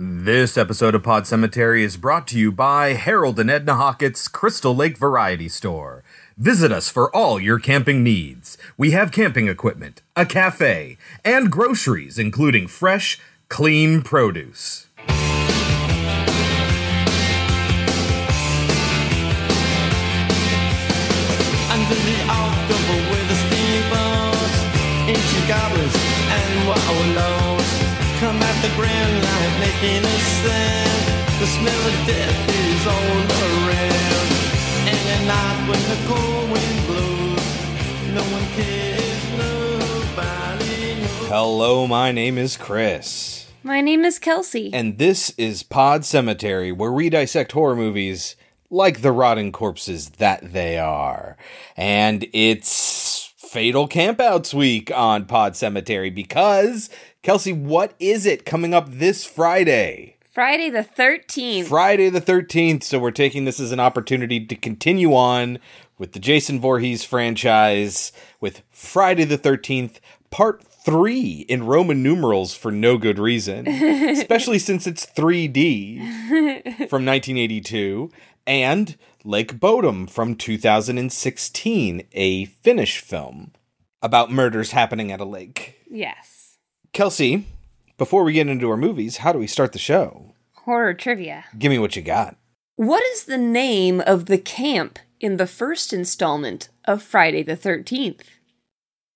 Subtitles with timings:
[0.00, 4.72] This episode of Pod Cemetery is brought to you by Harold and Edna Hockett's Crystal
[4.72, 6.04] Lake Variety Store.
[6.36, 8.56] Visit us for all your camping needs.
[8.76, 14.86] We have camping equipment, a cafe, and groceries, including fresh, clean produce.
[25.48, 25.94] Goblins
[26.30, 27.47] and
[28.20, 31.40] come at the grand line making a sound.
[31.40, 34.28] The smell of death is all around.
[34.90, 37.46] And at night when the cold wind blows,
[38.14, 41.28] no one cares, nobody knows.
[41.28, 44.70] Hello, my name is Chris, My name is Kelsey.
[44.72, 48.34] and this is Pod Cemetery, where we dissect horror movies
[48.70, 51.36] like the rotting corpses that they are.
[51.76, 56.90] And it's Fatal Campouts Week on Pod Cemetery because,
[57.22, 60.16] Kelsey, what is it coming up this Friday?
[60.30, 61.66] Friday the 13th.
[61.66, 62.84] Friday the 13th.
[62.84, 65.58] So we're taking this as an opportunity to continue on
[65.98, 69.96] with the Jason Voorhees franchise with Friday the 13th,
[70.30, 73.66] part three in Roman numerals for no good reason,
[74.10, 75.98] especially since it's 3D
[76.88, 78.10] from 1982
[78.46, 83.52] and Lake Bodom from 2016, a Finnish film
[84.00, 85.84] about murders happening at a lake.
[85.90, 86.37] yes.
[86.92, 87.46] Kelsey,
[87.96, 90.34] before we get into our movies, how do we start the show?
[90.64, 91.44] Horror trivia.
[91.58, 92.36] Give me what you got.
[92.76, 98.22] What is the name of the camp in the first installment of Friday the 13th?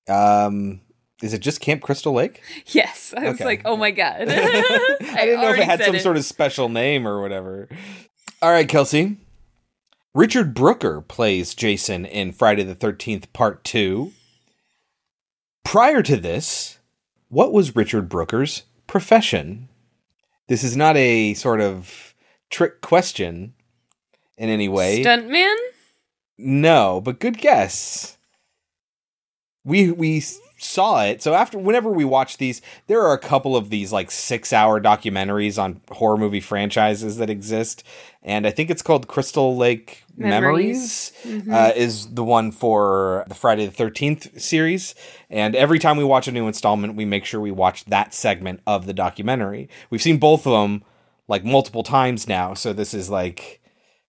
[0.09, 0.81] Um,
[1.23, 2.43] is it just Camp Crystal Lake?
[2.67, 3.15] Yes.
[3.17, 4.23] I was like, oh my God.
[4.23, 7.69] I didn't know if it had some sort of special name or whatever.
[8.43, 9.19] All right, Kelsey.
[10.15, 14.13] Richard Brooker plays Jason in Friday the 13th, Part 2.
[15.65, 16.79] Prior to this,
[17.33, 19.71] what was Richard Brooker's profession?
[20.49, 22.15] This is not a sort of
[22.51, 23.55] trick question
[24.37, 25.03] in any way.
[25.03, 25.57] Stuntman?
[26.37, 28.19] No, but good guess.
[29.65, 30.21] We we
[30.65, 31.23] saw it.
[31.23, 35.63] So after whenever we watch these, there are a couple of these like 6-hour documentaries
[35.63, 37.85] on horror movie franchises that exist,
[38.23, 41.53] and I think it's called Crystal Lake Memories, Memories.
[41.53, 44.95] uh, is the one for the Friday the 13th series.
[45.31, 48.61] And every time we watch a new installment, we make sure we watch that segment
[48.67, 49.69] of the documentary.
[49.91, 50.85] We've seen both of them
[51.29, 53.61] like multiple times now, so this is like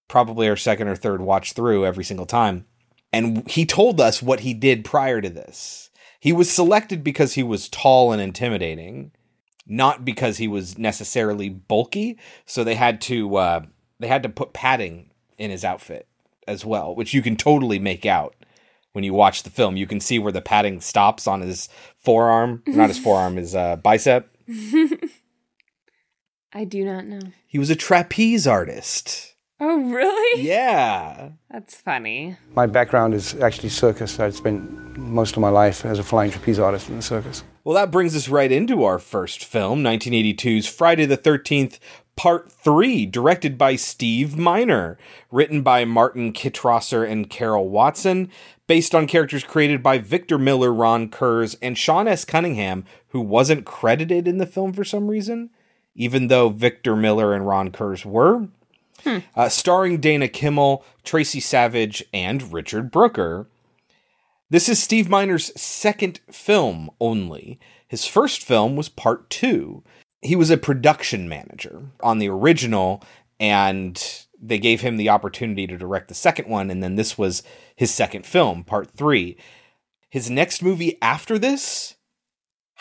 [0.08, 2.66] probably our second or third watch through every single time.
[3.12, 5.92] And he told us what he did prior to this.
[6.24, 9.12] He was selected because he was tall and intimidating,
[9.68, 12.18] not because he was necessarily bulky.
[12.46, 13.66] So they had to uh,
[14.00, 16.08] they had to put padding in his outfit
[16.48, 18.38] as well, which you can totally make out
[18.94, 19.76] when you watch the film.
[19.76, 21.68] You can see where the padding stops on his
[21.98, 24.34] forearm, not his forearm, his uh, bicep.
[26.54, 27.34] I do not know.
[27.46, 29.33] He was a trapeze artist.
[29.60, 30.42] Oh, really?
[30.42, 31.30] Yeah.
[31.50, 32.38] That's funny.
[32.56, 34.20] My background is actually circus.
[34.20, 37.44] I spent most of my life as a flying trapeze artist in the circus.
[37.64, 41.80] Well, that brings us right into our first film, 1982's Friday the 13th,
[42.16, 44.98] Part 3, directed by Steve Miner,
[45.32, 48.30] written by Martin Kitrosser and Carol Watson,
[48.68, 52.26] based on characters created by Victor Miller, Ron Kurz, and Sean S.
[52.26, 55.50] Cunningham, who wasn't credited in the film for some reason,
[55.96, 58.50] even though Victor Miller and Ron Kurz were.
[59.36, 63.48] Uh, starring Dana Kimmel, Tracy Savage, and Richard Brooker.
[64.50, 67.60] This is Steve Miner's second film only.
[67.88, 69.84] His first film was part two.
[70.22, 73.04] He was a production manager on the original,
[73.40, 77.44] and they gave him the opportunity to direct the second one, and then this was
[77.76, 79.38] his second film, part three.
[80.10, 81.96] His next movie after this,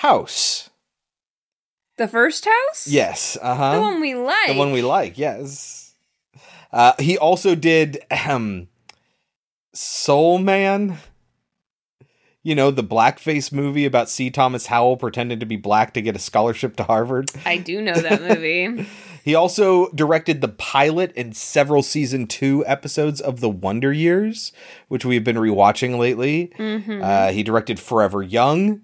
[0.03, 0.71] House.
[1.97, 2.89] The first house?
[2.89, 3.75] Yes, uh huh.
[3.77, 4.49] The one we like.
[4.49, 5.82] The one we like, yes.
[6.73, 8.69] Uh, he also did um,
[9.75, 10.99] Soul Man.
[12.45, 14.29] You know, the blackface movie about C.
[14.29, 17.31] Thomas Howell pretending to be black to get a scholarship to Harvard.
[17.47, 18.87] I do know that movie.
[19.25, 24.53] He also directed the pilot and several season two episodes of The Wonder Years,
[24.89, 26.53] which we've been rewatching lately.
[27.01, 28.81] Uh, he directed Forever Young.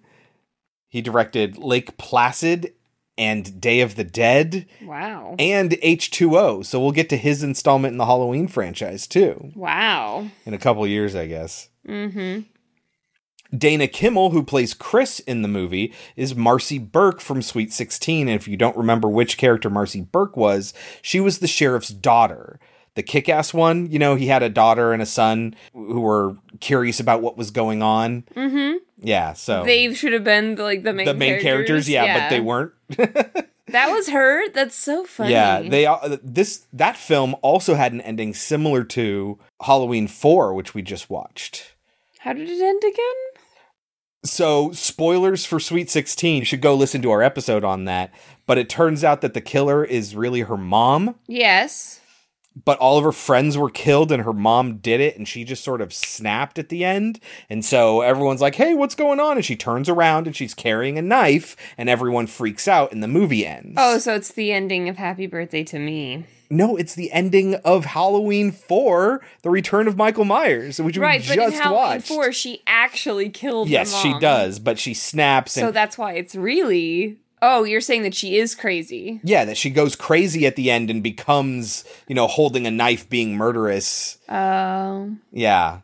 [0.89, 2.73] He directed Lake Placid
[3.19, 5.35] and Day of the Dead wow.
[5.39, 6.65] and H2O.
[6.65, 10.29] So we'll get to his installment in the Halloween franchise too Wow.
[10.47, 11.69] in a couple years, I guess.
[11.87, 12.43] Mm-hmm.
[13.57, 18.29] Dana Kimmel, who plays Chris in the movie, is Marcy Burke from Sweet 16.
[18.29, 22.61] And if you don't remember which character Marcy Burke was, she was the sheriff's daughter.
[22.99, 26.37] The kick ass one, you know, he had a daughter and a son who were
[26.59, 28.25] curious about what was going on.
[28.35, 28.79] Mm-hmm.
[28.97, 32.41] Yeah, so They should have been like the main the main characters, yeah, but they
[32.41, 32.73] weren't.
[33.69, 34.49] That was her?
[34.51, 35.31] That's so funny.
[35.31, 40.75] Yeah, they uh, this that film also had an ending similar to Halloween 4 which
[40.75, 41.75] we just watched.
[42.21, 43.45] How did it end again?
[44.25, 46.39] So, spoilers for Sweet 16.
[46.39, 48.13] You should go listen to our episode on that.
[48.47, 52.01] But it turns out that the killer is really her mom, Yes.
[52.65, 55.65] But all of her friends were killed and her mom did it and she just
[55.65, 57.21] sort of snapped at the end.
[57.51, 60.99] And so everyone's like, "Hey, what's going on?" and she turns around and she's carrying
[60.99, 63.75] a knife and everyone freaks out and the movie ends.
[63.77, 66.25] Oh, so it's the ending of Happy Birthday to Me.
[66.51, 71.29] No, it's the ending of Halloween 4, The Return of Michael Myers, which Right, we
[71.29, 72.09] but just in Halloween watched.
[72.09, 76.35] 4, she actually killed yes, she does, but she snaps and So that's why it's
[76.35, 77.19] really.
[77.41, 79.21] Oh, you're saying that she is crazy.
[79.23, 83.09] yeah, that she goes crazy at the end and becomes, you know, holding a knife
[83.09, 84.19] being murderous.
[84.29, 85.17] Oh.
[85.31, 85.81] Yeah.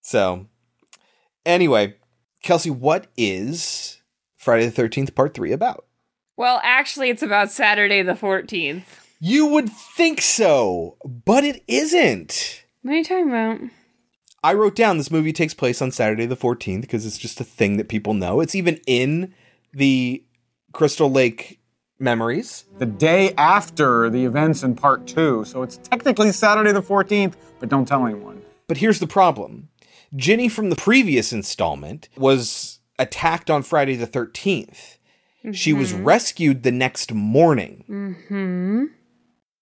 [0.00, 0.46] So,
[1.44, 1.96] anyway,
[2.42, 4.00] Kelsey, what is
[4.36, 5.84] Friday the 13th Part 3 about?
[6.36, 8.84] well, actually, it's about Saturday the 14th.
[9.18, 12.62] You would think so, but it isn't.
[12.82, 13.58] What are you talking about?
[14.44, 17.44] I wrote down this movie takes place on Saturday the 14th because it's just a
[17.44, 18.40] thing that people know.
[18.40, 19.34] It's even in
[19.72, 20.22] the
[20.78, 21.58] Crystal Lake
[21.98, 22.64] memories.
[22.78, 25.44] the day after the events in part two.
[25.44, 28.40] So it's technically Saturday the 14th, but don't tell anyone.
[28.68, 29.70] But here's the problem
[30.14, 34.98] Ginny from the previous installment was attacked on Friday the 13th.
[35.52, 36.04] She was mm-hmm.
[36.04, 38.84] rescued the next morning, mm-hmm.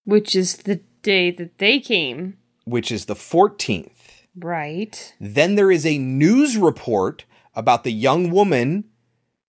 [0.04, 2.36] Which is the day that they came.
[2.66, 4.26] which is the 14th.
[4.36, 5.14] Right.
[5.18, 7.24] Then there is a news report
[7.54, 8.84] about the young woman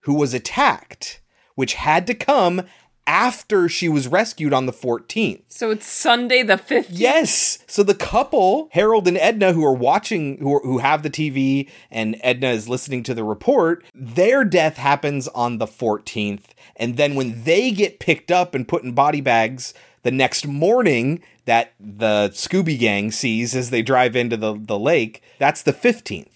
[0.04, 1.20] who was attacked,
[1.58, 2.62] which had to come
[3.08, 5.42] after she was rescued on the 14th.
[5.48, 6.88] So it's Sunday the 15th.
[6.90, 7.58] Yes.
[7.66, 11.70] So the couple, Harold and Edna, who are watching, who, are, who have the TV,
[11.90, 16.44] and Edna is listening to the report, their death happens on the 14th.
[16.76, 21.24] And then when they get picked up and put in body bags the next morning,
[21.46, 26.28] that the Scooby Gang sees as they drive into the, the lake, that's the 15th.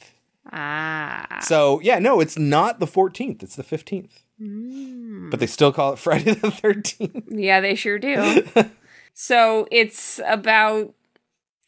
[0.53, 1.39] Ah.
[1.41, 4.23] So, yeah, no, it's not the 14th, it's the 15th.
[4.41, 5.29] Mm.
[5.29, 7.23] But they still call it Friday the 13th.
[7.29, 8.43] Yeah, they sure do.
[9.13, 10.93] so it's about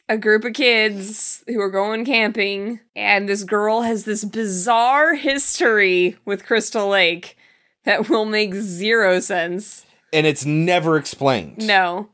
[0.10, 6.18] a group of kids who are going camping, and this girl has this bizarre history
[6.25, 7.38] with Crystal Lake
[7.86, 9.86] that will make zero sense.
[10.12, 11.58] And it's never explained.
[11.60, 12.10] No.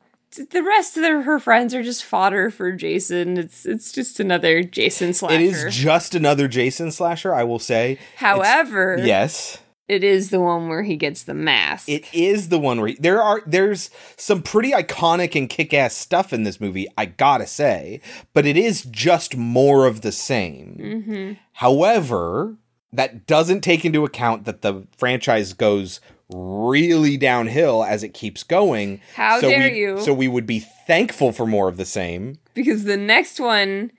[0.52, 3.38] The rest of their, her friends are just fodder for Jason.
[3.38, 5.36] It's it's just another Jason slasher.
[5.36, 7.98] It is just another Jason slasher, I will say.
[8.18, 9.58] However, It's- yes,
[9.90, 11.90] it is the one where he gets the mask.
[11.90, 16.44] it is the one where there are there's some pretty iconic and kick-ass stuff in
[16.44, 18.00] this movie, I gotta say,
[18.34, 20.78] but it is just more of the same.
[20.80, 21.34] Mm-hmm.
[21.54, 22.56] However,
[22.94, 26.00] that doesn't take into account that the franchise goes
[26.32, 29.02] really downhill as it keeps going.
[29.16, 30.00] How so dare we, you.
[30.00, 32.38] So we would be thankful for more of the same.
[32.54, 33.92] because the next one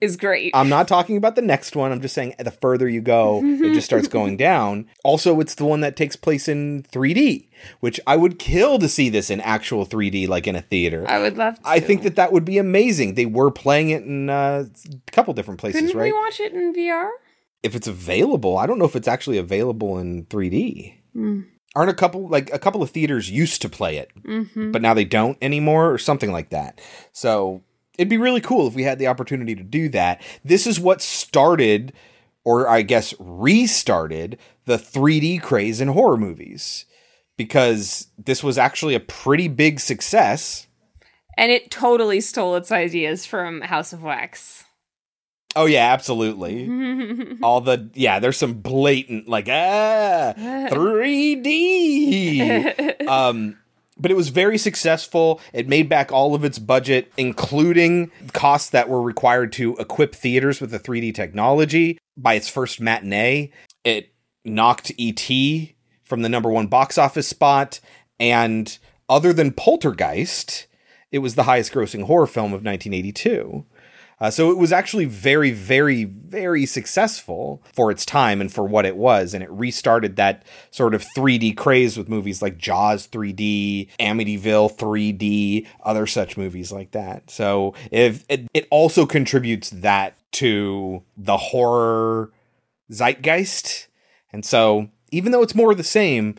[0.00, 0.52] is great.
[0.54, 1.92] I'm not talking about the next one.
[1.92, 4.86] I'm just saying the further you go, it just starts going down.
[5.04, 7.48] Also, it's the one that takes place in 3D,
[7.80, 11.04] which I would kill to see this in actual 3D, like in a theater.
[11.08, 11.68] I would love to.
[11.68, 13.14] I think that that would be amazing.
[13.14, 14.64] They were playing it in uh,
[15.08, 16.10] a couple different places, Couldn't right?
[16.12, 17.08] Can we watch it in VR?
[17.62, 20.94] if it's available, I don't know if it's actually available in 3D.
[21.12, 21.40] Hmm.
[21.76, 24.72] Aren't a couple like a couple of theaters used to play it, Mm-hmm.
[24.72, 26.80] but now they don't anymore, or something like that.
[27.12, 27.62] So
[28.00, 30.22] it'd be really cool if we had the opportunity to do that.
[30.42, 31.92] This is what started,
[32.44, 36.86] or I guess restarted, the 3D craze in horror movies
[37.36, 40.66] because this was actually a pretty big success.
[41.36, 44.64] And it totally stole its ideas from House of Wax.
[45.54, 47.36] Oh yeah, absolutely.
[47.42, 51.48] All the yeah, there's some blatant like ah 3D.
[53.08, 53.58] um
[54.00, 55.40] but it was very successful.
[55.52, 60.60] It made back all of its budget, including costs that were required to equip theaters
[60.60, 61.98] with the 3D technology.
[62.16, 63.52] By its first matinee,
[63.84, 64.12] it
[64.44, 65.30] knocked ET
[66.04, 67.80] from the number one box office spot.
[68.18, 68.76] And
[69.08, 70.66] other than Poltergeist,
[71.12, 73.66] it was the highest grossing horror film of 1982.
[74.20, 78.84] Uh, so it was actually very, very, very successful for its time and for what
[78.84, 79.32] it was.
[79.32, 85.66] And it restarted that sort of 3D craze with movies like Jaws 3D, Amityville 3D,
[85.82, 87.30] other such movies like that.
[87.30, 92.30] So if it, it also contributes that to the horror
[92.92, 93.86] zeitgeist.
[94.32, 96.36] And so even though it's more of the same,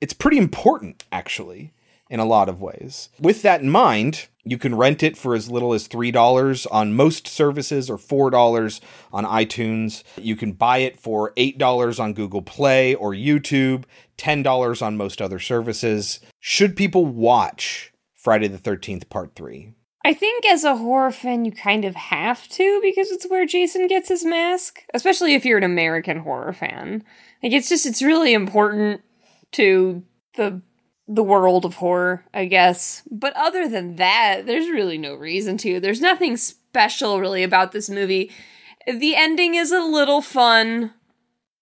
[0.00, 1.72] it's pretty important actually
[2.10, 3.08] in a lot of ways.
[3.18, 7.26] With that in mind, you can rent it for as little as $3 on most
[7.26, 8.80] services or $4
[9.12, 10.02] on iTunes.
[10.16, 13.84] You can buy it for $8 on Google Play or YouTube,
[14.18, 16.20] $10 on most other services.
[16.40, 19.72] Should people watch Friday the 13th Part 3?
[20.06, 23.86] I think as a horror fan, you kind of have to because it's where Jason
[23.86, 27.02] gets his mask, especially if you're an American horror fan.
[27.42, 29.00] Like it's just it's really important
[29.52, 30.02] to
[30.36, 30.60] the
[31.06, 33.02] the world of horror, I guess.
[33.10, 35.80] But other than that, there's really no reason to.
[35.80, 38.30] There's nothing special really about this movie.
[38.86, 40.92] The ending is a little fun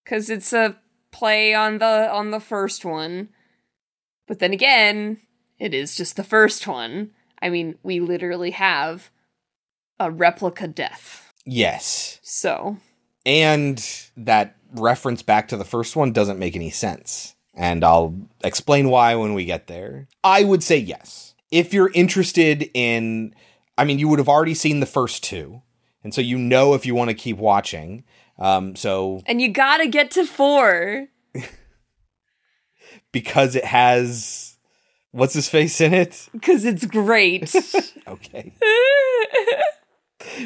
[0.04, 0.76] cuz it's a
[1.11, 3.28] play on the on the first one.
[4.26, 5.18] But then again,
[5.58, 7.11] it is just the first one.
[7.40, 9.11] I mean, we literally have
[9.99, 11.32] a replica death.
[11.44, 12.20] Yes.
[12.22, 12.78] So,
[13.26, 13.84] And
[14.16, 17.34] that reference back to the first one doesn't make any sense.
[17.54, 20.09] And I'll explain why when we get there.
[20.25, 21.35] I would say yes.
[21.50, 23.35] If you're interested in,
[23.76, 25.62] I mean, you would have already seen the first two.
[26.02, 28.04] And so you know if you want to keep watching.
[28.38, 31.09] Um, so and you gotta get to four.
[33.12, 34.56] because it has,
[35.11, 36.28] what's his face in it?
[36.32, 37.54] Because it's great.
[38.09, 38.52] Okay.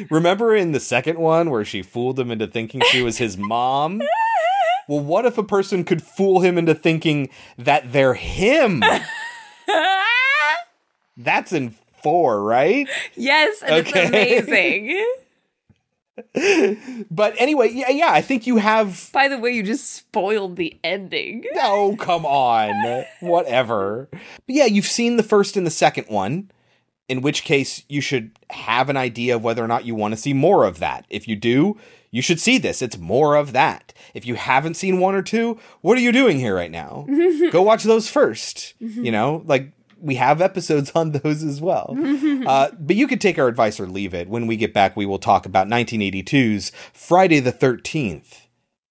[0.09, 4.01] Remember in the second one where she fooled him into thinking she was his mom?
[4.87, 8.81] Well, what if a person could fool him into thinking that they're him?
[11.17, 12.87] That's in four, right?
[13.15, 14.05] yes, and Okay.
[14.05, 15.05] it's amazing.
[17.11, 19.09] But anyway, yeah, yeah, I think you have.
[19.13, 21.43] By the way, you just spoiled the ending.
[21.57, 23.05] Oh, come on.
[23.19, 24.07] Whatever.
[24.11, 26.49] But yeah, you've seen the first and the second one,
[27.07, 30.17] in which case you should have an idea of whether or not you want to
[30.19, 31.05] see more of that.
[31.09, 31.77] If you do,
[32.11, 32.81] you should see this.
[32.81, 33.93] It's more of that.
[34.13, 37.05] If you haven't seen one or two, what are you doing here right now?
[37.51, 41.95] Go watch those 1st You know, like we have episodes on those as well.
[42.47, 44.29] uh, but you could take our advice or leave it.
[44.29, 48.41] When we get back, we will talk about 1982's Friday the 13th,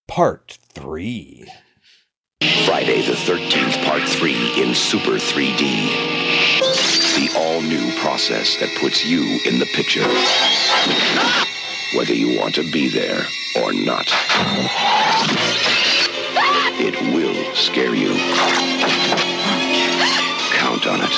[0.07, 1.47] Part 3.
[2.67, 5.59] Friday the 13th, Part 3 in Super 3D.
[7.17, 10.05] The all new process that puts you in the picture.
[11.95, 13.27] Whether you want to be there
[13.63, 14.09] or not.
[16.79, 18.15] It will scare you.
[20.53, 21.13] Count on it.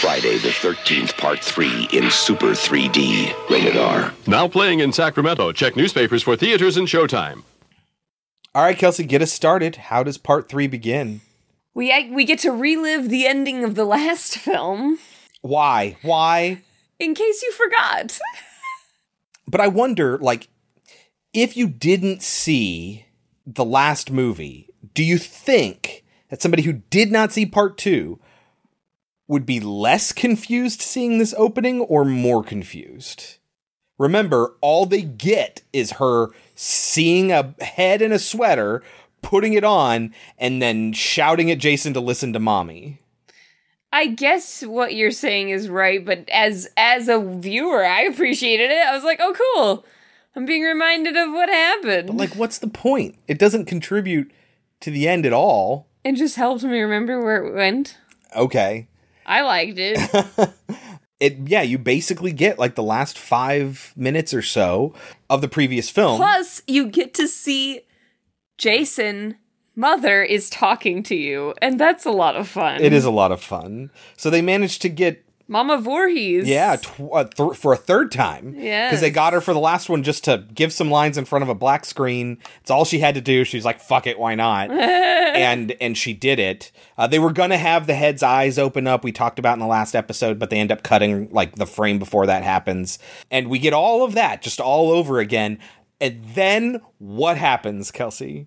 [0.00, 3.48] Friday the 13th, Part 3 in Super 3D.
[3.48, 4.12] Rated R.
[4.26, 5.52] Now playing in Sacramento.
[5.52, 7.42] Check newspapers for theaters and showtime.
[8.54, 9.76] All right, Kelsey, get us started.
[9.76, 11.20] How does part three begin?
[11.74, 14.98] We we get to relive the ending of the last film,
[15.40, 15.96] Why?
[16.02, 16.60] Why?
[16.98, 18.18] in case you forgot.
[19.52, 20.48] But I wonder, like,
[21.34, 23.04] if you didn't see
[23.46, 28.18] the last movie, do you think that somebody who did not see part two
[29.28, 33.36] would be less confused seeing this opening or more confused?
[33.98, 38.82] Remember, all they get is her seeing a head in a sweater,
[39.20, 43.01] putting it on, and then shouting at Jason to listen to mommy.
[43.92, 48.86] I guess what you're saying is right, but as as a viewer, I appreciated it.
[48.86, 49.84] I was like, "Oh, cool!
[50.34, 53.16] I'm being reminded of what happened." Like, what's the point?
[53.28, 54.30] It doesn't contribute
[54.80, 55.88] to the end at all.
[56.04, 57.98] it just helped me remember where it went.
[58.34, 58.88] Okay.
[59.26, 59.98] I liked it.
[61.20, 64.92] It yeah, you basically get like the last five minutes or so
[65.30, 66.16] of the previous film.
[66.16, 67.82] Plus, you get to see
[68.58, 69.36] Jason.
[69.74, 72.80] Mother is talking to you, and that's a lot of fun.
[72.80, 73.90] It is a lot of fun.
[74.16, 76.46] So they managed to get Mama Voorhees.
[76.48, 78.54] yeah tw- uh, th- for a third time.
[78.56, 78.90] Yes.
[78.90, 81.42] because they got her for the last one just to give some lines in front
[81.42, 82.38] of a black screen.
[82.60, 83.44] It's all she had to do.
[83.44, 86.70] She's like, "Fuck it, why not?" and and she did it.
[86.98, 89.02] Uh, they were gonna have the head's eyes open up.
[89.04, 91.98] We talked about in the last episode, but they end up cutting like the frame
[91.98, 92.98] before that happens,
[93.30, 95.58] and we get all of that just all over again.
[96.00, 98.46] And then what happens, Kelsey?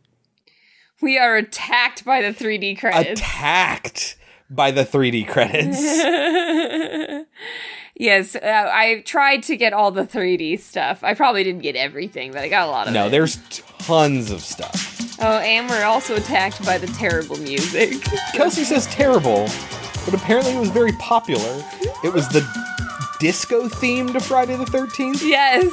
[1.02, 3.20] We are attacked by the 3D credits.
[3.20, 4.18] Attacked
[4.50, 5.78] by the 3D credits.
[7.96, 11.04] yes, uh, I tried to get all the 3D stuff.
[11.04, 13.10] I probably didn't get everything, but I got a lot of no, it.
[13.10, 13.38] there's
[13.80, 15.20] tons of stuff.
[15.22, 18.02] Oh, and we're also attacked by the terrible music.
[18.34, 19.48] Kelsey says terrible,
[20.06, 21.64] but apparently it was very popular.
[22.04, 22.42] It was the
[23.19, 25.72] disco themed Friday the 13th, yes.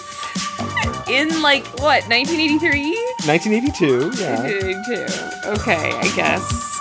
[1.08, 2.94] In like what, 1983?
[3.26, 4.12] 1982.
[4.20, 4.42] Yeah.
[4.42, 5.60] 1982.
[5.60, 6.72] Okay, I guess.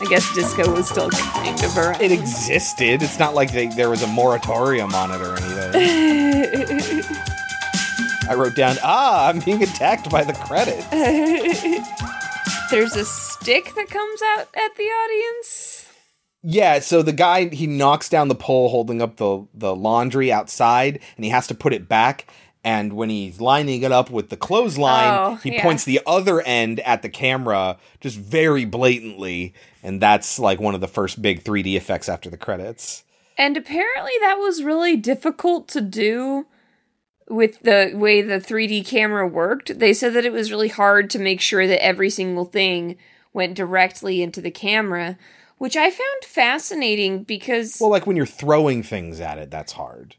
[0.00, 2.00] I guess disco was still kind of around.
[2.00, 3.02] It existed.
[3.02, 7.04] It's not like they, there was a moratorium on it or anything.
[8.28, 10.86] I wrote down, ah, I'm being attacked by the credits.
[12.70, 15.57] There's a stick that comes out at the audience.
[16.42, 21.00] Yeah, so the guy he knocks down the pole holding up the the laundry outside
[21.16, 22.26] and he has to put it back
[22.64, 25.62] and when he's lining it up with the clothesline, Oh, he yeah.
[25.62, 30.80] points the other end at the camera just very blatantly and that's like one of
[30.80, 33.04] the first big 3D effects after the credits.
[33.36, 36.46] And apparently that was really difficult to do
[37.28, 39.78] with the way the 3D camera worked.
[39.78, 42.96] They said that it was really hard to make sure that every single thing
[43.32, 45.16] went directly into the camera,
[45.58, 50.16] which I found fascinating because Well, like when you're throwing things at it, that's hard.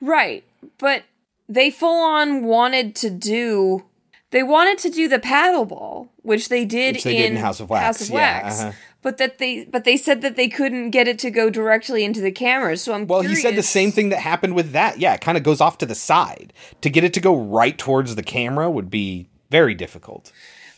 [0.00, 0.44] right,
[0.78, 1.04] but
[1.48, 3.84] they full on wanted to do
[4.30, 7.36] they wanted to do the paddle ball, which they did, Which they in, did in
[7.38, 8.60] House of Wax, House of yeah, Wax.
[8.60, 8.72] uh-huh.
[9.02, 12.20] But that they but they said that they couldn't get it to go directly into
[12.20, 12.76] the camera.
[12.76, 14.98] So I'm Well, he said the same thing that happened with that.
[15.00, 16.52] Yeah, it kind of goes off to the side.
[16.82, 20.30] To get it to go right towards the camera would be very difficult.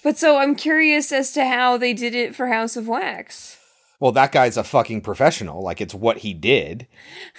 [0.05, 3.59] But so I'm curious as to how they did it for House of Wax.
[4.03, 5.63] Well, that guy's a fucking professional.
[5.63, 6.89] Like it's what he did,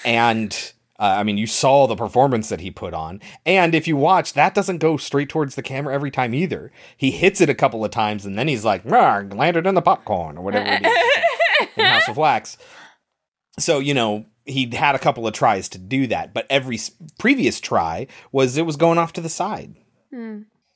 [0.06, 3.20] and uh, I mean, you saw the performance that he put on.
[3.46, 6.72] And if you watch, that doesn't go straight towards the camera every time either.
[6.96, 10.38] He hits it a couple of times, and then he's like, landed in the popcorn"
[10.38, 12.58] or whatever it is in House of Wax.
[13.60, 14.26] So you know.
[14.46, 16.78] He had a couple of tries to do that, but every
[17.18, 19.74] previous try was it was going off to the side.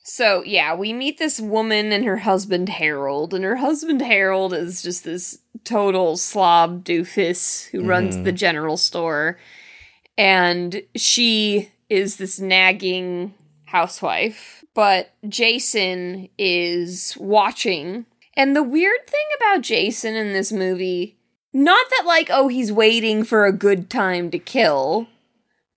[0.08, 4.82] So yeah, we meet this woman and her husband Harold, and her husband Harold is
[4.82, 8.24] just this total slob doofus who runs mm-hmm.
[8.24, 9.38] the general store,
[10.16, 13.34] and she is this nagging
[13.66, 14.64] housewife.
[14.72, 21.18] But Jason is watching, and the weird thing about Jason in this movie,
[21.52, 25.06] not that like oh he's waiting for a good time to kill.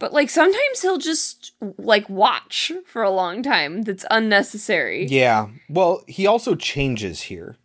[0.01, 5.05] But like sometimes he'll just like watch for a long time that's unnecessary.
[5.05, 5.49] Yeah.
[5.69, 7.55] Well, he also changes here.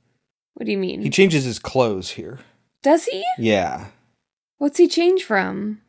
[0.52, 1.00] What do you mean?
[1.00, 2.40] He changes his clothes here.
[2.82, 3.24] Does he?
[3.38, 3.86] Yeah.
[4.58, 5.80] What's he change from?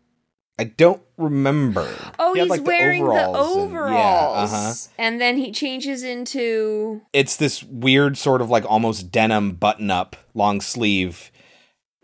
[0.57, 1.85] I don't remember.
[2.17, 3.73] Oh, He he's like, wearing the overalls overalls.
[3.85, 4.73] and- yeah, uh-huh.
[4.97, 10.15] And then he changes into It's this weird sort of like almost denim button up
[10.33, 11.29] long sleeve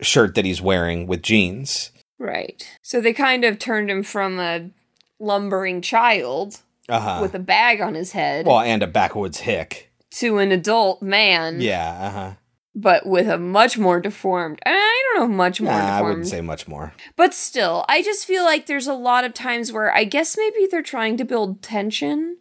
[0.02, 1.90] shirt that he's wearing with jeans.
[2.18, 2.66] Right.
[2.82, 4.70] So they kind of turned him from a
[5.18, 7.18] lumbering child Uh-huh.
[7.22, 9.90] with a bag on his head well, and a backwoods hick.
[10.12, 12.30] to an adult man, Yeah, uh-huh.
[12.74, 14.58] but with a much more deformed.
[14.66, 16.92] I don't know, much more Nah, I wouldn't say much more.
[17.16, 20.66] But still, I just feel like there's a lot of times where I guess maybe
[20.70, 22.36] they're trying to build tension.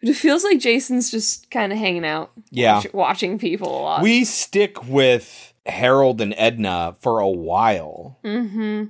[0.00, 2.76] But it feels like Jason's just kind of hanging out, Yeah.
[2.76, 4.02] watch- watching people a lot.
[4.02, 8.18] We stick with Harold and Edna for a while.
[8.24, 8.84] mm-hmm.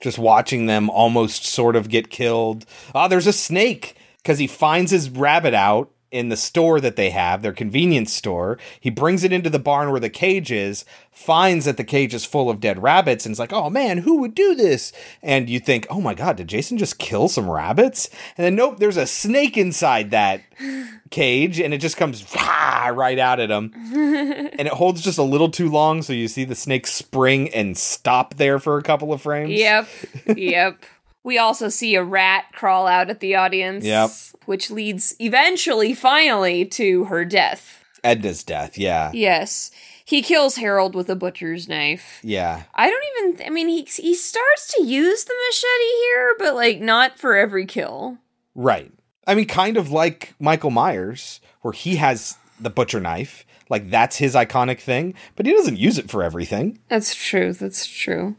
[0.00, 2.64] just watching them almost sort of get killed.
[2.94, 7.10] Ah, there's a snake because he finds his rabbit out in the store that they
[7.10, 8.58] have, their convenience store.
[8.78, 12.24] He brings it into the barn where the cage is, finds that the cage is
[12.24, 14.92] full of dead rabbits, and is like, oh man, who would do this?
[15.22, 18.08] And you think, oh my god, did Jason just kill some rabbits?
[18.36, 20.42] And then, nope, there's a snake inside that
[21.10, 23.72] cage, and it just comes rah, right out at him.
[23.94, 27.76] and it holds just a little too long, so you see the snake spring and
[27.76, 29.52] stop there for a couple of frames.
[29.52, 29.88] Yep,
[30.36, 30.84] yep.
[31.22, 34.10] We also see a rat crawl out at the audience, Yep.
[34.46, 37.84] which leads eventually, finally, to her death.
[38.02, 39.10] Edna's death, yeah.
[39.12, 39.70] Yes,
[40.04, 42.20] he kills Harold with a butcher's knife.
[42.22, 42.62] Yeah.
[42.74, 43.04] I don't
[43.36, 43.46] even.
[43.46, 47.66] I mean, he he starts to use the machete here, but like not for every
[47.66, 48.16] kill.
[48.54, 48.90] Right.
[49.26, 53.44] I mean, kind of like Michael Myers, where he has the butcher knife.
[53.68, 56.80] Like, that's his iconic thing, but he doesn't use it for everything.
[56.88, 57.52] That's true.
[57.52, 58.34] That's true.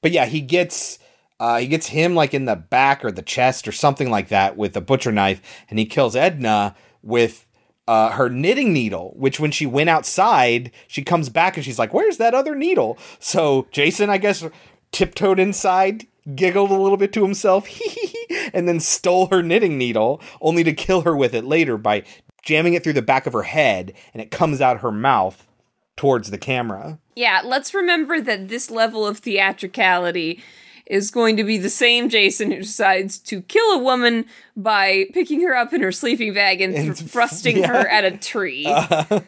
[0.00, 0.98] But yeah, he gets.
[1.42, 4.56] Uh, he gets him like in the back or the chest or something like that
[4.56, 7.48] with a butcher knife, and he kills Edna with
[7.88, 9.12] uh, her knitting needle.
[9.16, 12.96] Which, when she went outside, she comes back and she's like, "Where's that other needle?"
[13.18, 14.46] So Jason, I guess,
[14.92, 17.68] tiptoed inside, giggled a little bit to himself,
[18.54, 22.04] and then stole her knitting needle, only to kill her with it later by
[22.44, 25.48] jamming it through the back of her head, and it comes out her mouth
[25.96, 27.00] towards the camera.
[27.16, 30.40] Yeah, let's remember that this level of theatricality
[30.86, 35.40] is going to be the same Jason who decides to kill a woman by picking
[35.42, 37.68] her up in her sleeping bag and, And thrusting yeah.
[37.68, 38.66] her at a tree.
[38.72, 39.20] Uh-huh.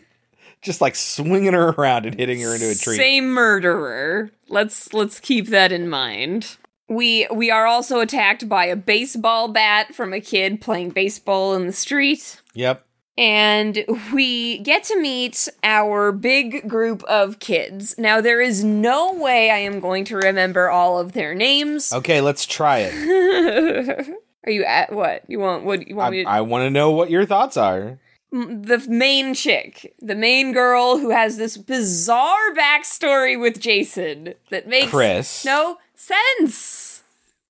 [0.63, 2.97] Just like swinging her around and hitting her into a tree.
[2.97, 4.31] Same murderer.
[4.49, 6.57] Let's let's keep that in mind.
[6.89, 11.67] We we are also attacked by a baseball bat from a kid playing baseball in
[11.67, 12.41] the street.
[12.55, 12.85] Yep.
[13.17, 17.97] And we get to meet our big group of kids.
[17.99, 21.93] Now, there is no way I am going to remember all of their names.
[22.05, 24.09] Okay, let's try it.
[24.45, 25.23] Are you at what?
[25.29, 27.57] You want what you want me I, to I want to know what your thoughts
[27.57, 27.99] are.
[28.33, 34.91] the main chick, the main girl who has this bizarre backstory with Jason that makes
[34.91, 35.45] Chris.
[35.45, 36.84] no sense.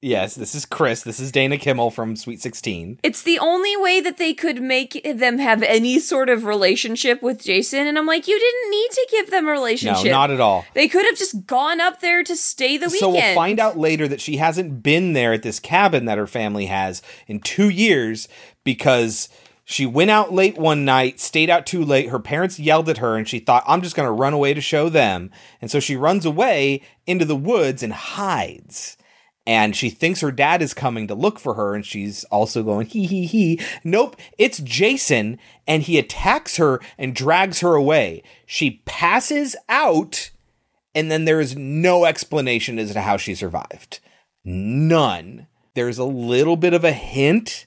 [0.04, 1.02] Yes, this is Chris.
[1.02, 3.00] This is Dana Kimmel from Sweet 16.
[3.02, 7.42] It's the only way that they could make them have any sort of relationship with
[7.42, 10.04] Jason, and I'm like, you didn't need to give them a relationship.
[10.04, 10.66] No, not at all.
[10.74, 13.00] They could have just gone up there to stay the weekend.
[13.00, 16.26] So we'll find out later that she hasn't been there at this cabin that her
[16.26, 18.28] family has in two years
[18.62, 19.30] because
[19.64, 22.10] she went out late one night, stayed out too late.
[22.10, 24.60] Her parents yelled at her, and she thought, I'm just going to run away to
[24.60, 25.30] show them.
[25.62, 28.98] And so she runs away into the woods and hides.
[29.46, 32.87] And she thinks her dad is coming to look for her, and she's also going,
[32.87, 33.61] hee hee hee.
[33.85, 38.22] Nope, it's Jason, and he attacks her and drags her away.
[38.46, 40.30] She passes out
[40.94, 44.00] and then there is no explanation as to how she survived.
[44.44, 45.48] None.
[45.74, 47.66] There's a little bit of a hint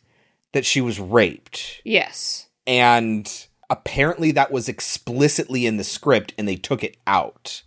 [0.54, 1.82] that she was raped.
[1.84, 2.48] Yes.
[2.66, 7.64] And apparently that was explicitly in the script and they took it out.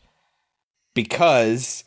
[0.94, 1.84] Because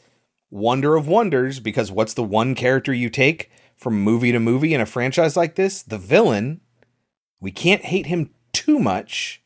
[0.53, 4.81] wonder of wonders, because what's the one character you take from movie to movie in
[4.81, 5.81] a franchise like this?
[5.81, 6.61] The villain.
[7.41, 9.41] We can't hate him too much.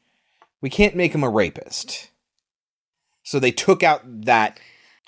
[0.61, 2.11] We can't make him a rapist.
[3.23, 4.59] So they took out that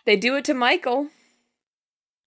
[0.05, 1.09] They do it to Michael.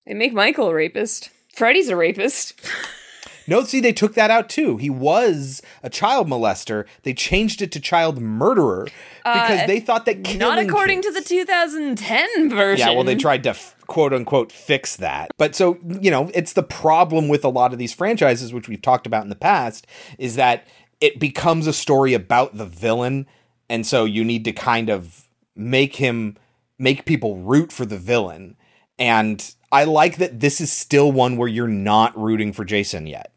[0.07, 1.31] They make Michael a rapist.
[1.55, 2.61] Freddy's a rapist.
[3.47, 4.77] No, see, they took that out too.
[4.77, 6.85] He was a child molester.
[7.03, 8.85] They changed it to child murderer
[9.25, 12.87] because Uh, they thought that Not according kids- to the 2010 version.
[12.89, 15.31] Yeah, well, they tried to f- quote unquote fix that.
[15.39, 18.83] But so, you know, it's the problem with a lot of these franchises, which we've
[18.83, 19.87] talked about in the past,
[20.19, 20.67] is that
[21.01, 23.27] it becomes a story about the villain.
[23.69, 25.25] And so you need to kind of
[25.57, 26.37] make him,
[26.79, 28.57] make people root for the villain.
[28.99, 33.32] And I like that this is still one where you're not rooting for Jason yet.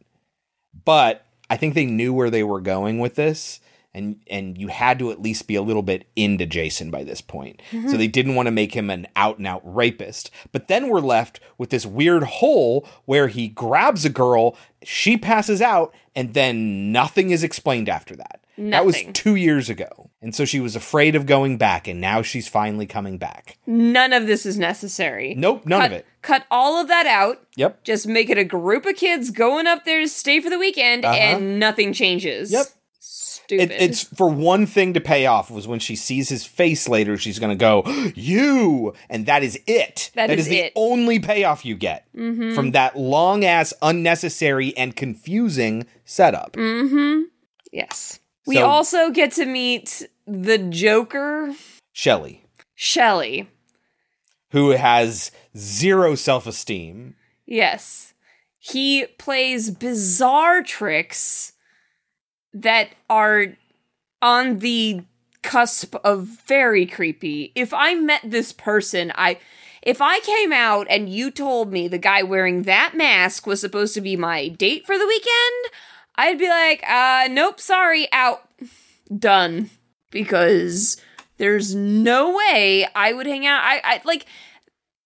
[0.86, 3.60] But I think they knew where they were going with this.
[3.93, 7.21] And, and you had to at least be a little bit into Jason by this
[7.21, 7.62] point.
[7.71, 7.98] So mm-hmm.
[7.98, 10.30] they didn't want to make him an out and out rapist.
[10.52, 15.62] But then we're left with this weird hole where he grabs a girl, she passes
[15.62, 18.41] out, and then nothing is explained after that.
[18.58, 20.05] That was two years ago.
[20.26, 23.60] And so she was afraid of going back, and now she's finally coming back.
[23.68, 25.36] None of this is necessary.
[25.38, 26.06] Nope, none cut, of it.
[26.24, 27.46] Cut all of that out.
[27.58, 27.84] Yep.
[27.84, 31.06] Just make it a group of kids going up there to stay for the weekend,
[31.06, 32.52] and nothing changes.
[32.52, 32.64] Uh-huh.
[32.64, 32.72] Yep.
[33.00, 33.72] Stupid.
[33.72, 37.18] It, it's for one thing to pay off was when she sees his face later,
[37.18, 37.84] she's going to go,
[38.16, 38.96] You!
[39.12, 40.10] And that is it.
[40.16, 40.74] That is the it.
[40.74, 40.92] Mm-hmm.
[40.92, 46.54] only payoff you get from that long ass, unnecessary, and confusing setup.
[46.54, 47.26] Mm.
[47.72, 48.20] yes.
[48.48, 51.54] We So- also get to meet the Joker,
[51.94, 53.50] Shelley, Shelley.
[54.52, 57.16] who has zero self esteem.
[57.46, 58.14] Yes.
[58.58, 61.54] He plays bizarre tricks
[62.54, 63.48] that are
[64.22, 65.02] on the
[65.44, 67.52] cusp of very creepy.
[67.54, 69.38] If I met this person, I
[69.84, 73.94] if I came out and you told me the guy wearing that mask was supposed
[73.94, 75.74] to be my date for the weekend,
[76.16, 78.50] I'd be like, uh nope, sorry, out.
[79.16, 79.70] Done.
[80.12, 80.98] Because
[81.38, 83.62] there's no way I would hang out.
[83.63, 84.26] I, I like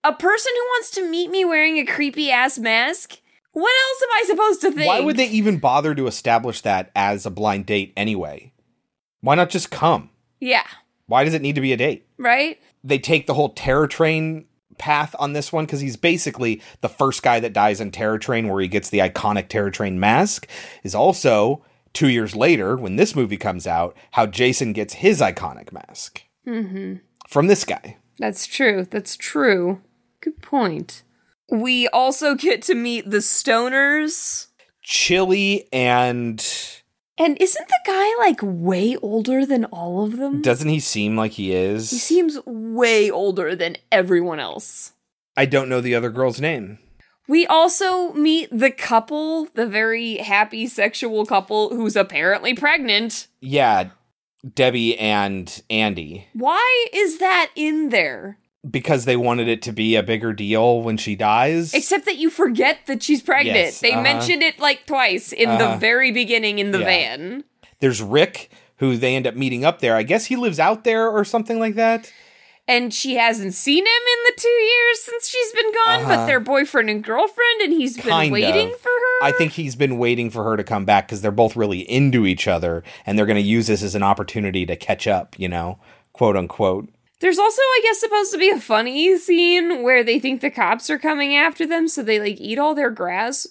[0.04, 3.20] a person who wants to meet me wearing a creepy ass mask.
[3.52, 4.88] What else am I supposed to think?
[4.88, 8.54] Why would they even bother to establish that as a blind date anyway?
[9.22, 10.12] Why not just come?
[10.40, 10.64] Yeah,
[11.08, 12.08] Why does it need to be a date?
[12.18, 12.58] right?
[12.82, 14.46] they take the whole Terror Train
[14.78, 18.48] path on this one because he's basically the first guy that dies in Terror Train,
[18.48, 20.48] where he gets the iconic Terror Train mask.
[20.84, 21.66] Is also
[22.00, 26.94] two years later, when this movie comes out, how Jason gets his iconic mask mm-hmm.
[27.28, 27.98] from this guy.
[28.18, 28.88] That's true.
[28.90, 29.82] That's true.
[30.22, 31.04] Good point.
[31.52, 34.48] We also get to meet the stoners.
[34.82, 36.40] Chili and
[37.18, 40.42] And isn't the guy like way older than all of them?
[40.42, 41.90] doesn't he seem like he is?
[41.90, 44.94] he seems way older than everyone else.
[45.36, 46.80] I don't know the other girl's name.
[47.30, 53.28] We also meet the couple, the very happy sexual couple who's apparently pregnant.
[53.40, 53.92] Yeah,
[54.56, 56.28] Debbie and Andy.
[56.34, 58.40] Why is that in there?
[58.70, 61.72] Because they wanted it to be a bigger deal when she dies.
[61.76, 63.56] Except that you forget that she's pregnant.
[63.56, 64.02] Yes, they uh-huh.
[64.02, 65.78] mentioned it like twice in the Uh-huh.
[65.78, 66.86] very beginning in the Yeah.
[66.86, 67.44] van.
[67.80, 69.96] There's Rick, who they end up meeting up there.
[69.96, 72.12] I guess he lives out there or something like that.
[72.70, 76.26] And she hasn't seen him in the two years since she's been gone, but Uh-huh.
[76.28, 78.80] they're boyfriend and girlfriend, and he's been waiting of.
[78.80, 79.26] for her.
[79.28, 82.28] I think he's been waiting for her to come back because they're both really into
[82.28, 85.50] each other and they're going to use this as an opportunity to catch up, you
[85.50, 85.80] know,
[86.14, 86.90] quote unquote.
[87.22, 90.90] There's also, I guess, supposed to be a funny scene where they think the cops
[90.92, 93.48] are coming after them, so they like eat all their grass.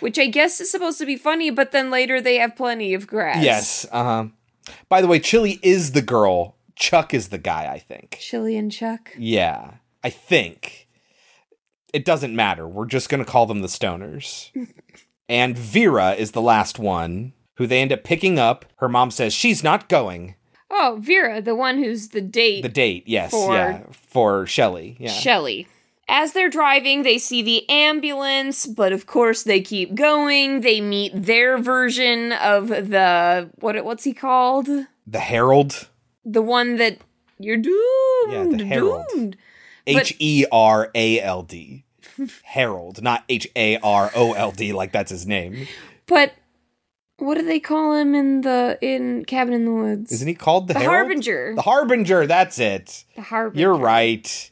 [0.00, 3.06] Which I guess is supposed to be funny, but then later they have plenty of
[3.06, 3.42] grass.
[3.42, 3.86] Yes.
[3.90, 4.24] Uh huh.
[4.90, 6.55] By the way, Chili is the girl.
[6.76, 7.70] Chuck is the guy.
[7.72, 8.18] I think.
[8.20, 9.12] Chili and Chuck.
[9.18, 10.88] Yeah, I think.
[11.92, 12.68] It doesn't matter.
[12.68, 14.50] We're just gonna call them the Stoners.
[15.28, 18.66] and Vera is the last one who they end up picking up.
[18.76, 20.34] Her mom says she's not going.
[20.70, 22.62] Oh, Vera, the one who's the date.
[22.62, 24.96] The date, yes, For- yeah, for Shelley.
[25.00, 25.10] Yeah.
[25.10, 25.66] Shelly.
[26.08, 30.60] As they're driving, they see the ambulance, but of course they keep going.
[30.60, 34.68] They meet their version of the what what's he called?
[35.06, 35.88] the Herald.
[36.26, 36.98] The one that
[37.38, 38.32] you're doomed.
[38.32, 39.04] Yeah, the Herald.
[39.14, 39.36] doomed.
[39.86, 41.84] H E R A L D.
[42.44, 45.66] Harold, not H A R O L D, like that's his name.
[46.06, 46.32] But
[47.18, 50.12] what do they call him in the in Cabin in the Woods?
[50.12, 50.80] Isn't he called the, The?
[50.84, 51.54] Harbinger.
[51.54, 53.04] The Harbinger, that's it.
[53.14, 53.60] the Harbinger.
[53.60, 54.50] You're right.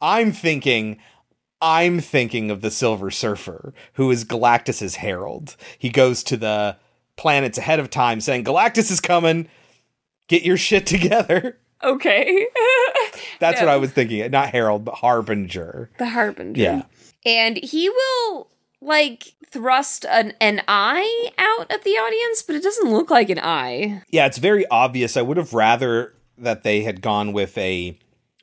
[0.00, 0.98] I'm thinking
[1.60, 5.56] I'm thinking of the Silver Surfer, who is Galactus's herald.
[5.78, 6.76] He goes to the
[7.16, 9.48] planets ahead of time saying, Galactus is coming.
[10.28, 11.58] Get your shit together.
[11.82, 12.46] Okay.
[13.38, 14.28] That's what I was thinking.
[14.30, 15.90] Not Harold, but harbinger.
[15.98, 16.60] the Harbinger.
[16.60, 16.82] Yeah.
[17.24, 18.48] And he will
[18.80, 23.38] like thrust an an eye out at the audience, but it doesn't look like an
[23.40, 24.02] eye.
[24.10, 25.16] Yeah, it's very obvious.
[25.16, 27.98] I would have rather that they had gone with a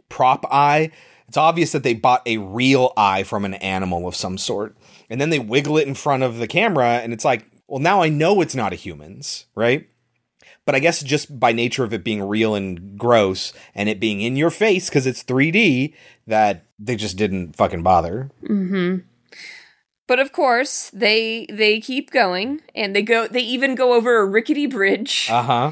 [0.10, 0.92] prop eye.
[1.28, 4.78] It's obvious that they bought a real eye from an animal of some sort.
[5.10, 8.02] And then they wiggle it in front of the camera, and it's like, well, now
[8.02, 9.88] I know it's not a human's, right?
[10.66, 14.22] But I guess just by nature of it being real and gross and it being
[14.22, 15.94] in your face because it's 3D,
[16.26, 18.32] that they just didn't fucking bother.
[20.08, 24.26] But of course, they they keep going and they go they even go over a
[24.26, 25.72] rickety bridge, Uh huh.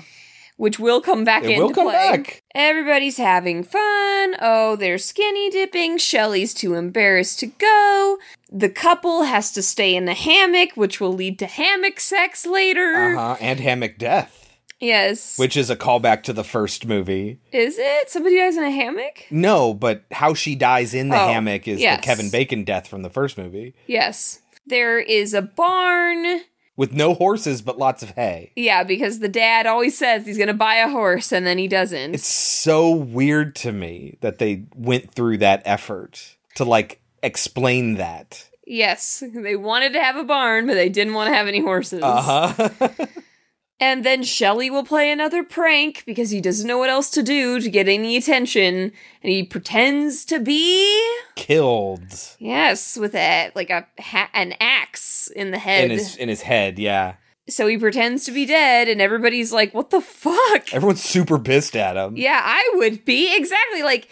[0.58, 1.50] which will come back in.
[1.52, 1.94] It into will come play.
[2.18, 2.44] back.
[2.56, 4.36] Everybody's having fun.
[4.42, 5.98] Oh, they're skinny dipping.
[5.98, 8.18] Shelly's too embarrassed to go.
[8.52, 13.16] The couple has to stay in the hammock, which will lead to hammock sex later.
[13.18, 13.38] Uh huh.
[13.42, 14.41] And hammock death,
[14.82, 15.38] Yes.
[15.38, 17.40] which is a callback to the first movie.
[17.52, 18.10] is it?
[18.10, 19.26] Somebody dies in a hammock?
[19.30, 21.98] No, but how she dies in the Oh, hammock is yes.
[22.00, 23.76] the Kevin Bacon death from the first movie.
[23.88, 24.40] Yes.
[24.66, 26.42] There is a barn.
[26.78, 28.54] With no horses but lots of hay.
[28.56, 31.68] Yeah, because the dad always says he's going to buy a horse and then he
[31.68, 32.16] doesn't.
[32.16, 38.48] It's so weird to me that they went through that effort to like explain that.
[38.66, 42.02] yes, they wanted to have a barn, but they didn't want to have any horses.
[42.02, 42.70] Uh-huh.
[43.82, 47.60] And then Shelly will play another prank because he doesn't know what else to do
[47.60, 48.92] to get any attention,
[49.24, 51.04] and he pretends to be
[51.36, 55.86] Killed yes with a like a ha- an axe in the head.
[55.86, 57.16] in his in his head, yeah.
[57.50, 61.76] so he pretends to be dead, and everybody's like, "What the fuck?" Everyone's super pissed
[61.76, 62.16] at him.
[62.16, 64.08] Yeah, I would be exactly like.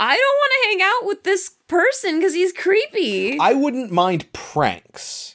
[0.00, 3.38] I don't want to hang out with this person because he's creepy.
[3.38, 5.33] I wouldn't mind pranks.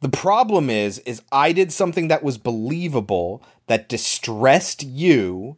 [0.00, 5.56] The problem is is I did something that was believable that distressed you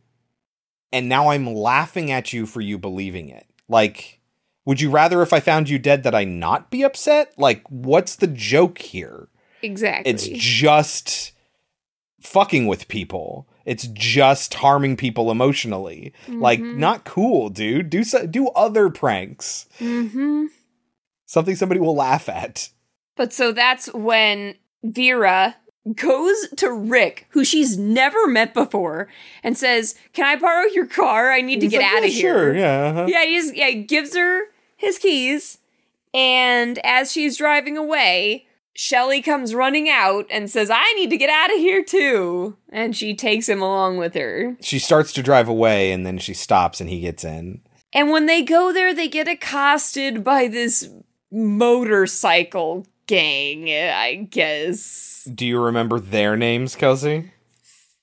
[0.93, 3.47] and now I'm laughing at you for you believing it.
[3.69, 4.21] Like
[4.65, 7.33] would you rather if I found you dead that I not be upset?
[7.39, 9.29] Like what's the joke here?
[9.63, 10.13] exactly.
[10.13, 11.33] It's just
[12.21, 13.49] fucking with people.
[13.65, 16.13] It's just harming people emotionally.
[16.29, 17.91] Like not cool, dude.
[17.91, 19.67] Do so, do other pranks.
[19.79, 20.47] mm-hmm.
[21.27, 22.71] Something somebody will laugh at.
[23.19, 25.57] But so that's when Vera
[25.95, 29.09] goes to Rick, who she's never met before,
[29.43, 31.33] and says, "Can I borrow your car?
[31.33, 32.85] I need to He's get like, out "Yeah, of here." Sure, yeah.
[32.85, 33.07] uh-huh.
[33.09, 34.43] Yeah, he just yeah, he gives her
[34.77, 35.59] his keys,
[36.15, 41.31] and as she's driving away, Shelly comes running out and says, "I need to get
[41.31, 44.57] out of here too," and she takes him along with her.
[44.61, 47.63] She starts to drive away and then she stops and he gets in.
[47.93, 50.89] And when they go there, they get accosted by this
[51.33, 55.29] motorcycle gang, I guess.
[55.35, 57.33] Do you remember their names, Kelsey?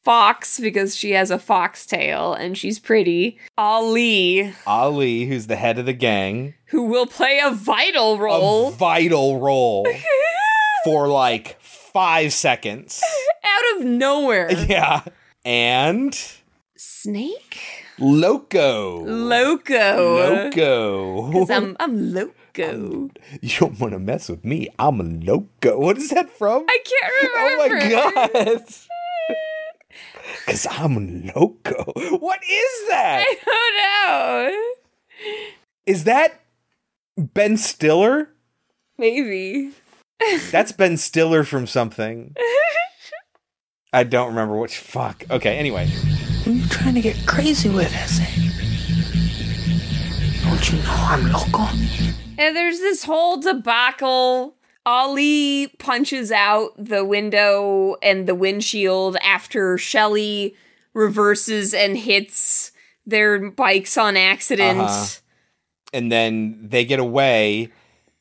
[0.03, 3.39] Fox, because she has a foxtail and she's pretty.
[3.57, 8.71] Ali, Ali, who's the head of the gang, who will play a vital role a
[8.71, 9.87] vital role
[10.83, 13.01] for like five seconds.
[13.43, 14.51] out of nowhere.
[14.69, 15.01] Yeah.
[15.43, 16.15] And
[16.75, 17.59] Snake?
[17.97, 19.03] Loco.
[19.05, 20.17] Loco.
[20.19, 21.31] Loco.
[21.33, 22.33] 'Cause I'm, I'm loco.
[22.57, 23.09] You
[23.59, 24.69] don't want to mess with me.
[24.79, 25.79] I'm a loco.
[25.79, 26.65] What is that from?
[26.69, 27.85] I can't remember.
[27.85, 28.65] oh my god.
[30.45, 31.91] Cause I'm a loco.
[32.17, 33.23] What is that?
[33.27, 34.73] I don't know.
[35.85, 36.41] Is that
[37.17, 38.29] Ben Stiller?
[38.97, 39.71] Maybe.
[40.51, 42.35] That's Ben Stiller from something.
[43.93, 44.77] I don't remember which.
[44.77, 45.23] Fuck.
[45.29, 45.57] Okay.
[45.57, 48.19] Anyway, What are you trying to get crazy with, Eze?
[50.43, 51.67] Don't you know I'm loco?
[52.37, 60.55] And there's this whole debacle Ali punches out the window and the windshield after Shelly
[60.93, 62.71] reverses and hits
[63.05, 64.81] their bikes on accident.
[64.81, 65.05] Uh-huh.
[65.93, 67.71] and then they get away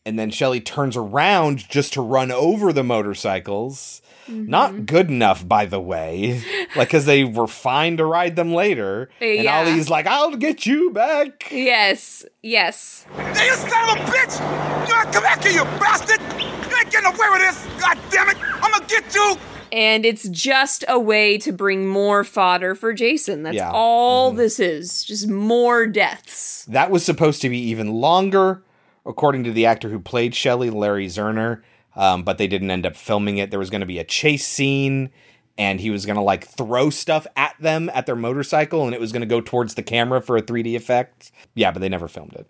[0.06, 4.02] and then Shelly turns around just to run over the motorcycles.
[4.24, 4.46] Mm-hmm.
[4.50, 6.42] Not good enough, by the way.
[6.76, 9.10] like, because they were fine to ride them later.
[9.20, 9.58] And Yeah.
[9.60, 11.48] Ali's like, I'll get you back.
[11.50, 13.06] Yes, yes.
[13.16, 14.88] Hey, you son of a bitch!
[14.88, 16.20] You come back here, you bastard!
[16.40, 17.66] You ain't getting away with this!
[17.80, 18.36] God damn it!
[18.62, 19.36] I'm gonna get you!
[19.72, 23.42] And it's just a way to bring more fodder for Jason.
[23.42, 23.72] That's Yeah.
[23.72, 25.02] all this is.
[25.04, 26.64] Just more deaths.
[26.66, 28.62] That was supposed to be even longer,
[29.04, 31.62] according to the actor who played Shelly, Larry Zerner.
[31.96, 33.50] Um, but they didn't end up filming it.
[33.50, 35.10] There was going to be a chase scene,
[35.56, 39.00] and he was going to like throw stuff at them at their motorcycle, and it
[39.00, 41.30] was going to go towards the camera for a 3D effect.
[41.54, 42.46] Yeah, but they never filmed it.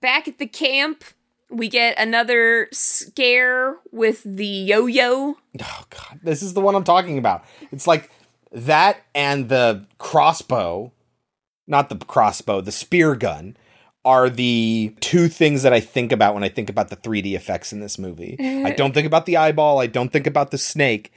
[0.00, 1.04] Back at the camp,
[1.48, 5.36] we get another scare with the yo yo.
[5.62, 7.44] Oh god, this is the one I'm talking about.
[7.70, 8.10] It's like
[8.50, 10.92] that and the crossbow,
[11.66, 13.56] not the crossbow, the spear gun
[14.04, 17.72] are the two things that I think about when I think about the 3D effects
[17.72, 18.36] in this movie.
[18.64, 21.12] I don't think about the eyeball, I don't think about the snake.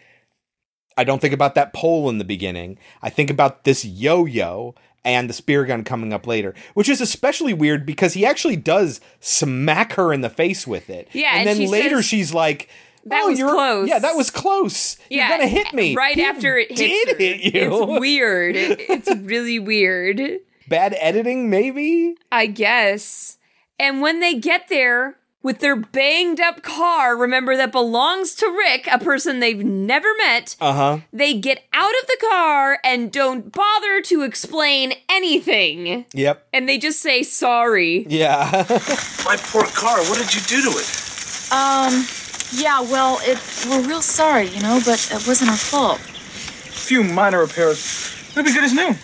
[0.98, 2.78] I don't think about that pole in the beginning.
[3.02, 7.54] I think about this yo-yo and the spear gun coming up later, which is especially
[7.54, 11.10] weird because he actually does smack her in the face with it.
[11.12, 12.70] Yeah, and and then she later says, she's like,
[13.06, 14.98] "That "Oh, was you're- close." Yeah, that was close.
[15.10, 17.16] Yeah, You're gonna hit me Right He after it did her.
[17.18, 17.84] hit you.
[17.92, 18.56] It's weird.
[18.56, 20.40] It- it's really weird.
[20.68, 22.16] Bad editing, maybe.
[22.32, 23.38] I guess.
[23.80, 28.88] And when they get there with their banged up car, remember that belongs to Rick,
[28.92, 30.98] a person they've never met, Uh huh.
[31.14, 36.06] they get out of the car and don't bother to explain anything.
[36.14, 36.48] Yep.
[36.52, 38.08] And they just say sorry.
[38.10, 38.50] Yeah.
[39.26, 41.52] My poor car, what did you do to it?
[41.52, 42.06] Um,
[42.54, 43.38] yeah, well, it,
[43.70, 46.00] we're real sorry, you know, but it wasn't our fault.
[46.00, 48.12] few minor repairs.
[48.32, 48.96] It'll be good as new.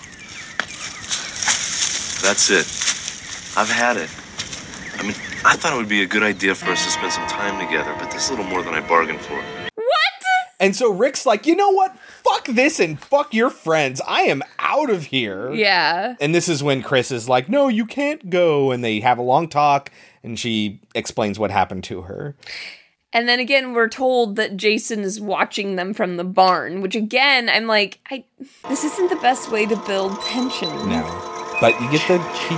[2.21, 2.65] That's it.
[3.57, 4.09] I've had it.
[4.97, 7.27] I mean, I thought it would be a good idea for us to spend some
[7.27, 9.35] time together, but this is a little more than I bargained for.
[9.35, 10.23] What?
[10.59, 11.97] And so Rick's like, you know what?
[11.97, 13.99] Fuck this and fuck your friends.
[14.07, 15.51] I am out of here.
[15.51, 16.15] Yeah.
[16.21, 18.69] And this is when Chris is like, no, you can't go.
[18.69, 19.91] And they have a long talk
[20.23, 22.35] and she explains what happened to her.
[23.11, 27.49] And then again, we're told that Jason is watching them from the barn, which again,
[27.49, 28.23] I'm like, I
[28.69, 30.69] this isn't the best way to build tension.
[30.87, 31.40] No.
[31.61, 32.55] But you get the key,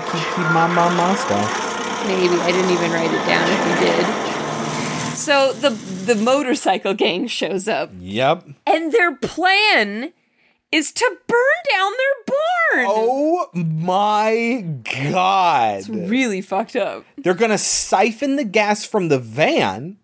[0.54, 2.08] ma, ma, ma stuff.
[2.08, 5.18] Maybe I didn't even write it down if you did.
[5.18, 8.46] So the the motorcycle gang shows up, Yep.
[8.66, 10.12] and their plan
[10.72, 11.40] is to burn
[11.72, 12.36] down their
[12.76, 12.88] barn.
[12.90, 14.66] Oh my
[15.12, 15.80] god.
[15.80, 17.06] It's really fucked up.
[17.18, 19.98] They're going to siphon the gas from the van,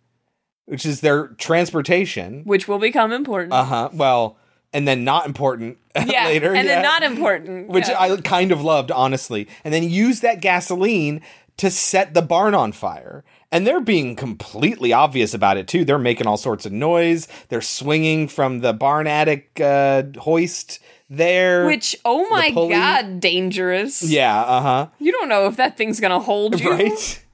[0.68, 2.44] which is their transportation.
[2.46, 3.52] Which will become important.
[3.52, 3.90] Uh huh.
[3.94, 4.38] Well,
[4.74, 6.54] and then not important yeah, later.
[6.54, 6.76] and yeah.
[6.76, 7.70] then not important.
[7.70, 8.00] Which yeah.
[8.00, 9.48] I kind of loved, honestly.
[9.64, 11.22] And then use that gasoline
[11.58, 13.24] to set the barn on fire.
[13.52, 15.84] And they're being completely obvious about it, too.
[15.84, 17.28] They're making all sorts of noise.
[17.50, 20.80] They're swinging from the barn attic uh, hoist
[21.10, 21.66] there.
[21.66, 24.04] Which, oh my god, dangerous.
[24.04, 24.88] Yeah, uh huh.
[25.00, 26.70] You don't know if that thing's gonna hold you.
[26.80, 27.26] Right?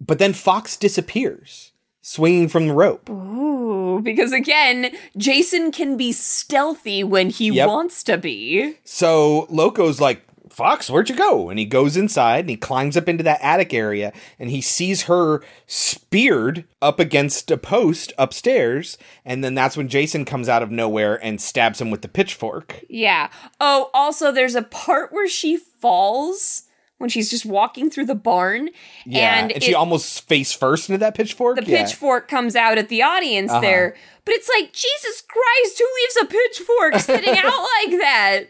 [0.00, 1.69] But then Fox disappears,
[2.10, 3.08] swinging from the rope.
[3.08, 7.68] Ooh, because again, Jason can be stealthy when he Yep.
[7.68, 8.74] wants to be.
[8.84, 11.48] So Loco's like, Fox, where'd you go?
[11.48, 15.02] And he goes inside and he climbs up into that attic area and he sees
[15.02, 18.98] her speared up against a post upstairs.
[19.24, 22.84] And then that's when Jason comes out of nowhere and stabs him with the pitchfork.
[22.88, 23.28] Yeah.
[23.60, 26.64] Oh, also, there's a part where she falls
[27.00, 28.68] when she's just walking through the barn.
[29.06, 29.38] Yeah.
[29.40, 31.56] and, And, she it- almost face first into that pitchfork.
[31.56, 31.82] the Yeah.
[31.82, 33.60] pitchfork comes out at the audience Uh-huh.
[33.60, 33.96] there.
[34.26, 38.42] But it's like, Jesus Christ, who leaves a pitchfork sitting out like that?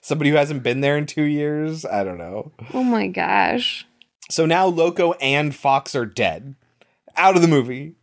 [0.00, 1.84] Somebody who hasn't been there in two years.
[1.84, 2.52] I don't know.
[2.72, 3.84] Oh my gosh.
[4.30, 6.54] So now Loco and Fox are dead.
[7.16, 7.94] Out of the movie.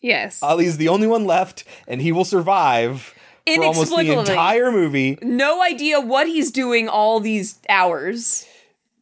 [0.00, 0.42] Yes.
[0.42, 3.14] Ali's the only one left, and he will survive
[3.46, 5.18] for almost the entire movie.
[5.22, 8.46] no idea what he's doing all these hours.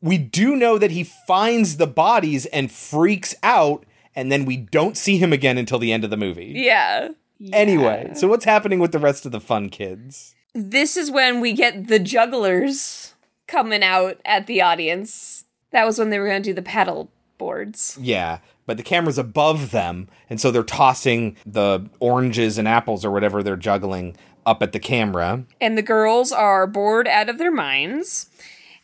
[0.00, 4.96] We do know that he finds the bodies and freaks out, and then we don't
[4.96, 6.52] see him again until the end of the movie.
[6.56, 7.11] Yeah.
[7.52, 10.35] Anyway, so what's happening with the rest of the fun kids?
[10.56, 13.14] this is when we get the jugglers
[13.47, 15.44] coming out at the audience.
[15.70, 17.99] That was when they were going to do the paddle boards.
[18.01, 23.11] Yeah, but the camera's above them, and so they're tossing the oranges and apples or
[23.11, 24.16] whatever they're juggling
[24.47, 25.44] up at the camera.
[25.61, 28.30] And the girls are bored out of their minds.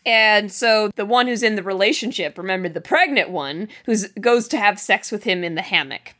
[0.04, 4.58] And so the one who's in the relationship, remember the pregnant one, who goes to
[4.58, 6.14] have sex with him in the hammock.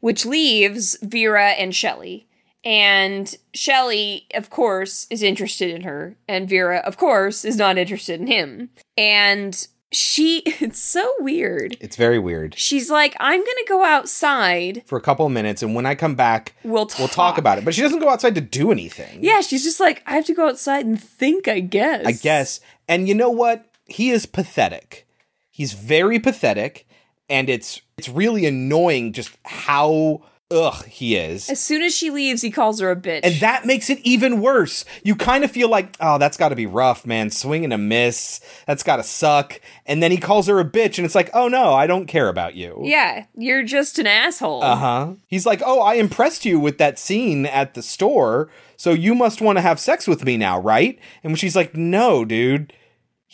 [0.00, 2.26] which leaves Vera and Shelley.
[2.64, 8.20] And Shelley, of course, is interested in her, and Vera, of course, is not interested
[8.20, 8.70] in him.
[8.96, 11.76] And she, it's so weird.
[11.80, 12.54] It's very weird.
[12.58, 14.82] She's like, I'm gonna go outside.
[14.86, 17.64] For a couple of minutes, and when I come back, We'll we'll talk about it.
[17.64, 19.22] But she doesn't go outside to do anything.
[19.22, 22.04] Yeah, she's just like, I have to go outside and think, I guess.
[22.06, 22.60] I guess.
[22.88, 23.66] And you know what?
[23.86, 25.06] He is pathetic.
[25.50, 26.86] He's very pathetic,
[27.28, 30.22] and it's it's really annoying just how
[30.54, 31.50] ugh he is.
[31.50, 33.20] As soon as she leaves, he calls her a bitch.
[33.24, 34.84] And that makes it even worse.
[35.02, 37.30] You kind of feel like, oh, that's got to be rough, man.
[37.30, 38.40] Swing and a miss.
[38.66, 39.60] That's got to suck.
[39.86, 42.28] And then he calls her a bitch, and it's like, oh no, I don't care
[42.28, 42.80] about you.
[42.82, 44.62] yeah, you're just an asshole.
[44.62, 45.12] Uh huh.
[45.26, 49.40] He's like, oh, I impressed you with that scene at the store, so you must
[49.40, 50.98] want to have sex with me now, right?
[51.22, 52.72] And she's like, no, dude.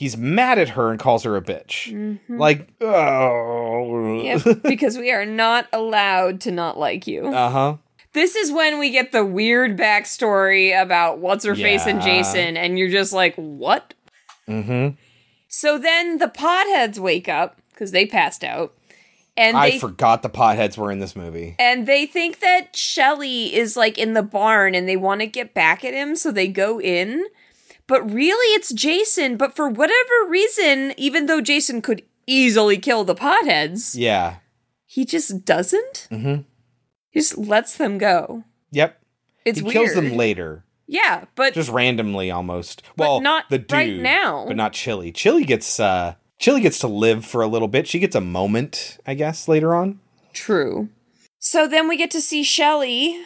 [0.01, 1.93] He's mad at her and calls her a bitch.
[1.93, 2.19] Mhm.
[2.39, 4.23] Like, oh.
[4.23, 7.27] Yep, because we are not allowed to not like you.
[7.27, 7.77] Uh huh.
[8.15, 12.79] This is when we get the weird backstory about what's her face and Jason, and
[12.79, 13.93] you're just like, what?
[14.49, 14.89] Mm hmm.
[15.49, 18.73] So then the potheads wake up because they passed out,
[19.37, 21.57] and I they forgot the potheads were in this movie.
[21.59, 25.53] and they think that Shelly is like in the barn, and they want to get
[25.53, 27.27] back at him, so they go in.
[27.91, 29.37] But really, it's Jason.
[29.37, 34.37] But for whatever reason, even though Jason could easily kill the potheads, Yeah.
[34.87, 36.07] he just doesn't.
[36.11, 36.43] Mm hmm.
[37.11, 38.45] He just lets them go.
[38.71, 38.97] Yep.
[39.45, 40.63] It's he kills them later.
[40.87, 42.83] Yeah, but just randomly almost.
[42.97, 44.45] Well, not the dude, right now.
[44.47, 45.11] but not Chili.
[45.11, 47.89] Chili gets uh Chili gets to live for a little bit.
[47.89, 49.99] She gets a moment, I guess, later on.
[50.33, 50.89] True.
[51.41, 53.21] So then we get to see Shelly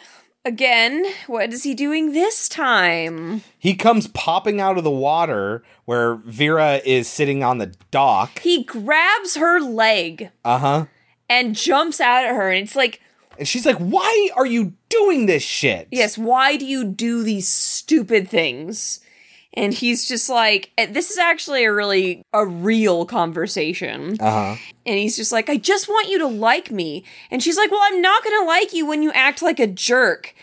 [0.45, 1.05] again.
[1.27, 3.41] What is he doing this time?
[3.57, 8.39] He comes popping out of the water where Vera is sitting on the dock.
[8.39, 10.85] He grabs her leg Uh huh.
[11.29, 13.01] and jumps out at her, and it's like,
[13.37, 17.49] And she's like, "Why are you doing this shit?" yes, why do you do these
[17.49, 19.01] stupid things?
[19.57, 24.17] And he's just like, this is actually a really a real conversation.
[24.19, 24.61] Uh huh.
[24.85, 27.05] And he's just like, I just want you to like me.
[27.31, 29.67] And she's like, Well, I'm not going to like you when you act like a
[29.67, 30.34] jerk.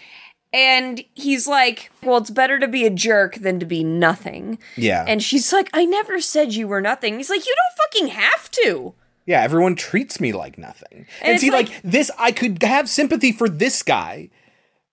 [0.53, 4.59] And he's like, Well, it's better to be a jerk than to be nothing.
[4.77, 5.05] Yeah.
[5.07, 7.17] And she's like, I never said you were nothing.
[7.17, 8.95] He's like, You don't fucking have to.
[9.25, 11.07] Yeah, everyone treats me like nothing.
[11.23, 14.31] And And, see, like, like- this, I could have sympathy for this guy.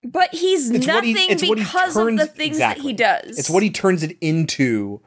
[0.03, 2.77] But he's It's what nothing he, it's what he because turns, of the things that
[2.77, 3.37] he does.
[3.37, 5.01] It's what he turns it into,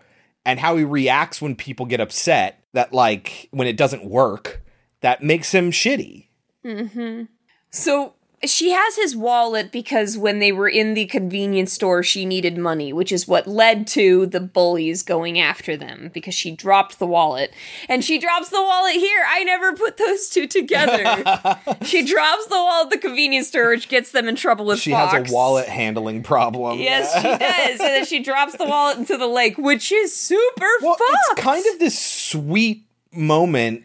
[0.45, 2.63] and how he reacts when people get upset.
[2.75, 4.63] That like when it doesn't work,
[5.01, 6.27] that makes him shitty.
[6.65, 7.23] Mm-hmm.
[7.71, 12.59] So she has his wallet because when they were in the convenience store, she needed
[12.59, 17.07] money, which is what led to the bullies going after them because she dropped the
[17.07, 17.53] wallet.
[17.89, 19.23] And she drops the wallet here.
[19.29, 21.03] I never put those two together.
[21.83, 24.91] she drops the wallet at the convenience store, which gets them in trouble with She
[24.91, 25.13] Fox.
[25.13, 26.79] has a wallet handling problem.
[26.81, 27.81] Yes, she does.
[27.81, 31.11] and then she drops the wallet into the lake, which is super well, fucked.
[31.33, 33.85] it's kind of this sweet moment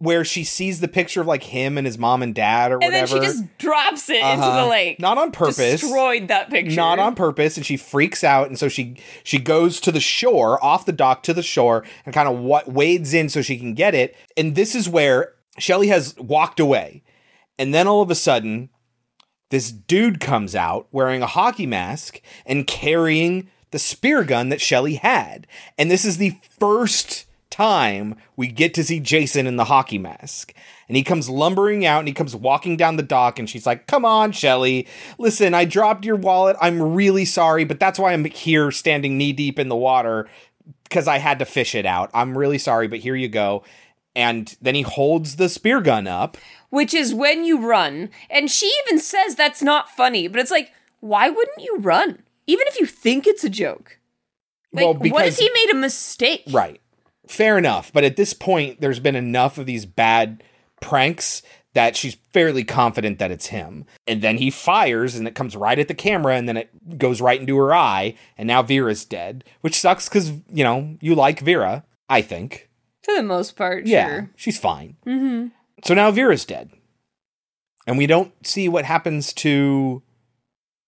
[0.00, 2.96] where she sees the picture of like him and his mom and dad or whatever.
[2.96, 4.64] and then she just drops it into Uh-huh.
[4.64, 4.98] the lake.
[4.98, 5.82] Not on purpose.
[5.82, 6.74] Destroyed that picture.
[6.74, 10.62] not on purpose and she freaks out and so she she goes to the shore
[10.64, 13.74] off the dock to the shore and kind of what wades in so she can
[13.74, 17.02] get it and this is where Shelly has walked away
[17.58, 18.70] and then all of a sudden
[19.50, 24.94] this dude comes out wearing a hockey mask and carrying the spear gun that Shelly
[24.94, 25.46] had
[25.76, 27.26] and this is the first
[27.60, 30.54] time we get to see Jason in the hockey mask.
[30.88, 33.86] And he comes lumbering out and he comes walking down the dock and she's like,
[33.86, 34.86] "Come on, Shelly.
[35.18, 36.56] Listen, I dropped your wallet.
[36.60, 40.28] I'm really sorry, but that's why I'm here standing knee deep in the water
[40.84, 42.10] because I had to fish it out.
[42.14, 43.62] I'm really sorry, but here you go."
[44.16, 46.36] And then he holds the spear gun up.
[46.70, 48.10] which is when you run.
[48.28, 52.22] And she even says that's not funny, but it's like, why wouldn't you run?
[52.46, 53.98] Even if you think it's a joke.
[54.72, 56.44] Like, Well, what if because- he made a mistake?
[56.50, 56.80] Right.
[57.30, 57.92] Fair enough.
[57.92, 60.42] But at this point, there's been enough of these bad
[60.80, 61.42] pranks
[61.74, 63.84] that she's fairly confident that it's him.
[64.08, 67.20] And then he fires and it comes right at the camera and then it goes
[67.20, 68.16] right into her eye.
[68.36, 72.68] And now Vera's dead, which sucks because, you know, you like Vera, I think.
[73.04, 74.30] For the most part, Yeah, sure.
[74.34, 74.96] she's fine.
[75.06, 75.48] Mm-hmm.
[75.84, 76.70] So now Vera's dead.
[77.86, 80.02] And we don't see what happens to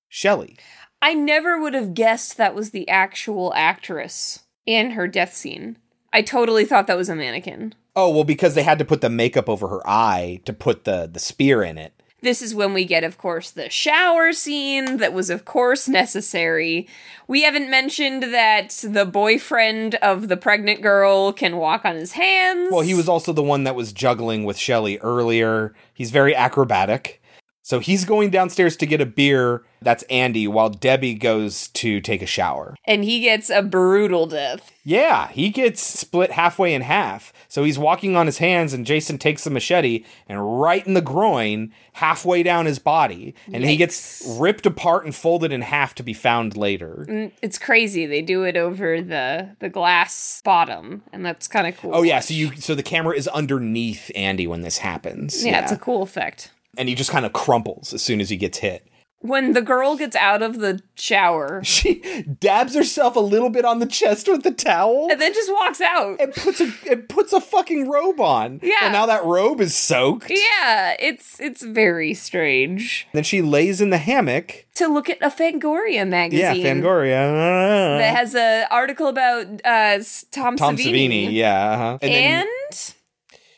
[0.09, 0.57] Shelly.
[1.01, 5.79] I never would have guessed that was the actual actress in her death scene.
[6.13, 7.75] I totally thought that was a mannequin.
[7.95, 11.09] Oh, well, because they had to put the makeup over her eye to put the,
[11.11, 11.93] the spear in it.
[12.23, 16.87] This is when we get, of course, the shower scene that was, of course, necessary.
[17.27, 22.69] We haven't mentioned that the boyfriend of the pregnant girl can walk on his hands.
[22.71, 25.75] Well, he was also the one that was juggling with Shelly earlier.
[25.93, 27.21] He's very acrobatic.
[27.63, 29.65] So he's going downstairs to get a beer.
[29.85, 32.77] That's Andy, while Debbie goes to take a shower.
[32.87, 34.71] And he gets a brutal death.
[34.85, 37.33] Yeah, he gets split halfway in half.
[37.49, 41.01] So he's walking on his hands, and Jason takes the machete and right in the
[41.01, 43.35] groin, halfway down his body.
[43.53, 47.07] And he gets ripped apart and folded in half to be found later.
[47.09, 48.07] Mm, It's crazy.
[48.07, 51.93] They do it over the the glass bottom, and that's kind of cool.
[51.95, 55.45] Oh yeah, so you so the camera is underneath Andy when this happens.
[55.45, 56.51] yeah, it's a cool effect.
[56.77, 58.87] and he just kind of crumples as soon as he gets hit.
[59.23, 62.03] When the girl gets out of the shower She
[62.41, 65.81] dabs herself a little bit on the chest with the towel and then just walks
[65.81, 66.21] out.
[66.21, 68.61] and puts a it puts a fucking robe on.
[68.63, 68.75] Yeah.
[68.83, 70.31] And now that robe is soaked.
[70.31, 74.67] Yeah, it's it's very strange Then she lays in the hammock.
[74.75, 76.41] to look at a Fangoria magazine.
[76.61, 77.99] Yeah, Fangoria.
[77.99, 79.99] That has an article about uh,
[80.31, 81.27] Tom, Tom Savini.
[81.29, 81.71] Savini, yeah.
[81.71, 81.99] uh-huh.
[82.03, 82.95] And then And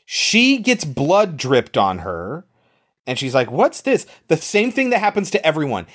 [0.05, 2.45] she gets blood dripped on her,
[3.07, 5.87] and she's like, "What's this?" The same thing that happens to everyone.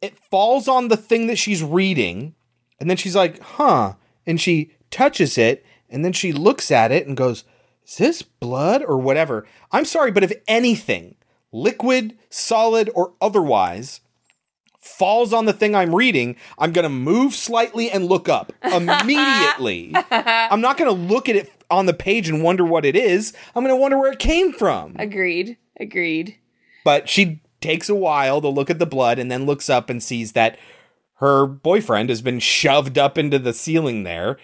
[0.00, 2.34] It falls on the thing that she's reading,
[2.78, 3.94] and then she's like, "Huh?"
[4.26, 7.44] And she touches it, and then she looks at it and goes,
[7.86, 11.16] "Is this blood or whatever?" I'm sorry, but if anything,
[11.52, 14.00] liquid, solid, or otherwise,
[14.78, 19.94] falls on the thing I'm reading, I'm going to move slightly and look up immediately.
[20.10, 23.32] I'm not going to look at it on the page and wonder what it is.
[23.54, 24.94] I'm going to wonder where it came from.
[24.98, 26.36] agreed, agreed.
[26.84, 30.02] But she takes a while to look at the blood and then looks up and
[30.02, 30.58] sees that
[31.14, 34.38] her boyfriend has been shoved up into the ceiling there.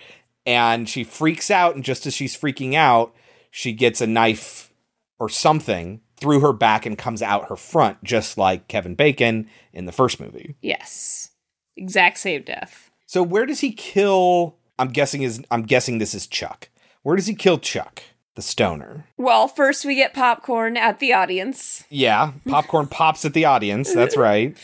[0.46, 1.74] And she freaks out.
[1.74, 3.14] And just as she's freaking out,
[3.50, 4.72] she gets a knife
[5.18, 9.86] or something through her back and comes out her front, just like Kevin Bacon in
[9.86, 10.54] the first movie.
[10.60, 11.30] Yes,
[11.76, 12.90] exact same death.
[13.06, 14.56] So where does he kill?
[14.78, 16.68] I'm guessing is I'm guessing this is Chuck.
[17.02, 18.02] Where does he kill Chuck,
[18.40, 19.04] the stoner?
[19.18, 21.84] Well, first we get popcorn at the audience.
[21.90, 23.92] Yeah, popcorn pops at the audience.
[23.92, 24.56] That's right.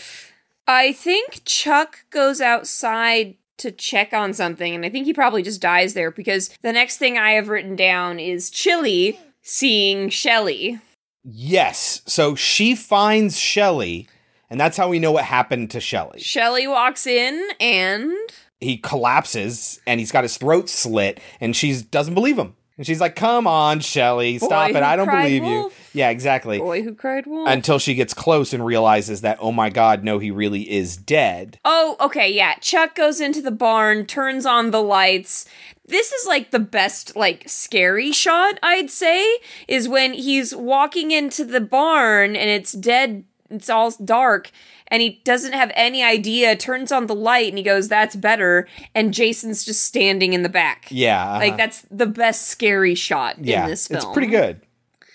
[0.66, 5.60] I think Chuck goes outside to check on something, and I think he probably just
[5.60, 10.80] dies there because the next thing I have written down is Chili seeing Shelly.
[11.22, 12.00] Yes.
[12.06, 14.08] So she finds Shelly,
[14.48, 16.20] and that's how we know what happened to Shelly.
[16.20, 18.12] Shelly walks in and
[18.60, 22.56] He collapses and he's got his throat slit, and she doesn't believe him.
[22.78, 24.82] And she's like, "Come on, Shelly, stop Boy it!
[24.82, 25.72] I don't believe wolf.
[25.94, 26.58] you." Yeah, exactly.
[26.58, 27.48] boy who cried wolf.
[27.48, 31.58] Until she gets close and realizes that, oh my god, no, he really is dead.
[31.64, 32.54] Oh, okay, yeah.
[32.56, 35.46] Chuck goes into the barn, turns on the lights.
[35.86, 41.46] This is like the best, like, scary shot, I'd say, is when he's walking into
[41.46, 44.50] the barn and it's dead, it's all dark,
[44.88, 48.68] and he doesn't have any idea, turns on the light and he goes, That's better.
[48.94, 50.86] And Jason's just standing in the back.
[50.90, 51.38] Yeah, uh-huh.
[51.38, 53.98] Like, that's the best scary shot yeah, in this film.
[53.98, 54.60] it's pretty good.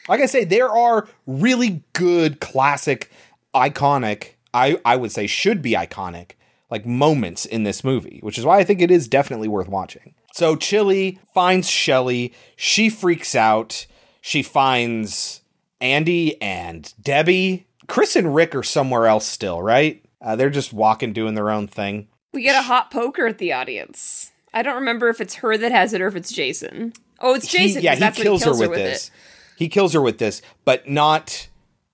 [0.09, 3.11] Like I say, there are really good classic,
[3.53, 4.31] iconic.
[4.53, 6.31] I I would say should be iconic
[6.71, 10.15] like moments in this movie, which is why I think it is definitely worth watching.
[10.33, 12.33] So Chili finds Shelly.
[12.55, 13.85] She freaks out.
[14.21, 15.41] She finds
[15.81, 17.67] Andy and Debbie.
[17.87, 20.03] Chris and Rick are somewhere else still, right?
[20.21, 22.07] Uh, they're just walking, doing their own thing.
[22.33, 24.31] We get a hot poker at the audience.
[24.53, 26.93] I don't remember if it's her that has it or if it's Jason.
[27.19, 27.81] Oh, it's He- Jason.
[27.81, 28.83] yeah, 'cause he that's what kills, her with, it.
[28.83, 29.11] this.
[29.57, 31.47] He kills her with this, but not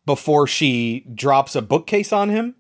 [0.06, 2.56] before she drops a bookcase on him.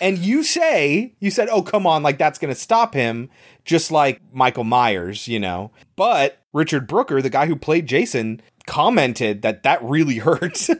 [0.00, 3.28] And you say, you said, oh, come on, like that's going to stop him,
[3.64, 5.72] just like Michael Myers, you know.
[5.96, 8.40] But Richard Brooker, the guy who played Jason,
[8.70, 10.68] commented that that really hurt.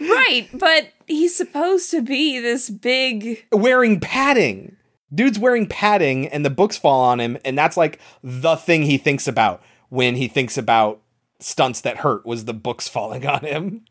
[0.00, 3.46] Right, but he's supposed to be this big.
[3.50, 4.76] wearing padding.
[5.12, 8.98] Dude's wearing padding, and the books fall on him, and that's like the thing he
[8.98, 11.00] thinks about when he thinks about
[11.40, 13.84] stunts that hurt was the books falling on him.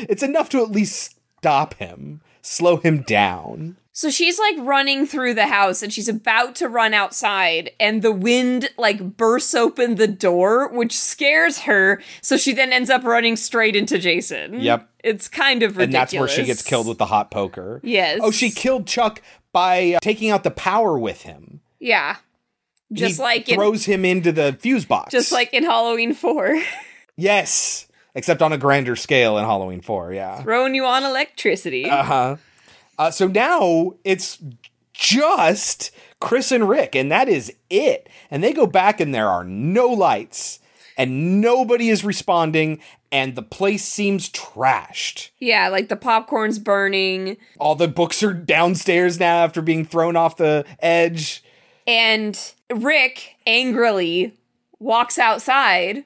[0.00, 3.76] It's enough to at least stop him, slow him down.
[3.96, 8.10] So she's like running through the house and she's about to run outside, and the
[8.10, 12.02] wind like bursts open the door, which scares her.
[12.20, 14.60] So she then ends up running straight into Jason.
[14.60, 14.88] Yep.
[15.04, 15.84] It's kind of ridiculous.
[15.86, 17.80] And that's where she gets killed with the hot poker.
[17.84, 18.18] Yes.
[18.20, 19.22] Oh, she killed Chuck
[19.52, 21.60] by uh, taking out the power with him.
[21.78, 22.16] Yeah.
[22.92, 25.12] Just He like in, throws him into the fuse box.
[25.12, 26.60] just like in Halloween 4.
[27.16, 27.86] yes,
[28.16, 30.12] except on a grander scale in Halloween Four.
[30.12, 30.42] Yeah.
[30.42, 31.88] Throwing you on electricity.
[31.88, 32.36] Uh-huh.
[32.98, 34.38] Uh, so now it's
[34.92, 35.90] just
[36.20, 38.08] Chris and Rick, and that is it.
[38.30, 40.60] And they go back, and there are no lights,
[40.96, 42.80] and nobody is responding,
[43.10, 45.30] and the place seems trashed.
[45.38, 47.36] Yeah, like the popcorn's burning.
[47.58, 51.42] All the books are downstairs now after being thrown off the edge.
[51.86, 52.38] And
[52.72, 54.34] Rick angrily
[54.78, 56.04] walks outside,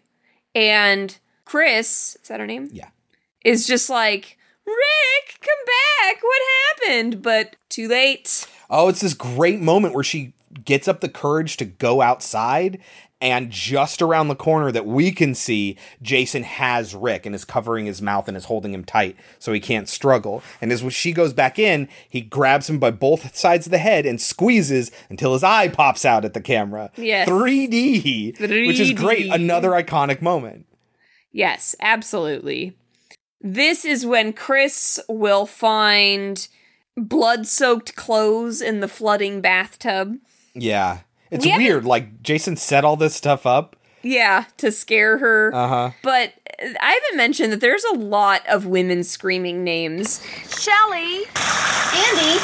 [0.55, 2.68] and Chris, is that her name?
[2.72, 2.89] Yeah.
[3.45, 4.38] Is just like,
[4.68, 6.22] Rick, come back.
[6.22, 6.42] What
[6.86, 7.22] happened?
[7.22, 8.46] But too late.
[8.70, 12.78] Oh, it's this great moment where she gets up the courage to go outside.
[13.20, 17.86] And just around the corner that we can see, Jason has Rick and is covering
[17.86, 20.40] his mouth and is holding him tight so he can't struggle.
[20.60, 24.06] And as she goes back in, he grabs him by both sides of the head
[24.06, 26.92] and squeezes until his eye pops out at the camera.
[26.96, 27.28] Yes.
[27.28, 28.38] 3D,
[28.68, 29.32] which is great.
[29.32, 30.66] Another iconic moment.
[31.32, 32.76] Yes, absolutely.
[33.41, 36.47] This is when Chris will find
[36.97, 40.16] blood soaked clothes in the flooding bathtub.
[40.55, 40.99] Yeah.
[41.30, 41.84] It's We haven't- weird.
[41.84, 43.76] Like, Jason set all this stuff up.
[44.03, 45.53] Yeah, to scare her.
[45.55, 45.91] Uh huh.
[46.03, 50.24] But I haven't mentioned that there's a lot of women screaming names.
[50.49, 51.24] Shelly.
[51.95, 52.39] Andy.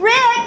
[0.00, 0.37] Rick.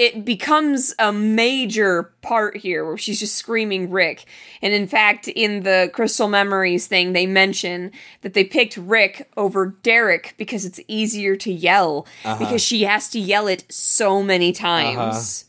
[0.00, 4.24] It becomes a major part here where she's just screaming Rick.
[4.62, 7.92] And in fact, in the Crystal Memories thing, they mention
[8.22, 12.38] that they picked Rick over Derek because it's easier to yell, uh-huh.
[12.38, 14.66] because she has to yell it so many uh-huh.
[14.66, 15.44] times.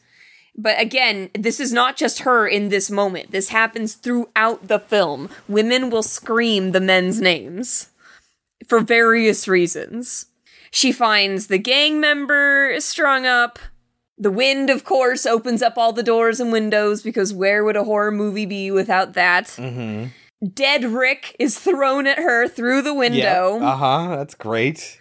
[0.57, 3.31] But again, this is not just her in this moment.
[3.31, 5.29] This happens throughout the film.
[5.47, 7.87] Women will scream the men's names
[8.67, 10.25] for various reasons.
[10.71, 13.59] She finds the gang member strung up.
[14.21, 17.83] The wind, of course, opens up all the doors and windows because where would a
[17.83, 19.45] horror movie be without that?
[19.57, 20.09] Mm-hmm.
[20.53, 23.59] Dead Rick is thrown at her through the window.
[23.59, 24.15] Uh huh.
[24.17, 24.99] That's great.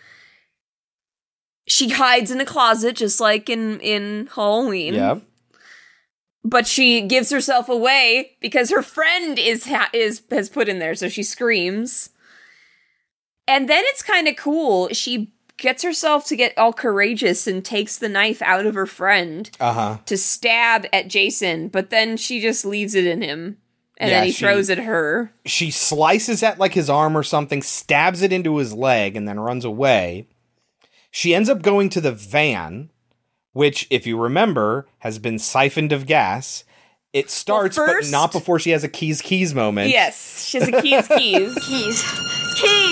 [1.69, 4.95] She hides in a closet just like in in Halloween.
[4.95, 5.23] Yep.
[6.43, 10.95] but she gives herself away because her friend is ha- is has put in there
[10.95, 12.09] so she screams
[13.47, 15.31] and then it's kind of cool she
[15.61, 19.73] gets herself to get all courageous and takes the knife out of her friend Uh
[19.73, 19.99] huh.
[20.07, 23.59] to stab at Jason but then she just leaves it in him
[23.97, 27.23] and Yeah, then he she- throws at her She slices at like his arm or
[27.23, 30.27] something, stabs it into his leg, and then runs away.
[31.11, 32.89] She ends up going to the van,
[33.53, 36.65] which, if you remember, has been siphoned of gas.
[37.13, 39.91] It starts, first- but not before she has a keys keys moment.
[39.91, 42.03] yes she has a keys keys Keys.
[42.57, 42.90] Keys.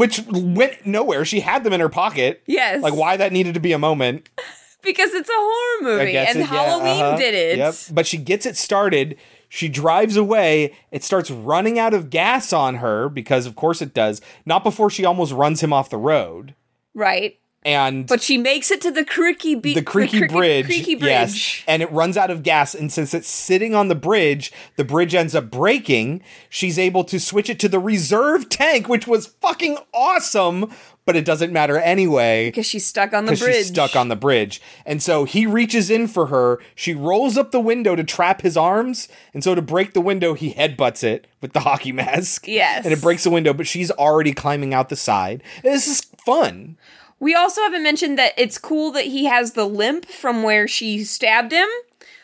[0.00, 1.24] Which went nowhere.
[1.24, 2.42] She had them in her pocket.
[2.46, 4.28] yes Like why that needed to be a moment.
[4.82, 7.16] because it's a horror movie and it- yeah, Halloween uh-huh.
[7.16, 7.74] did it Yep.
[7.92, 9.16] But she gets it started.
[9.48, 10.74] She drives away.
[10.92, 14.20] It starts running out of gas on her because, of course, it does.
[14.46, 16.54] Not before she almost runs him off the road.
[16.94, 20.94] right And But she makes it to the creaky be- the creaky cricket- bridge, Creaky
[20.94, 21.10] bridge.
[21.10, 22.74] yes, and it runs out of gas.
[22.74, 26.22] And since it's sitting on the bridge, the bridge ends up breaking.
[26.48, 30.70] She's able to switch it to the reserve tank, which was fucking awesome.
[31.06, 33.56] But it doesn't matter anyway Because she's stuck on the bridge.
[33.56, 34.62] she's stuck on the bridge.
[34.86, 36.60] And so he reaches in for her.
[36.74, 39.08] She rolls up the window to trap his arms.
[39.34, 42.46] And so to break the window, he headbutts it with the hockey mask.
[42.46, 42.84] Yes.
[42.84, 45.42] And it breaks the window, but she's already climbing out the side.
[45.62, 46.76] This is fun.
[47.20, 51.04] We also haven't mentioned that it's cool that he has the limp from where she
[51.04, 51.68] stabbed him.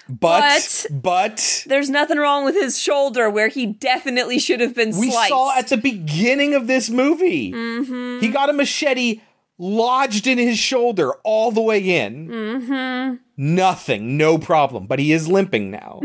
[0.09, 5.11] But, but, There's nothing wrong with his shoulder where he definitely should have been we
[5.11, 5.29] sliced.
[5.31, 8.21] saw at the beginning of this movie, Mm-hmm.
[8.21, 9.21] he got a machete
[9.59, 12.29] lodged in his shoulder all the way in.
[12.29, 13.17] mm-hmm.
[13.37, 14.87] Nothing, no problem.
[14.87, 16.01] But he is limping now.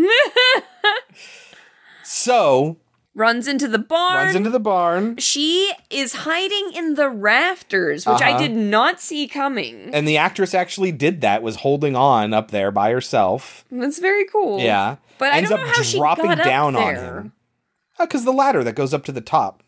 [2.03, 2.77] so
[3.13, 4.15] Runs into the barn.
[4.25, 5.17] runs into the barn.
[5.17, 8.39] she is hiding in the rafters, which I Uh-huh.
[8.39, 9.89] did not see coming.
[9.93, 13.65] And the actress actually did that, was holding on up there by herself.
[13.69, 14.59] That's very cool.
[14.61, 14.95] Yeah.
[15.17, 17.17] But I Ends don't up know how she dropping got up down on there.
[17.19, 17.31] him.
[17.99, 19.61] Because the ladder that goes up to the top.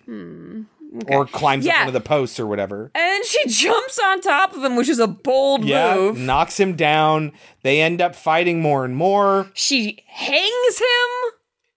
[1.09, 2.91] Or climbs up Hmm, one of the posts or whatever.
[2.95, 6.17] And she jumps on top of him, which is a bold Yeah, move.
[6.19, 7.31] knocks him down.
[7.63, 9.49] They end up fighting more and more.
[9.53, 11.32] She hangs him.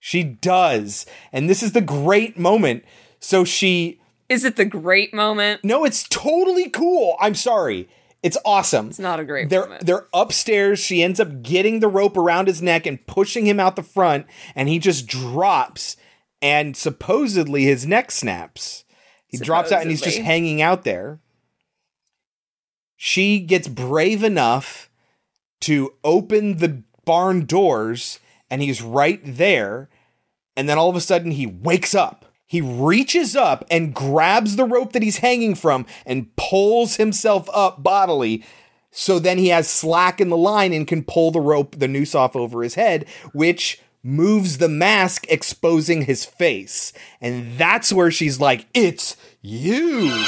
[0.06, 1.04] She does.
[1.32, 2.84] And this is the great moment.
[3.18, 5.64] So she Is it the great moment?
[5.64, 7.16] No, it's totally cool.
[7.18, 7.88] I'm sorry.
[8.22, 8.90] It's awesome.
[8.90, 9.84] It's not a great they're moment.
[9.84, 10.78] they're upstairs.
[10.78, 14.26] She ends up getting the rope around his neck and pushing him out the front,
[14.54, 15.96] and he just drops.
[16.40, 18.84] And supposedly his neck snaps.
[19.26, 21.18] He drops out and he's just hanging out there.
[22.96, 24.88] She gets brave enough
[25.62, 29.88] to open the barn doors, and he's right there.
[30.56, 32.24] And then all of a sudden, he wakes up.
[32.46, 37.82] He reaches up and grabs the rope that he's hanging from and pulls himself up
[37.82, 38.44] bodily.
[38.92, 42.14] So then he has slack in the line and can pull the rope, the noose
[42.14, 46.92] off over his head, which moves the mask, exposing his face.
[47.20, 50.24] And that's where she's like, It's you.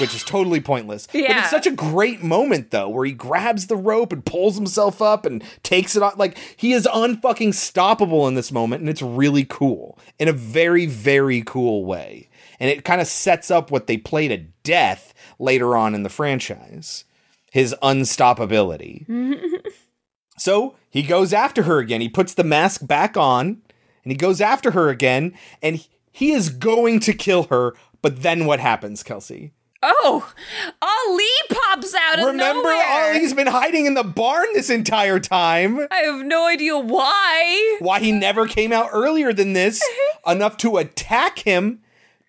[0.00, 1.06] Which is totally pointless.
[1.06, 5.00] But it's such a great moment though, where he grabs the rope and pulls himself
[5.02, 6.18] up and takes it off.
[6.18, 10.86] Like he is unfucking stoppable in this moment, and it's really cool in a very,
[10.86, 12.28] very cool way.
[12.58, 16.08] And it kind of sets up what they play to death later on in the
[16.08, 17.04] franchise.
[17.50, 19.06] His unstoppability.
[20.38, 22.00] So he goes after her again.
[22.00, 23.62] He puts the mask back on
[24.02, 25.34] and he goes after her again.
[25.62, 27.74] And he is going to kill her.
[28.00, 29.52] But then what happens, Kelsey?
[29.82, 30.32] Oh,
[30.80, 31.24] Ali
[31.58, 32.84] pops out of Remember, nowhere.
[33.14, 35.86] Ali's been hiding in the barn this entire time.
[35.90, 37.76] I have no idea why.
[37.80, 39.82] Why he never came out earlier than this,
[40.26, 41.80] enough to attack him,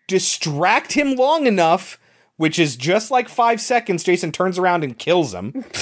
[0.08, 2.00] distract him long enough,
[2.38, 4.04] which is just like five seconds.
[4.04, 5.64] Jason turns around and kills him.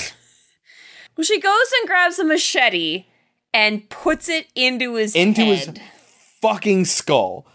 [1.18, 3.06] Well, she goes and grabs a machete
[3.54, 5.78] and puts it into his into head.
[5.78, 5.88] his
[6.42, 7.46] fucking skull,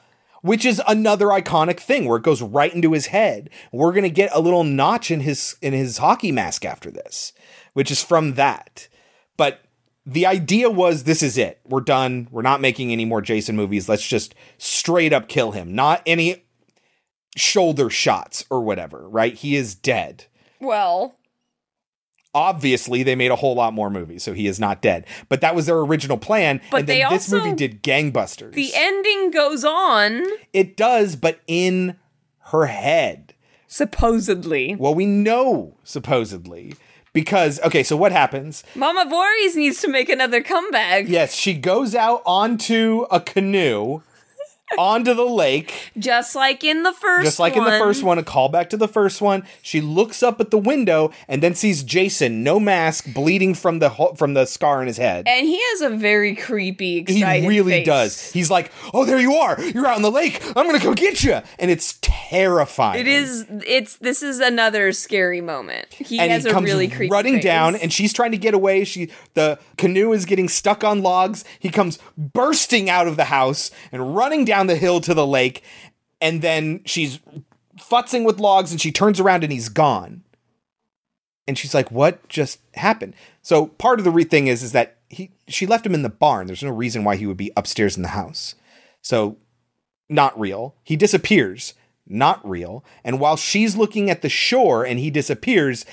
[0.46, 3.50] which is another iconic thing where it goes right into his head.
[3.72, 7.32] We're gonna get a little notch in his in his hockey mask after this,
[7.72, 8.88] which is from that.
[9.36, 9.62] But
[10.06, 11.60] the idea was this is it.
[11.64, 12.28] We're done.
[12.30, 13.88] We're not making any more Jason movies.
[13.88, 15.74] Let's just straight up kill him.
[15.74, 16.44] Not any
[17.36, 19.34] shoulder shots or whatever, right?
[19.34, 20.24] He is dead
[20.60, 21.16] Well,
[22.36, 25.06] obviously they made a whole lot more movies, so he is not dead.
[25.30, 26.60] But that was their original plan.
[26.70, 28.52] But and then they this also- movie did gangbusters.
[28.52, 30.22] the ending goes on.
[30.52, 31.96] it does, but in
[32.50, 33.32] her head.
[33.66, 34.76] Supposedly.
[34.76, 36.74] Well, we know supposedly.
[37.12, 38.62] Because okay, so what happens?
[38.74, 41.06] Mama Voorhees needs to make another comeback.
[41.08, 44.02] Yes, she goes out onto a canoe
[44.78, 45.92] onto the lake.
[45.98, 48.88] Just like in the first Just like in the first one, a callback to the
[48.88, 49.44] first one.
[49.62, 53.90] She looks up at the window and then sees Jason, no mask, bleeding from the
[53.90, 55.26] ho- from the scar in his head.
[55.28, 57.86] And he has a very creepy, He really face.
[57.86, 58.32] does.
[58.32, 59.60] He's like, "Oh, there you are!
[59.60, 60.42] You're out in the lake.
[60.56, 63.00] I'm gonna go get you!" And it's terrifying.
[63.00, 63.46] It is.
[63.66, 63.96] It's.
[63.96, 65.92] This is another scary moment.
[65.92, 67.10] He and has he a really creepy.
[67.10, 67.44] running face.
[67.44, 68.84] down, and she's trying to get away.
[68.84, 71.44] She the canoe is getting stuck on logs.
[71.60, 75.62] He comes bursting out of the house and running down the hill to the lake,
[76.20, 77.20] and then she's
[77.78, 80.22] futzing with logs, and she turns around and he's gone.
[81.46, 84.96] And she's like, "What just happened?" So part of the re- thing is is that
[85.08, 86.46] he she left him in the barn.
[86.46, 88.54] There's no reason why he would be upstairs in the house.
[89.02, 89.36] So
[90.08, 90.74] not real.
[90.82, 91.74] He disappears,
[92.06, 92.84] not real.
[93.04, 95.84] And while she's looking at the shore and he disappears,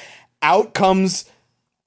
[0.42, 1.26] out comes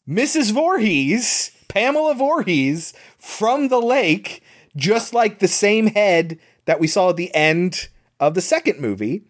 [0.08, 0.52] Mrs.
[0.52, 4.42] Voorhees, Pamela Voorhees, from the lake,
[4.76, 7.88] just like the same head that we saw at the end
[8.20, 9.22] of the second movie.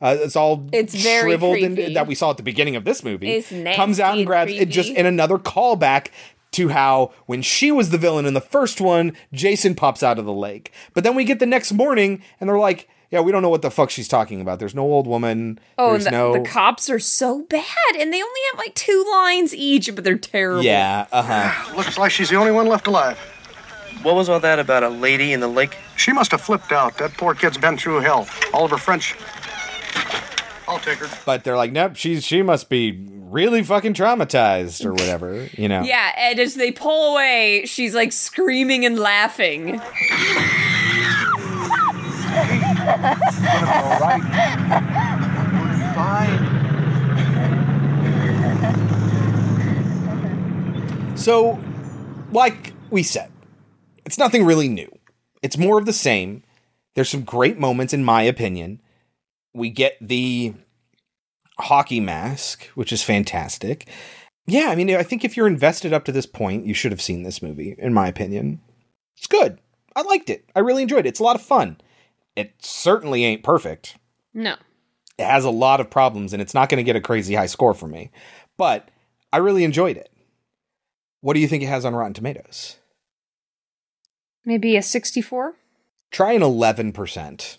[0.00, 1.84] Uh, it's all It's very shriveled creepy.
[1.84, 3.30] and that we saw at the beginning of this movie.
[3.30, 6.08] It's comes out nasty and and grabs it just in another callback
[6.52, 10.24] to how when she was the villain in the first one, Jason pops out of
[10.24, 10.72] the lake.
[10.92, 13.62] But then we get the next morning and they're like, yeah, we don't know what
[13.62, 14.58] the fuck she's talking about.
[14.58, 15.60] There's no old woman.
[15.78, 17.66] Oh, There's and the, no the cops are so bad,
[17.98, 20.62] and they only have like two lines each, but they're terrible.
[20.62, 21.76] Yeah, uh-huh.
[21.76, 23.18] Looks like she's the only one left alive.
[24.02, 25.76] What was all that about a lady in the lake?
[25.96, 26.98] She must have flipped out.
[26.98, 28.28] That poor kid's been through hell.
[28.52, 29.16] Oliver French.
[30.68, 31.08] I'll take her.
[31.24, 35.82] But they're like, nope, she's she must be really fucking traumatized or whatever, you know.
[35.82, 39.80] Yeah, and as they pull away, she's like screaming and laughing.
[51.16, 51.58] So,
[52.32, 53.31] like we said,
[54.04, 54.90] it's nothing really new.
[55.42, 56.42] It's more of the same.
[56.94, 58.80] There's some great moments, in my opinion.
[59.54, 60.54] We get the
[61.58, 63.88] hockey mask, which is fantastic.
[64.46, 67.02] Yeah, I mean, I think if you're invested up to this point, you should have
[67.02, 68.60] seen this movie, in my opinion.
[69.16, 69.58] It's good.
[69.94, 70.48] I liked it.
[70.56, 71.10] I really enjoyed it.
[71.10, 71.78] It's a lot of fun.
[72.34, 73.96] It certainly ain't perfect.
[74.34, 74.56] No.
[75.18, 77.46] It has a lot of problems, and it's not going to get a crazy high
[77.46, 78.10] score from me.
[78.56, 78.88] But
[79.32, 80.10] I really enjoyed it.
[81.20, 82.78] What do you think it has on Rotten Tomatoes?
[84.44, 85.54] Maybe a 64?
[86.10, 87.56] Try an 11%.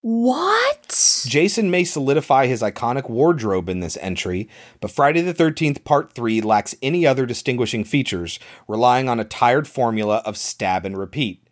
[0.00, 1.24] What?
[1.26, 4.48] Jason may solidify his iconic wardrobe in this entry,
[4.80, 8.38] but Friday the 13th Part 3 lacks any other distinguishing features,
[8.68, 11.46] relying on a tired formula of stab and repeat.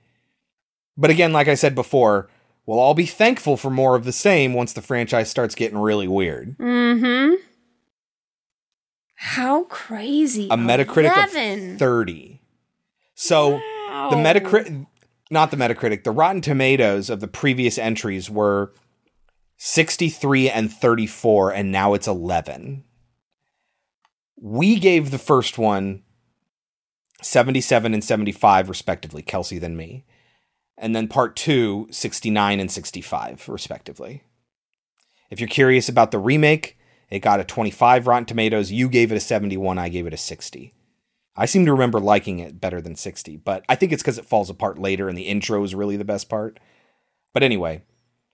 [0.97, 2.31] But again, like I said before,
[2.65, 6.09] we'll all be thankful for more of the same once the franchise starts getting really
[6.09, 6.57] weird.
[6.59, 7.35] Mm-hmm.
[9.17, 10.49] How crazy.
[10.51, 11.73] A Metacritic 11.
[11.73, 12.41] of 30.
[13.15, 13.61] So
[13.97, 14.11] Wow.
[14.11, 14.18] the oh.
[14.18, 14.86] Metacritic,
[15.30, 18.72] not the Metacritic, the Rotten Tomatoes of the previous entries were
[19.57, 22.84] 63 and 34, and now it's 11.
[24.38, 26.03] We gave the first one
[27.22, 30.05] 77 and 75, respectively, Kelsey than me.
[30.76, 34.22] And then part two, 69 and 65, respectively.
[35.30, 36.76] If you're curious about the remake,
[37.09, 38.70] it got a 25 Rotten Tomatoes.
[38.70, 40.76] You gave it a 71, I gave it a 60.
[41.37, 44.24] I seem to remember liking it better than 60, but I think it's because it
[44.24, 46.59] falls apart later and the intro is really the best part.
[47.34, 47.82] But anyway,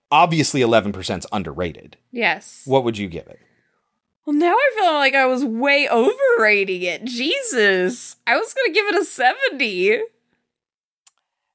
[0.09, 1.97] obviously 11% is underrated.
[2.11, 2.61] Yes.
[2.65, 3.39] What would you give it?
[4.25, 7.03] Well, now I feel like I was way overrating it.
[7.03, 8.15] Jesus.
[8.25, 9.99] I was going to give it a 70.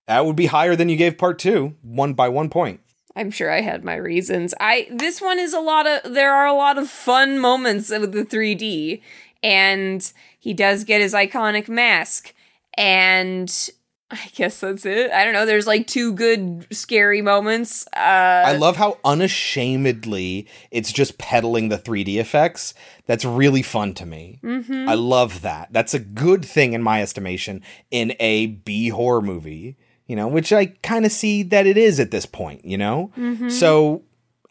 [0.06, 2.80] That would be higher than you gave part two, one by one point.
[3.16, 4.54] I'm sure I had my reasons.
[4.60, 8.12] I this one is a lot of there are a lot of fun moments with
[8.12, 9.02] the 3D
[9.42, 12.32] and he does get his iconic mask
[12.76, 13.70] and
[14.10, 15.10] I guess that's it.
[15.10, 15.44] I don't know.
[15.44, 17.86] There's like two good scary moments.
[17.94, 17.98] Uh
[18.46, 22.74] I love how unashamedly it's just peddling the 3D effects.
[23.06, 24.38] That's really fun to me.
[24.42, 24.88] Mhm.
[24.88, 25.68] I love that.
[25.72, 29.76] That's a good thing in my estimation in a B horror movie,
[30.06, 33.10] you know, which I kind of see that it is at this point, you know?
[33.18, 33.50] Mhm.
[33.50, 34.02] So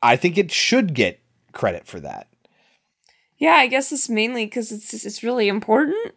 [0.03, 1.19] I think it should get
[1.53, 2.27] credit for that.
[3.37, 6.13] Yeah, I guess it's mainly cuz it's it's really important.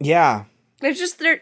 [0.00, 0.44] Yeah.
[0.80, 1.40] There's just there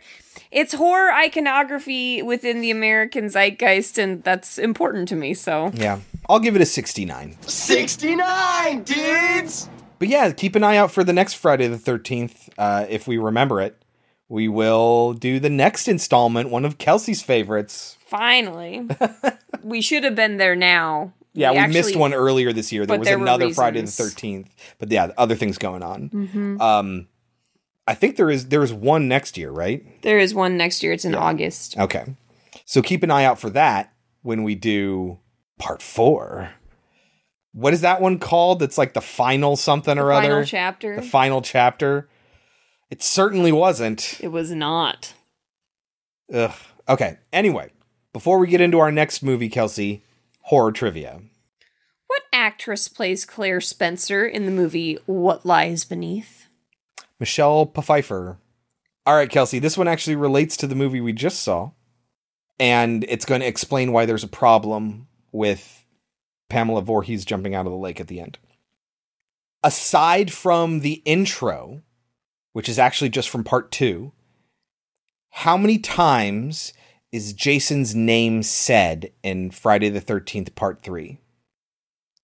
[0.50, 6.00] it's horror iconography within the American zeitgeist and that's important to me, so Yeah.
[6.28, 7.36] I'll give it a 69.
[7.46, 9.68] 69, dudes!
[9.98, 12.48] But yeah, keep an eye out for the next Friday the 13th.
[12.58, 13.82] Uh, if we remember it,
[14.28, 17.98] we will do the next installment, one of Kelsey's favorites.
[18.06, 18.86] finally.
[19.62, 21.12] we should have been there now.
[21.34, 22.84] Yeah, we, missed actually- one earlier this year.
[22.84, 24.48] There was there another Friday the 13th.
[24.78, 26.10] But yeah, other things going on.
[26.10, 26.60] Mhm.
[26.60, 27.08] Um,
[27.86, 29.84] I think there is there is one next year, right?
[30.02, 30.92] There is one next year.
[30.92, 31.78] It's in August.
[31.78, 32.04] Okay.
[32.64, 35.18] So keep an eye out for that when we do
[35.58, 36.50] part four.
[37.52, 38.62] What is that one called?
[38.62, 40.44] It's like the final something or final other.
[40.44, 40.96] chapter?
[40.96, 42.08] The final chapter.
[42.90, 44.18] It certainly wasn't.
[44.20, 45.12] It was not.
[46.32, 46.52] Ugh.
[46.88, 47.18] Okay.
[47.32, 47.70] Anyway,
[48.12, 50.02] before we get into our next movie, Kelsey,
[50.42, 51.20] horror trivia.
[52.06, 56.46] What actress plays Claire Spencer in the movie What Lies Beneath?
[57.18, 58.38] Michelle Pfeiffer.
[59.06, 61.70] All right, Kelsey, this one actually relates to the movie we just saw.
[62.58, 65.86] And it's going to explain why there's a problem with
[66.48, 68.38] Pamela Voorhees jumping out of the lake at the end.
[69.64, 71.82] Aside from the intro,
[72.52, 74.12] which is actually just from part two,
[75.30, 76.74] how many times
[77.12, 81.18] is Jason's name said in Friday the 13th, part three?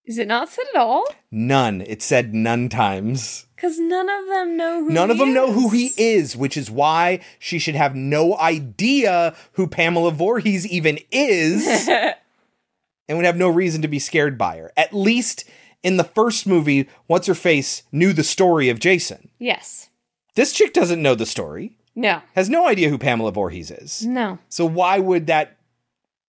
[0.05, 1.05] Is it not said at all?
[1.30, 1.82] None.
[1.82, 3.47] It said none times.
[3.55, 5.72] Because none of them know who None of he them know who is.
[5.72, 11.89] he is, which is why she should have no idea who Pamela Voorhees even is
[13.09, 14.72] and would have no reason to be scared by her.
[14.78, 15.45] At least
[15.82, 19.28] in the first movie, What's Her Face knew the story of Jason.
[19.39, 19.91] Yes.
[20.36, 22.22] This chick doesn't know the story, No.
[22.36, 24.07] has no idea who Pamela Voorhees is.
[24.07, 24.38] No.
[24.49, 25.57] So why would that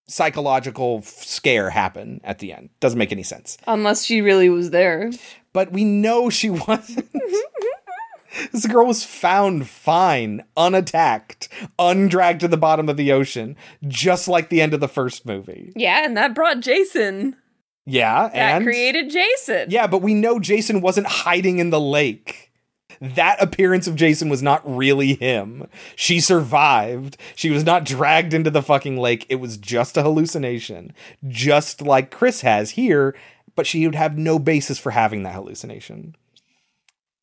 [0.08, 2.70] psychological scare happen at the end?
[2.80, 3.56] Doesn't make any sense.
[3.68, 5.12] Unless she really was there.
[5.52, 7.08] But we know she wasn't.
[8.52, 11.48] this girl was found fine, unattacked,
[11.78, 13.56] undragged to the bottom of the ocean,
[13.86, 15.72] just like the end of the first movie.
[15.76, 17.36] Yeah, and that brought Jason.
[17.86, 19.70] Yeah, That and created Jason.
[19.70, 22.49] yeah, but we know Jason wasn't hiding in the lake.
[23.00, 25.66] That appearance of Jason was not really him.
[25.96, 27.16] She survived.
[27.34, 29.24] She was not dragged into the fucking lake.
[29.30, 30.92] It was just a hallucination,
[31.26, 33.16] just like Chris has here,
[33.56, 36.14] but she would have no basis for having that hallucination.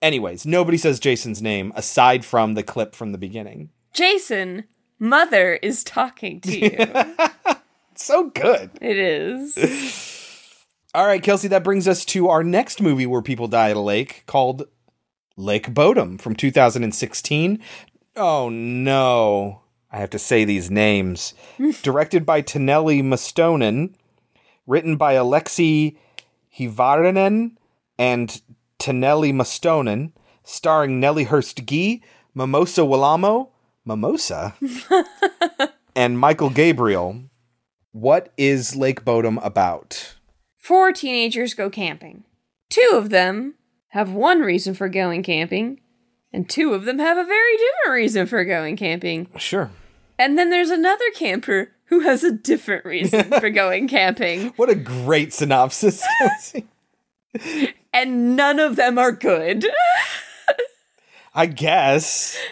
[0.01, 3.69] Anyways, nobody says Jason's name aside from the clip from the beginning.
[3.93, 4.63] Jason,
[4.97, 7.55] mother is talking to you.
[7.95, 8.71] so good.
[8.81, 9.57] It is.
[10.95, 13.81] All right, Kelsey, that brings us to our next movie where people die at a
[13.81, 14.67] lake called
[15.37, 17.59] Lake Bodom from 2016.
[18.15, 19.61] Oh no.
[19.91, 21.33] I have to say these names.
[21.83, 23.93] Directed by Taneli Mustonen,
[24.65, 25.95] written by Aleksi
[26.57, 27.51] Hyvärinen
[27.97, 28.41] and
[28.79, 30.11] Taneli Mustonen,
[30.43, 33.49] starring Nelly Hirst-Gee, Mimosa Willamo,
[33.85, 34.55] Mimosa,
[35.95, 37.21] and Mikael Gabriel.
[37.91, 40.15] What is Lake Bodom about?
[40.57, 42.23] Four teenagers go camping.
[42.69, 43.55] Two of them
[43.89, 45.79] have one reason for going camping,
[46.33, 49.29] and two of them have a very different reason for going camping.
[49.37, 49.71] Sure.
[50.19, 54.75] And then there's another camper who has a different reason for going camping, What a
[54.75, 56.03] great synopsis.
[57.93, 59.65] and none of them are good.
[61.33, 62.37] I guess.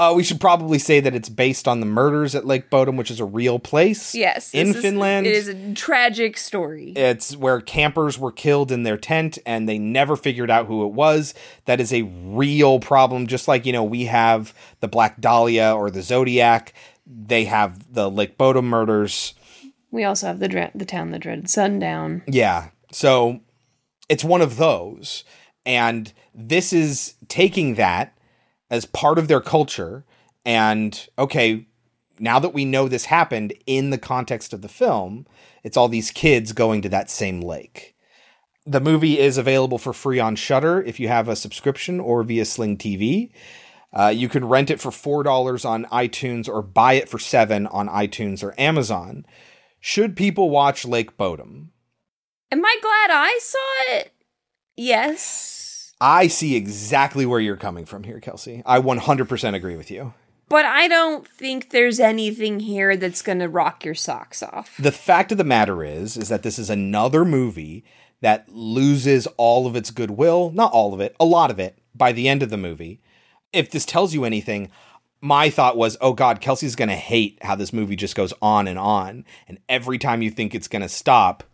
[0.00, 3.10] Uh, we should probably say that it's based on the murders at Lake Bodom, which
[3.10, 4.14] is a real place.
[4.14, 5.26] yes, in is- Finland.
[5.26, 6.92] it is a tragic story.
[6.96, 10.92] It's where campers were killed in their tent and they never figured out who it
[10.92, 11.34] was.
[11.66, 13.26] That is a real problem.
[13.26, 16.72] Just like, you know, we have the Black Dahlia or the Zodiac,
[17.06, 19.34] they have the Lake Bodom murders.
[19.90, 22.22] We also have the dre- the town that dreaded sundown.
[22.26, 22.70] Yeah.
[22.90, 23.40] So
[24.08, 25.24] it's one of those.
[25.66, 28.16] And this is taking that
[28.70, 30.04] as part of their culture.
[30.44, 31.66] And okay,
[32.18, 35.26] now that we know this happened in the context of the film,
[35.62, 37.96] it's all these kids going to that same lake.
[38.66, 42.44] The movie is available for free on Shudder if you have a subscription or via
[42.44, 43.32] Sling TV.
[43.92, 47.66] Uh, you can rent it for four dollars on iTunes or buy it for seven
[47.66, 49.26] on iTunes or Amazon.
[49.80, 51.70] Should people watch Lake Bodom?
[52.52, 54.12] Am I glad I saw it?
[54.76, 55.59] Yes.
[56.00, 58.62] I see exactly where you're coming from here, Kelsey.
[58.64, 60.14] I 100% agree with you.
[60.48, 64.76] But I don't think there's anything here that's going to rock your socks off.
[64.78, 67.84] The fact of the matter is is that this is another movie
[68.20, 72.12] that loses all of its goodwill, not all of it, a lot of it by
[72.12, 73.00] the end of the movie.
[73.52, 74.70] If this tells you anything,
[75.20, 78.66] my thought was, "Oh god, Kelsey's going to hate how this movie just goes on
[78.66, 81.44] and on, and every time you think it's going to stop,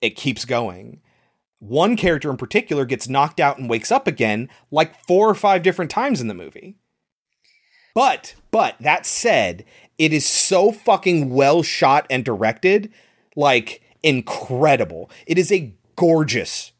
[0.00, 1.00] it keeps going."
[1.62, 5.62] One character in particular gets knocked out and wakes up again like four or five
[5.62, 6.74] different times in the movie.
[7.94, 9.64] But, but that said,
[9.96, 12.92] it is so fucking well shot and directed,
[13.36, 15.08] like incredible.
[15.24, 16.72] It is a gorgeous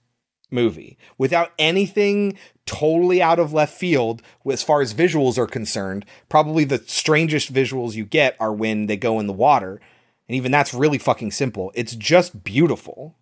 [0.51, 4.21] movie without anything totally out of left field
[4.51, 6.05] as far as visuals are concerned.
[6.29, 9.81] Probably the strangest visuals you get are when they go in the water.
[10.29, 11.71] And even that's really fucking simple.
[11.77, 13.15] It's just beautiful.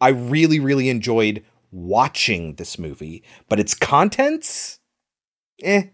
[0.00, 4.78] I really, really enjoyed watching this movie, but its contents,
[5.62, 5.84] eh.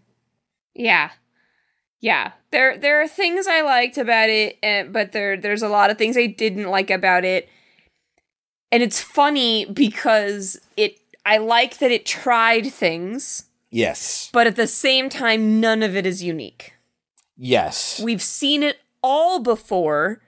[0.73, 1.11] Yeah.
[1.99, 2.33] Yeah.
[2.51, 5.97] There there are things I liked about it, eh, but there there's a lot of
[5.97, 7.49] things I didn't like about it.
[8.71, 14.29] And it's funny because it I like that it tried things, Yes.
[14.31, 16.73] but at the same time none of it is unique.
[17.37, 17.99] Yes.
[17.99, 20.21] We've seen it all before,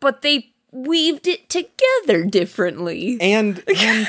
[0.00, 3.16] but they weaved it together differently.
[3.20, 4.08] And, and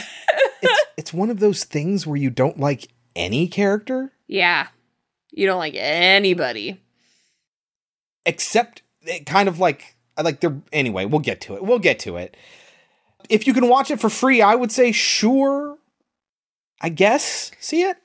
[0.61, 4.67] it's it's one of those things where you don't like any character Yeah.
[5.31, 6.79] You don't like anybody.
[8.25, 11.63] except it kind of like like they're anyway, we'll get to it.
[11.63, 12.35] We'll get to it.
[13.29, 15.77] If you can watch it for free, I would say sure.
[16.81, 17.51] I guess.
[17.59, 17.97] See it?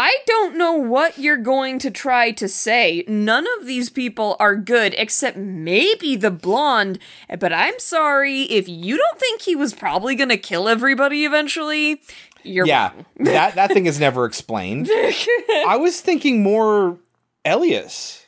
[0.00, 3.02] I don't know what you're going to try to say.
[3.08, 7.00] None of these people are good except maybe the blonde.
[7.40, 12.00] But I'm sorry if you don't think he was probably going to kill everybody eventually.
[12.44, 12.92] You're yeah.
[13.16, 14.88] that that thing is never explained.
[14.88, 16.96] I was thinking more
[17.44, 18.24] Elias.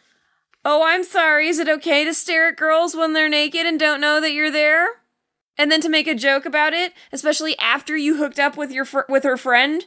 [0.65, 1.47] Oh, I'm sorry.
[1.47, 4.51] Is it okay to stare at girls when they're naked and don't know that you're
[4.51, 4.89] there?
[5.57, 8.85] And then to make a joke about it, especially after you hooked up with your
[8.85, 9.85] fr- with her friend?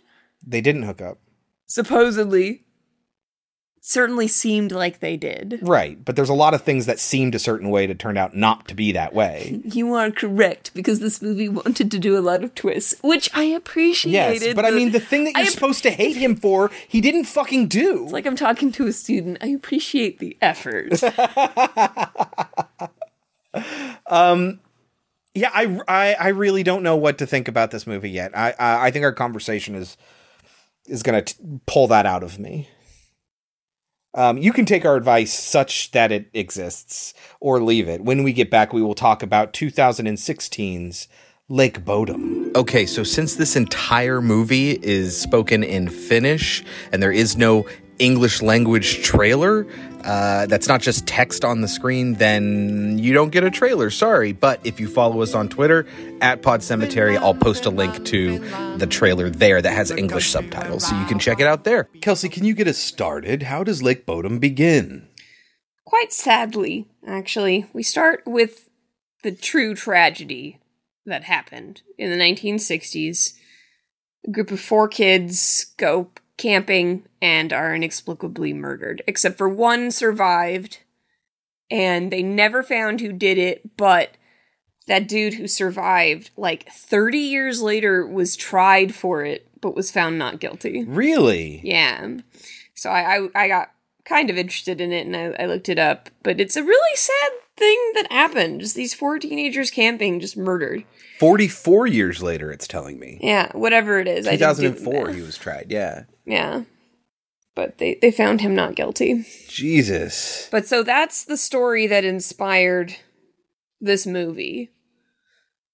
[0.47, 1.17] They didn't hook up.
[1.67, 2.61] Supposedly.
[3.85, 5.59] Certainly seemed like they did.
[5.61, 8.33] Right, but there's a lot of things that seemed a certain way to turn out
[8.33, 9.61] not to be that way.
[9.65, 13.43] You are correct because this movie wanted to do a lot of twists, which I
[13.43, 14.41] appreciated.
[14.41, 17.25] Yes, but I mean the thing that you're supposed to hate him for, he didn't
[17.25, 18.03] fucking do.
[18.03, 19.39] It's like I'm talking to a student.
[19.41, 21.01] I appreciate the effort.
[24.07, 24.59] Um,
[25.33, 28.37] yeah, I, I, I really don't know what to think about this movie yet.
[28.37, 29.97] I, I, I think our conversation is
[30.87, 32.69] is going to pull that out of me.
[34.15, 38.01] Um, you can take our advice such that it exists or leave it.
[38.01, 41.07] When we get back, we will talk about 2016's
[41.49, 42.55] Lake Bodom.
[42.55, 47.67] Okay, so since this entire movie is spoken in Finnish and there is no
[47.97, 49.65] English language trailer,
[50.03, 53.89] uh, that's not just text on the screen, then you don't get a trailer.
[53.89, 54.31] Sorry.
[54.33, 55.85] But if you follow us on Twitter
[56.21, 58.39] at Pod Cemetery, I'll post a link to
[58.77, 61.89] the trailer there that has English subtitles, so you can check it out there.
[62.01, 63.43] Kelsey, can you get us started?
[63.43, 65.07] How does Lake Bodom begin?
[65.85, 68.69] Quite sadly, actually, we start with
[69.23, 70.59] the true tragedy
[71.05, 73.33] that happened in the 1960s.
[74.27, 76.09] A group of four kids go
[76.43, 80.79] camping and are inexplicably murdered, except for one survived
[81.71, 84.17] and they never found who did it, but
[84.85, 90.19] that dude who survived, like 30 years later, was tried for it, but was found
[90.19, 90.83] not guilty.
[90.83, 91.61] Really?
[91.63, 92.17] Yeah.
[92.75, 93.71] So I, I, I got
[94.03, 96.95] kind of interested in it and I, I looked it up, but it's a really
[96.97, 98.61] sad thing that happened.
[98.61, 100.83] Just these four teenagers camping, just murdered.
[101.19, 103.19] 44 years later, it's telling me.
[103.21, 104.27] Yeah, whatever it is.
[104.27, 105.67] I didn't do the 2004, he was tried.
[105.69, 106.03] Yeah.
[106.25, 106.63] Yeah.
[107.55, 109.25] But they, they found him not guilty.
[109.47, 110.47] Jesus.
[110.51, 112.95] But so that's the story that inspired
[113.79, 114.71] this movie.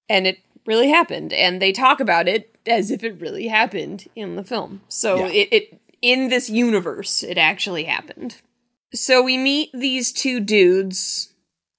[0.09, 1.31] And it really happened.
[1.31, 4.81] And they talk about it as if it really happened in the film.
[4.89, 5.27] So Yeah.
[5.27, 8.35] it, it in this universe, it actually happened.
[8.93, 11.28] So we meet these two dudes.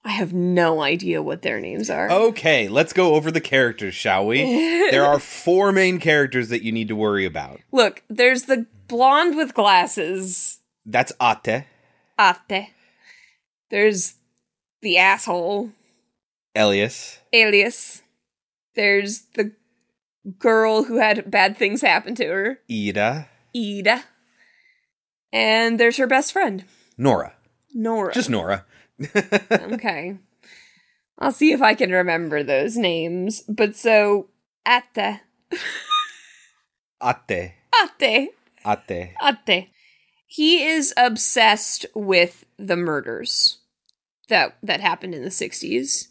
[0.03, 2.09] I have no idea what their names are.
[2.09, 4.43] Okay, let's go over the characters, shall we?
[4.91, 7.59] there are four main characters that you need to worry about.
[7.71, 11.65] Look, there's the blonde with glasses, That's Ate,
[12.19, 12.69] Ate.
[13.69, 14.15] There's
[14.81, 15.69] the asshole,
[16.55, 18.01] Elias, Alias.
[18.73, 19.51] There's the
[20.39, 24.03] girl who had bad things happen to her, Ida, Ida.
[25.31, 26.65] And there's her best friend,
[26.97, 27.35] Nora.
[27.73, 28.13] Nora.
[28.13, 28.65] Just Nora.
[29.51, 30.17] Okay.
[31.19, 33.41] I'll see if I can remember those names.
[33.47, 34.27] But so,
[34.67, 35.21] Ate.
[37.01, 37.53] Ate,
[38.01, 38.29] Ate.
[38.65, 39.13] Ate.
[39.21, 39.69] Ate.
[40.25, 43.59] He is obsessed with the murders
[44.29, 46.07] that that happened in the 60s.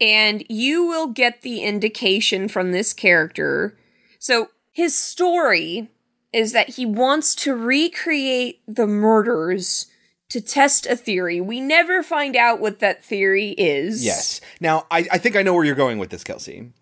[0.00, 3.78] And you will get the indication from this character.
[4.18, 5.88] So his story
[6.32, 9.86] is that he wants to recreate the murders
[10.30, 11.40] to test a theory.
[11.40, 14.04] We never find out what that theory is.
[14.04, 14.40] Yes.
[14.60, 16.72] Now, I, I think I know where you're going with this, Kelsey.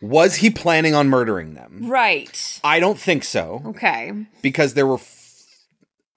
[0.00, 1.80] Was he planning on murdering them?
[1.84, 2.60] Right.
[2.62, 3.62] I don't think so.
[3.66, 4.12] Okay.
[4.42, 4.94] Because there were.
[4.96, 5.46] F-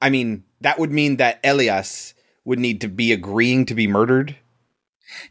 [0.01, 2.13] I mean, that would mean that Elias
[2.45, 4.35] would need to be agreeing to be murdered.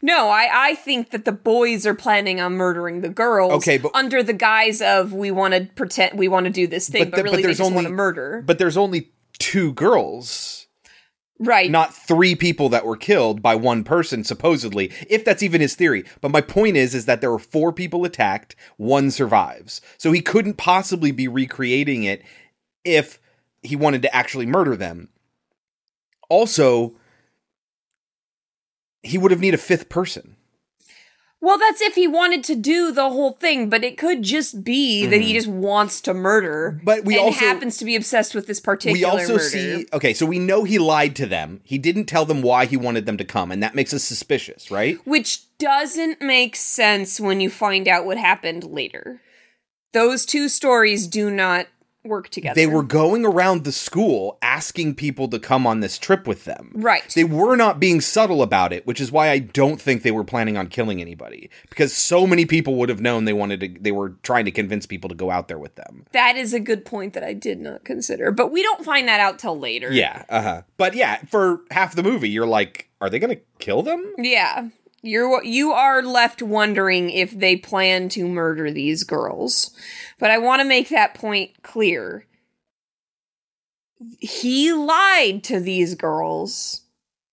[0.01, 3.53] No, I, I think that the boys are planning on murdering the girls.
[3.53, 6.89] Okay, but- under the guise of we want to pretend we want to do this
[6.89, 8.43] thing, but, th- really they there's just want only to murder.
[8.45, 10.66] But there's only two girls.
[11.39, 11.69] Right.
[11.69, 16.03] Not three people that were killed by one person, supposedly, if that's even his theory.
[16.19, 19.81] But my point is, is that there were four people attacked, one survives.
[19.97, 22.23] So he couldn't possibly be recreating it
[22.83, 23.19] if
[23.61, 25.09] he wanted to actually murder them.
[26.29, 26.95] Also,
[29.03, 30.36] he would have need a fifth person.
[31.39, 35.05] Well, that's if he wanted to do the whole thing, but it could just be
[35.05, 35.35] that he Mhm.
[35.35, 36.81] just wants to murder.
[36.83, 39.43] But we and also- happens to be obsessed with this particular we also murder.
[39.49, 41.61] see okay, so we know he lied to them.
[41.63, 44.71] He didn't tell them why he wanted them to come, and that makes us suspicious,
[44.71, 44.97] right?
[45.05, 49.21] Which doesn't make sense when you find out what happened later.
[49.93, 51.67] Those two stories do not
[52.07, 52.55] work together.
[52.55, 56.71] They were going around the school asking people to come on this trip with them.
[56.73, 57.09] Right.
[57.13, 60.23] They were not being subtle about it, which is why I don't think they were
[60.23, 63.91] planning on killing anybody because so many people would have known they wanted to they
[63.91, 66.05] were trying to convince people to go out there with them.
[66.11, 69.19] That is a good point that I did not consider, but we don't find that
[69.19, 69.91] out till later.
[69.91, 70.63] Yeah, uh-huh.
[70.77, 74.13] But yeah, for half the movie you're like, are they going to kill them?
[74.17, 74.69] Yeah.
[75.07, 79.71] You're you are left wondering if they plan to murder these girls.
[80.19, 82.25] But I want to make that point clear.
[84.19, 86.81] He lied to these girls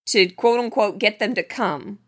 [0.07, 1.99] to quote unquote get them to come.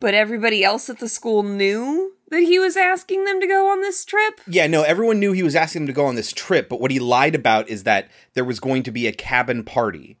[0.00, 3.80] But everybody else at the school knew that he was asking them to go on
[3.80, 4.40] this trip.
[4.46, 6.90] Yeah, no, everyone knew he was asking them to go on this trip, but what
[6.90, 10.18] he lied about is that there was going to be a cabin party.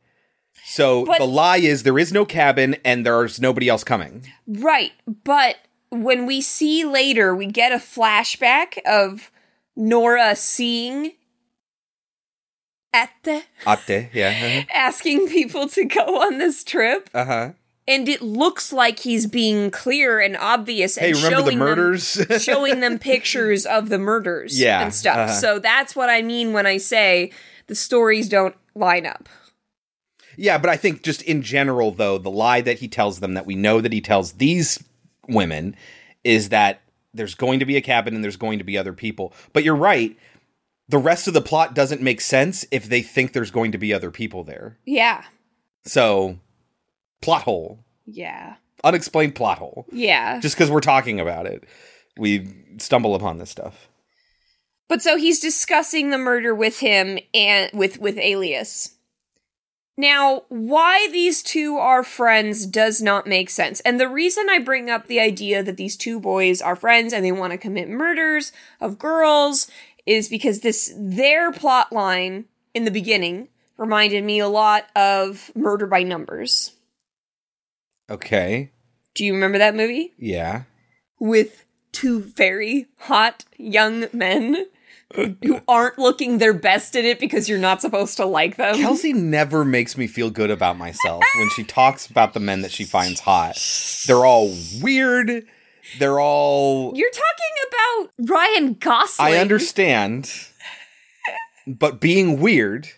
[0.66, 4.26] So But- the lie is there is no cabin and there's nobody else coming.
[4.46, 4.92] Right,
[5.24, 5.56] but
[5.90, 9.30] when we see later, we get a flashback of
[9.76, 11.12] Nora seeing
[12.92, 14.62] Ette Ate, yeah.
[14.72, 17.50] asking people to go on this trip, Uh huh.
[17.88, 20.96] and it looks like he's being clear and obvious.
[20.96, 22.14] Hey, and remember the showing murders?
[22.14, 25.16] Them, showing them pictures of the murders, Yeah, and stuff.
[25.16, 25.32] uh-huh.
[25.32, 27.32] So that's what I mean when I say
[27.66, 29.28] the stories don't line up.
[30.36, 33.46] Yeah, but I think just in general, though, the lie that he tells them that
[33.46, 34.82] we know that he tells these
[35.28, 35.76] women
[36.22, 36.80] is that
[37.12, 39.32] there's going to be a cabin and there's going to be other people.
[39.52, 40.16] But you're right.
[40.88, 43.94] The rest of the plot doesn't make sense if they think there's going to be
[43.94, 44.78] other people there.
[44.84, 45.24] Yeah,
[45.84, 46.38] So,
[47.22, 47.78] plot hole.
[48.06, 49.86] yeah, Unexplained plot hole.
[49.92, 50.40] yeah.
[50.40, 51.64] Just because we're talking about it,
[52.18, 52.46] we
[52.78, 53.88] stumble upon this stuff.
[54.88, 58.93] But so he's discussing the murder with him and with with Alias.
[59.96, 63.80] Now, why these two are friends does not make sense.
[63.80, 67.24] And the reason I bring up the idea that these two boys are friends and
[67.24, 69.70] they want to commit murders of girls
[70.04, 75.86] is because this their plot line in the beginning reminded me a lot of Murder
[75.86, 76.72] by Numbers.
[78.10, 78.70] Okay.
[79.14, 80.12] Do you remember that movie?
[80.18, 80.64] Yeah.
[81.20, 84.66] With two very hot young men
[85.14, 88.76] who aren't looking their best in it because you're not supposed to like them.
[88.76, 92.72] Kelsey never makes me feel good about myself when she talks about the men that
[92.72, 93.56] she finds hot.
[94.06, 95.46] They're all weird.
[95.98, 96.92] They're all.
[96.96, 99.32] You're talking about Ryan Gosling.
[99.34, 100.30] I understand.
[101.66, 102.88] But being weird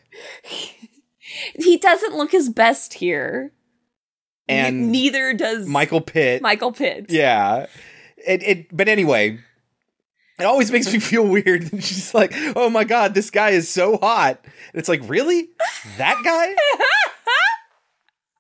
[1.58, 3.52] He doesn't look his best here.
[4.48, 6.42] and Neither does Michael Pitt.
[6.42, 7.06] Michael Pitt.
[7.08, 7.66] Yeah.
[8.16, 9.38] It, it but anyway,
[10.38, 11.72] it always makes me feel weird.
[11.72, 15.48] And she's like, "Oh my god, this guy is so hot." And it's like, "Really?
[15.98, 16.54] That guy?"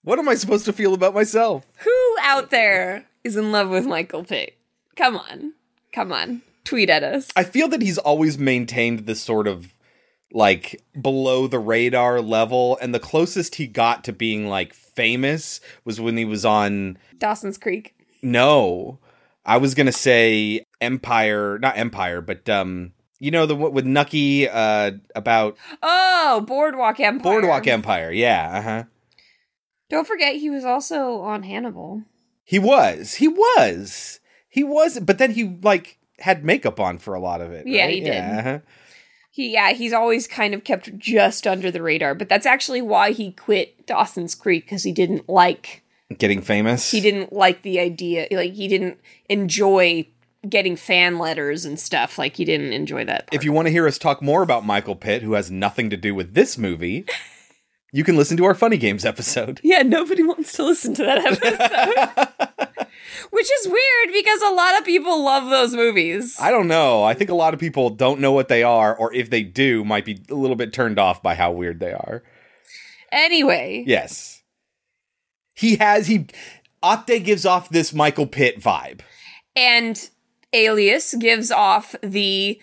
[0.02, 1.66] what am I supposed to feel about myself?
[1.78, 4.56] Who out there is in love with Michael Pitt?
[4.96, 5.54] Come on.
[5.92, 6.42] Come on.
[6.64, 7.28] Tweet at us.
[7.36, 9.72] I feel that he's always maintained this sort of
[10.32, 16.00] like below the radar level and the closest he got to being like famous was
[16.00, 17.94] when he was on Dawson's Creek.
[18.22, 18.98] no
[19.44, 24.48] i was gonna say empire not empire but um you know the one with nucky
[24.48, 27.32] uh about Oh, Boardwalk Empire.
[27.32, 28.84] boardwalk empire yeah uh-huh
[29.88, 32.02] Don't forget he was also on Hannibal.
[32.44, 37.20] he was he was he was but then he like had makeup on for a
[37.20, 37.94] lot of it Yeah, right?
[37.94, 38.14] he did.
[38.22, 38.58] uh-huh.
[39.30, 43.12] He yeah, he's always kind of kept just under the radar, but that's actually why
[43.12, 45.82] he quit Dawson's Creek because he didn't like
[46.18, 48.98] getting famous he didn't like the idea like he didn't
[49.28, 50.06] enjoy
[50.48, 53.86] getting fan letters and stuff like he didn't enjoy that If you want to hear
[53.86, 57.04] us talk more about Michael Pitt, who has nothing to do with this movie,
[57.92, 59.60] you can listen to our Funny Games episode.
[59.64, 62.86] yeah nobody wants to listen to that episode
[63.30, 67.02] which is weird because a lot of people love those movies I don't know.
[67.02, 69.84] I think a lot of people don't know what they are, or if they do,
[69.84, 72.22] might be a little bit turned off by how weird they are.
[73.10, 74.42] anyway Yes.
[75.54, 76.26] He has, he,
[76.84, 79.00] Ate gives off this Michael Pitt vibe.
[79.56, 80.10] and
[80.56, 82.60] alias gives off the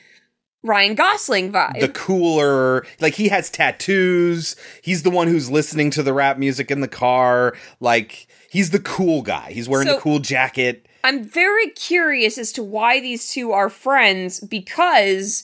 [0.64, 4.56] ryan gosling vibe The cooler, like he has tattoos.
[4.82, 7.54] He's the one who's listening to the rap music in the car.
[7.80, 9.52] Like, he's the cool guy.
[9.52, 10.88] He's wearing So- the cool jacket.
[11.06, 15.44] I'm very curious as to why these two are friends because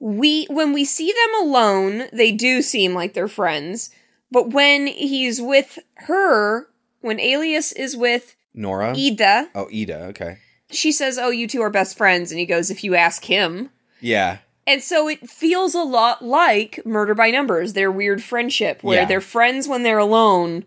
[0.00, 3.90] we when we see them alone, they do seem like they're friends.
[4.32, 5.78] But when he's with
[6.08, 6.68] her,
[7.00, 8.92] when Alias is with Nora?
[8.96, 10.06] Ida, Oh, Ida.
[10.06, 10.38] Okay.
[10.70, 13.70] She says, "Oh, you two are best friends." And he goes, "If you ask him."
[14.00, 14.38] Yeah.
[14.66, 19.04] And so it feels a lot like Murder by Numbers, their weird friendship where Yeah.
[19.06, 20.64] they're friends when they're alone,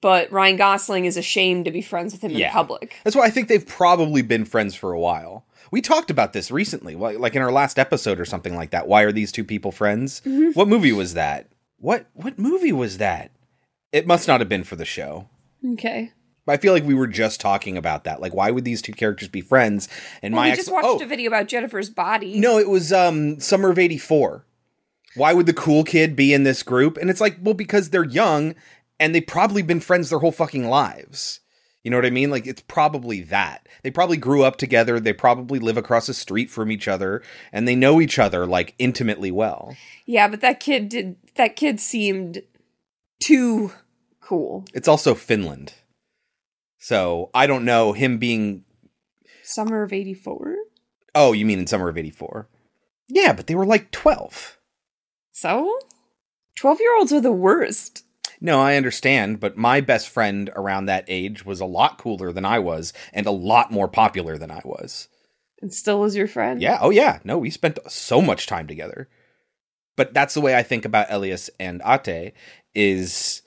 [0.00, 2.96] but Ryan Gosling is ashamed to be friends with him in public.
[3.04, 5.44] That's why I think they've probably been friends for a while.
[5.70, 8.88] We talked about this recently, like like in our last episode or something like that.
[8.88, 10.22] Why are these two people friends?
[10.24, 10.54] Mhm.
[10.56, 11.46] What movie was that?
[11.78, 13.30] What what movie was that?
[13.92, 15.28] It must not have been for the show.
[15.72, 16.12] Okay.
[16.46, 18.20] I feel like we were just talking about that.
[18.20, 19.88] Like, why would these two characters be friends?
[20.22, 22.38] And Well, my we ex- just watched oh, a video about Jennifer's body.
[22.38, 24.44] no, it was um Summer of '84.
[25.16, 26.96] Why would the cool kid be in this group?
[26.96, 28.54] And it's like, well, because they're young
[28.98, 31.40] and they've probably been friends their whole fucking lives.
[31.84, 32.30] You know what I mean?
[32.30, 33.68] Like it's probably that.
[33.82, 37.22] They probably grew up together, they probably live across the street from each other,
[37.52, 39.76] and they know each other like intimately well.
[40.06, 41.16] Yeah, but that kid did.
[41.36, 42.42] That kid seemed
[43.20, 43.72] too
[44.20, 44.64] cool.
[44.72, 45.74] It's also Finland.
[46.84, 48.62] So I don't know him being
[49.42, 50.54] Summer of '84.
[51.14, 52.46] Oh, you mean in summer of 84?
[53.08, 54.58] Yeah, but they were like 12.
[55.32, 55.78] So,
[56.58, 58.04] twelve-year-olds are the worst.
[58.38, 62.44] No, I understand, but my best friend around that age was a lot cooler than
[62.44, 65.08] I was and a lot more popular than I was.
[65.62, 66.60] And still is your friend.
[66.60, 67.20] Yeah, oh yeah.
[67.24, 69.08] No, we spent so much time together.
[69.96, 72.34] But that's the way I think about Elias and Ate
[72.74, 73.40] is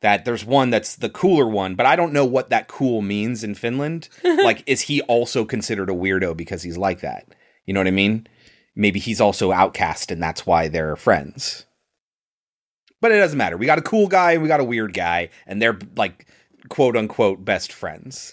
[0.00, 3.42] that there's one that's the cooler one, but I don't know what that cool means
[3.42, 4.08] in Finland.
[4.24, 7.26] like is he also considered a weirdo because he's like that?
[7.66, 8.26] You know what I mean?
[8.76, 11.66] Maybe he's also outcast and that's why they're friends.
[13.00, 13.56] But it doesn't matter.
[13.56, 16.26] We got a cool guy and we got a weird guy and they're like
[16.68, 18.32] quote unquote best friends.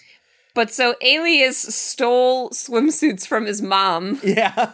[0.54, 4.20] But so Alias stole swimsuits from his mom.
[4.24, 4.72] Yeah.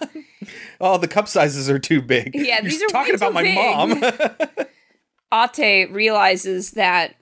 [0.81, 2.35] Oh, the cup sizes are too big.
[2.35, 3.55] Yeah, You're these are talking about my big.
[3.56, 4.01] mom.
[5.32, 7.14] Ate realizes that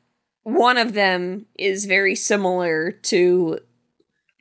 [0.43, 3.61] one of them is very similar to,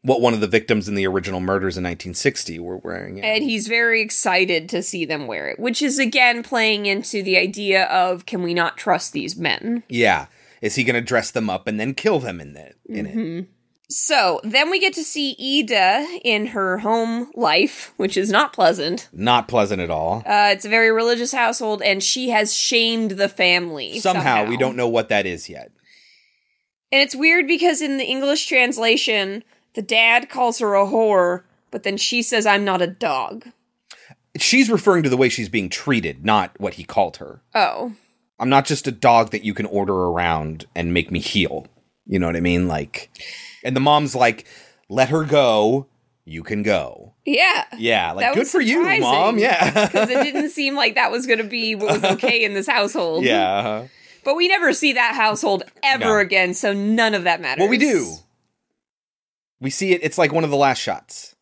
[0.02, 3.22] what one of the victims in the original murders in 1960 were wearing.
[3.22, 7.38] And he's very excited to see them wear it, which is again playing into the
[7.38, 9.84] idea of can we not trust these men?
[9.90, 10.28] yeah.
[10.62, 12.76] Is he going to dress them up and then kill them in it?
[12.90, 13.16] In it?
[13.16, 13.52] Mm-hmm.
[13.92, 19.10] So then we get to see Ida in her home life, which is not pleasant.
[19.12, 20.20] Not pleasant at all.
[20.28, 24.76] Uh, it's a very religious household, and she has shamed the family somehow, we don't
[24.76, 25.72] know what that is yet.
[26.92, 29.44] And it's weird because in the English translation,
[29.74, 33.48] the dad calls her a whore, but then she says, I'm not a dog.
[34.38, 37.42] She's referring to the way she's being treated, not what he called her.
[37.56, 37.94] Oh.
[38.40, 41.68] I'm not just a dog that you can order around and make me heal.
[42.06, 42.68] You know what I mean?
[42.68, 43.10] Like,
[43.64, 44.46] and the mom's like,
[44.90, 45.88] let her go.
[46.26, 47.14] You can go.
[47.26, 47.66] Yeah.
[47.78, 48.12] Yeah.
[48.12, 49.40] Like, good for you, mom.
[49.40, 49.88] Yeah.
[49.88, 52.68] Because it didn't seem like that was going to be what was okay in this
[52.68, 53.24] household.
[53.24, 53.58] yeah.
[53.58, 53.84] uh-huh.
[54.24, 56.18] But we never see that household ever No.
[56.20, 57.62] again, so none of that matters.
[57.62, 58.16] Well, we do.
[59.60, 60.02] We see it.
[60.04, 61.36] It's like one of the last shots.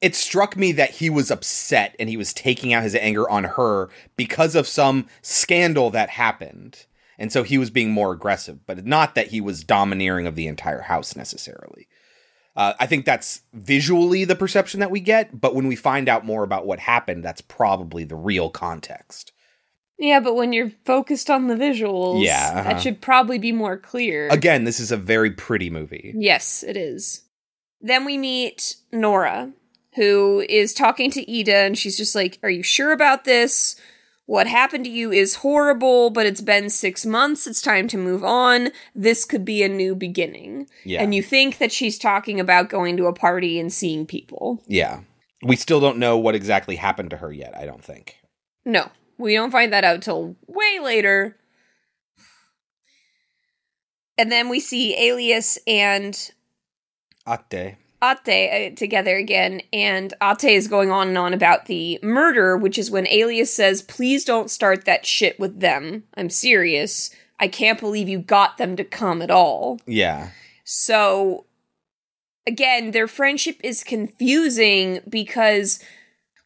[0.00, 3.44] It struck me that he was upset and he was taking out his anger on
[3.44, 6.85] her because of some scandal that happened.
[7.18, 10.46] And so he was being more aggressive, but not that he was domineering of the
[10.46, 11.88] entire house necessarily.
[12.54, 16.24] Uh, I think that's visually the perception that we get, but when we find out
[16.24, 19.32] more about what happened, that's probably the real context.
[19.98, 22.62] Yeah, but when you're focused on the visuals, Yeah, uh-huh.
[22.64, 24.28] that should probably be more clear.
[24.28, 26.12] Again, this is a very pretty movie.
[26.16, 27.22] Yes, it is.
[27.80, 29.52] Then we meet Nora,
[29.94, 33.76] who is talking to Ida, and she's just like, Are you sure about this?
[34.26, 37.46] What happened to you is horrible, but it's been six months.
[37.46, 38.70] It's time to move on.
[38.92, 40.68] This could be a new beginning.
[40.84, 41.00] Yeah.
[41.00, 44.62] And you think that she's talking about going to a party and seeing people.
[44.66, 45.00] Yeah.
[45.42, 48.16] We still don't know what exactly happened to her yet, I don't think.
[48.64, 51.36] No, we don't find that out till way later.
[54.18, 56.32] And then we see Alias and
[57.28, 57.76] Ate.
[58.26, 62.78] Ate uh, together again, and Ate is going on and on about the murder, which
[62.78, 66.04] is when Alias says, Please don't start that shit with them.
[66.14, 67.10] I'm serious.
[67.38, 69.78] I can't believe you got them to come at all.
[69.86, 70.30] Yeah.
[70.64, 71.44] So,
[72.46, 75.78] again, their friendship is confusing because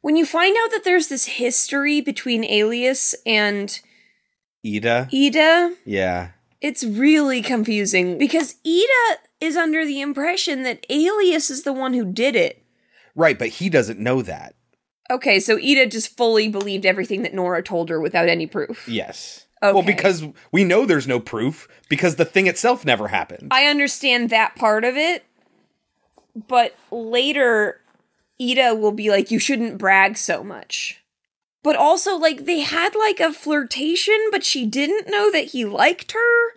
[0.01, 3.81] when you find out that there's this history between Alias and
[4.67, 5.09] Ida.
[5.13, 6.31] Ida, Yeah.
[6.61, 12.05] it's really confusing because Ida is under the impression that Alias is the one who
[12.05, 12.65] did it.
[13.15, 14.55] Right, but he doesn't know that.
[15.11, 18.87] Okay, so Ida just fully believed everything that Nora told her without any proof.
[18.89, 19.47] Yes.
[19.63, 19.73] Okay.
[19.73, 23.49] Well, because we know there's no proof because the thing itself never happened.
[23.51, 25.25] I understand that part of it,
[26.49, 27.81] but later
[28.41, 31.03] Ida will be like, you shouldn't brag so much.
[31.63, 36.13] But also, like, they had like a flirtation, but she didn't know that he liked
[36.13, 36.53] her.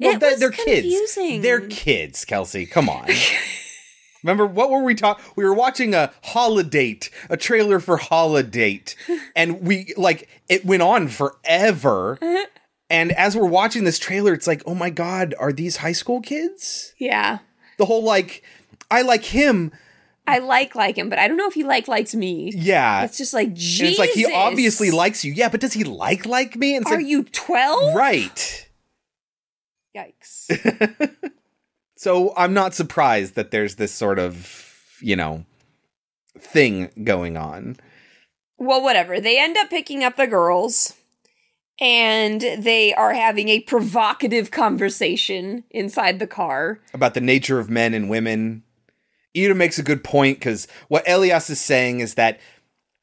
[0.00, 1.28] Well, it they're, was they're confusing.
[1.30, 1.42] kids.
[1.42, 2.66] They're kids, Kelsey.
[2.66, 3.08] Come on.
[4.24, 5.24] Remember what were we talking?
[5.36, 6.98] We were watching a holiday,
[7.30, 8.82] a trailer for holiday,
[9.36, 12.18] and we like it went on forever.
[12.90, 16.20] and as we're watching this trailer, it's like, oh my god, are these high school
[16.20, 16.94] kids?
[16.98, 17.38] Yeah.
[17.78, 18.42] The whole like,
[18.90, 19.70] I like him.
[20.26, 22.52] I like like him, but I don't know if he like likes me.
[22.54, 23.90] Yeah, It's just like And Jesus.
[23.90, 25.32] it's like he obviously likes you.
[25.32, 26.74] Yeah, but does he like like me?
[26.76, 27.94] And it's Are like, you twelve?
[27.94, 28.67] right?
[29.98, 31.30] Yikes.
[31.98, 35.44] So I'm not surprised that there's this sort of, you know,
[36.38, 37.76] thing going on.
[38.56, 39.20] Well, whatever.
[39.20, 40.94] They end up picking up the girls
[41.80, 46.78] and they are having a provocative conversation inside the car.
[46.94, 48.62] about the nature of men and women.
[49.36, 52.38] Ida makes a good point because what Elias is saying is that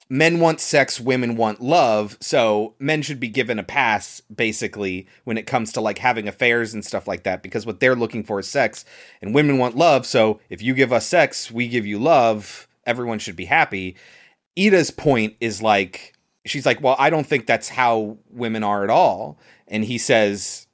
[0.07, 5.37] men want sex, women want love, so men should be given a pass, basically, when
[5.37, 8.39] it comes to like having affairs and stuff like that, because what they're looking for
[8.39, 8.85] is sex,
[9.21, 13.19] and women want love, so if you give us sex, we give you love, everyone
[13.19, 13.95] should be happy.
[14.57, 16.13] Ida's point is like,
[16.45, 19.39] she's like, well, I don't think that's how women are at all.
[19.67, 20.67] And he says,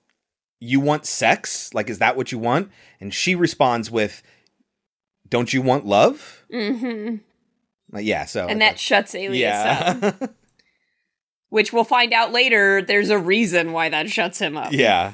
[0.60, 1.74] you want sex?
[1.74, 2.70] Like, is that what you want?
[2.99, 4.22] And she responds with,
[5.28, 6.45] don't you want love?
[6.53, 7.16] Mm-hmm.
[8.00, 8.48] Yeah, so.
[8.48, 10.00] and that shuts Alias yeah.
[10.22, 10.34] up.
[11.50, 14.72] Which we'll find out later, there's a reason why that shuts him up.
[14.72, 15.14] yeah.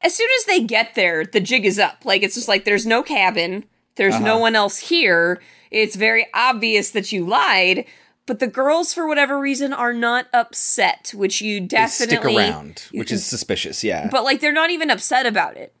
[0.00, 2.04] As soon as they get there, the jig is up.
[2.04, 3.64] Like, it's just like there's no cabin,
[3.96, 4.40] there's no Uh-huh.
[4.40, 5.40] one else here.
[5.72, 7.84] It's very obvious that you lied.
[8.26, 12.82] But the girls, for whatever reason, are not upset, which you They definitely stick around,
[12.92, 14.08] which is suspicious, yeah.
[14.10, 15.74] But like they're not even upset about it.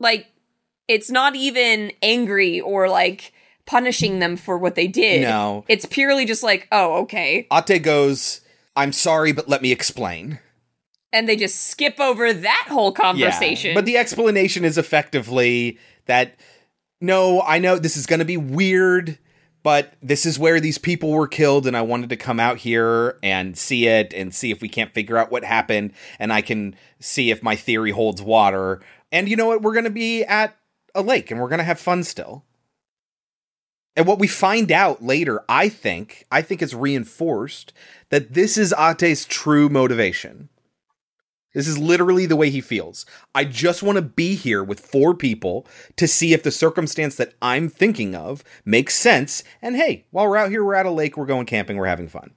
[0.00, 0.26] Like
[0.88, 3.32] it's not even angry or like
[3.68, 5.20] punishing them for what they did.
[5.20, 5.64] No.
[5.68, 7.46] It's purely just like, oh, okay.
[7.52, 8.40] Ate goes,
[8.74, 10.40] I'm sorry, but let me explain.
[11.12, 13.70] And they just skip over that whole conversation.
[13.70, 13.74] Yeah.
[13.74, 16.36] But the explanation is effectively that
[17.00, 19.18] no, I know this is going to be weird,
[19.62, 23.18] but this is where these people were killed, and I wanted to come out here
[23.22, 26.74] and see it and see if we can't figure out what happened, and I can
[27.00, 28.80] see if my theory holds water.
[29.12, 29.62] And you know what?
[29.62, 30.56] We're going to be at
[30.94, 32.44] a lake and we're going to have fun still.
[33.98, 37.72] And what we find out later, I think, I think it's reinforced
[38.10, 40.50] that this is Ate's true motivation.
[41.52, 43.04] This is literally the way he feels.
[43.34, 45.66] I just want to be here with four people
[45.96, 49.42] to see if the circumstance that I'm thinking of makes sense.
[49.60, 52.08] And hey, while we're out here, we're at a lake, we're going camping, we're having
[52.08, 52.30] fun.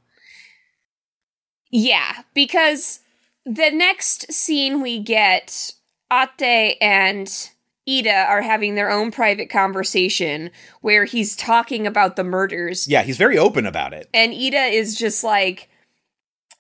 [1.70, 3.02] Yeah, because
[3.46, 5.74] the next scene we get,
[6.12, 7.52] Ate and
[7.90, 10.52] Ida are having their own private conversation
[10.82, 12.88] where he's talking about the murders.
[12.88, 14.08] Yeah, he's very open about it.
[14.14, 15.70] And Ida is just like,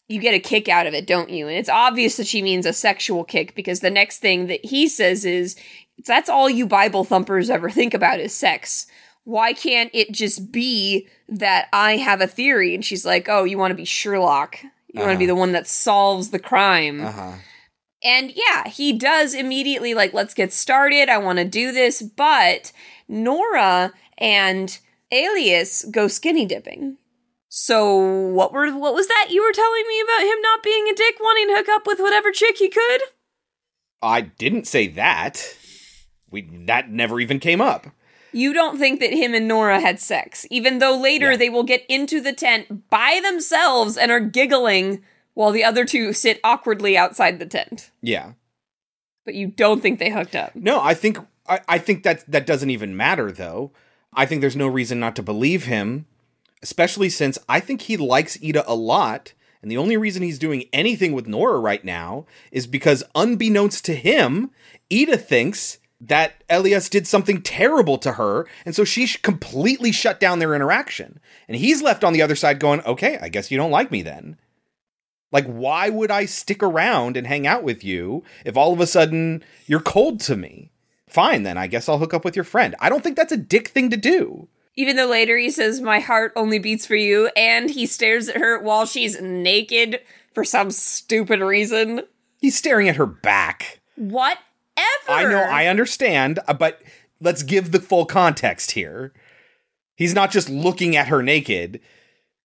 [0.08, 1.48] you get a kick out of it, don't you?
[1.48, 4.90] And it's obvious that she means a sexual kick because the next thing that he
[4.90, 5.56] says is,
[6.06, 8.88] that's all you Bible thumpers ever think about is sex.
[9.24, 12.74] Why can't it just be that I have a theory?
[12.74, 14.58] And she's like, oh, you want to be Sherlock.
[14.94, 15.36] You want to be Uh-huh.
[15.36, 17.02] the one that solves the crime.
[17.06, 17.34] Uh-huh.
[18.04, 21.10] And yeah, he does immediately like, let's get started.
[21.10, 22.02] I want to do this.
[22.02, 22.72] But
[23.08, 24.78] Nora and
[25.12, 26.98] Alias go skinny dipping.
[27.50, 30.96] So what were what was that you were telling me about him not being a
[30.96, 33.02] dick, wanting to hook up with whatever chick he could?
[34.02, 35.58] I didn't say that.
[36.30, 37.88] We that never even came up.
[38.32, 41.86] You don't think that him and Nora had sex, even though later they will get
[41.90, 45.04] into the tent by themselves and are giggling
[45.34, 47.92] while the other two sit awkwardly outside the tent.
[48.02, 48.34] Yeah.
[49.26, 50.56] But you don't think they hooked up.
[50.56, 51.18] No, I think
[51.48, 53.72] I, I think that that doesn't even matter though.
[54.14, 56.06] I think there's no reason not to believe him,
[56.62, 60.66] especially since I think he likes Ida a lot, and the only reason he's doing
[60.74, 64.52] anything with Nora right now is because unbeknownst to him,
[64.92, 70.40] Ida thinks that Elias did something terrible to her, and so she completely shut down
[70.40, 71.20] their interaction.
[71.48, 74.02] And he's left on the other side going, "Okay, I guess you don't like me
[74.02, 74.38] then."
[75.32, 78.88] Like, why would I stick around and hang out with you if all of a
[78.88, 80.72] sudden you're cold to me?
[81.08, 82.76] Fine, then I guess I'll hook up with your friend.
[82.80, 84.48] I don't think that's a dick thing to do.
[84.76, 88.38] Even though later he says, My heart only beats for you, and he stares at
[88.38, 90.00] her while she's naked
[90.34, 92.04] for some stupid reason.
[92.40, 93.82] He's staring at her back.
[93.96, 94.40] Whatever.
[95.10, 96.82] I know, I understand, uh, but
[97.20, 99.14] let's give the full context here.
[99.96, 101.82] He's not just looking at her naked.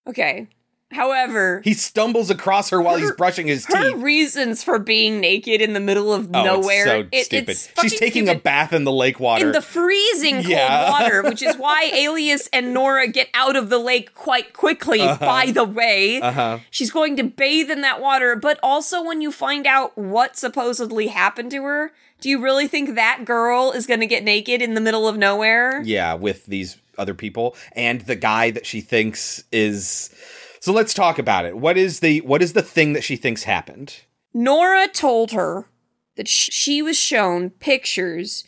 [0.07, 0.49] Okay.
[0.93, 4.03] However, He stumbles across her while he's brushing his her teeth.
[4.03, 6.87] reasons for being naked in the middle of Oh, nowhere.
[6.87, 7.49] it's so it- stupid.
[7.51, 9.47] it's She's taking a bath in the lake water.
[9.47, 10.91] in the freezing cold Yeah.
[10.91, 15.25] water, which is why Alias and Nora get out of the lake quite quickly, Uh-huh.
[15.27, 16.21] by the way.
[16.21, 16.59] Uh-huh.
[16.71, 21.09] She's going to bathe in that water, but also when you find out what supposedly
[21.09, 24.75] happened to her, do you really think that girl is going to get naked in
[24.75, 25.83] the middle of nowhere?
[25.83, 30.09] Yeah, with these other people and the guy that she thinks is
[30.67, 31.57] So let's talk about it.
[31.57, 34.01] What is the what is the thing that she thinks happened?
[34.35, 35.69] Nora told her
[36.17, 38.43] that sh- she was shown pictures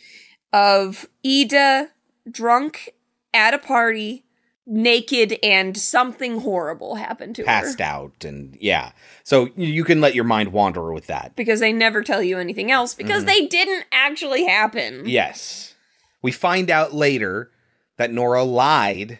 [0.51, 1.91] of Ida
[2.29, 2.89] drunk
[3.33, 4.25] at a party,
[4.67, 7.45] naked, and something horrible happened to her.
[7.45, 8.91] Passed out and yeah.
[9.23, 11.37] So you- can let your mind wander with that.
[11.37, 13.27] Because they never tell you anything else, because Mhm.
[13.27, 15.03] they didn't actually happen.
[15.07, 15.73] Yes.
[16.21, 17.49] We find out later
[17.95, 19.19] that Nora lied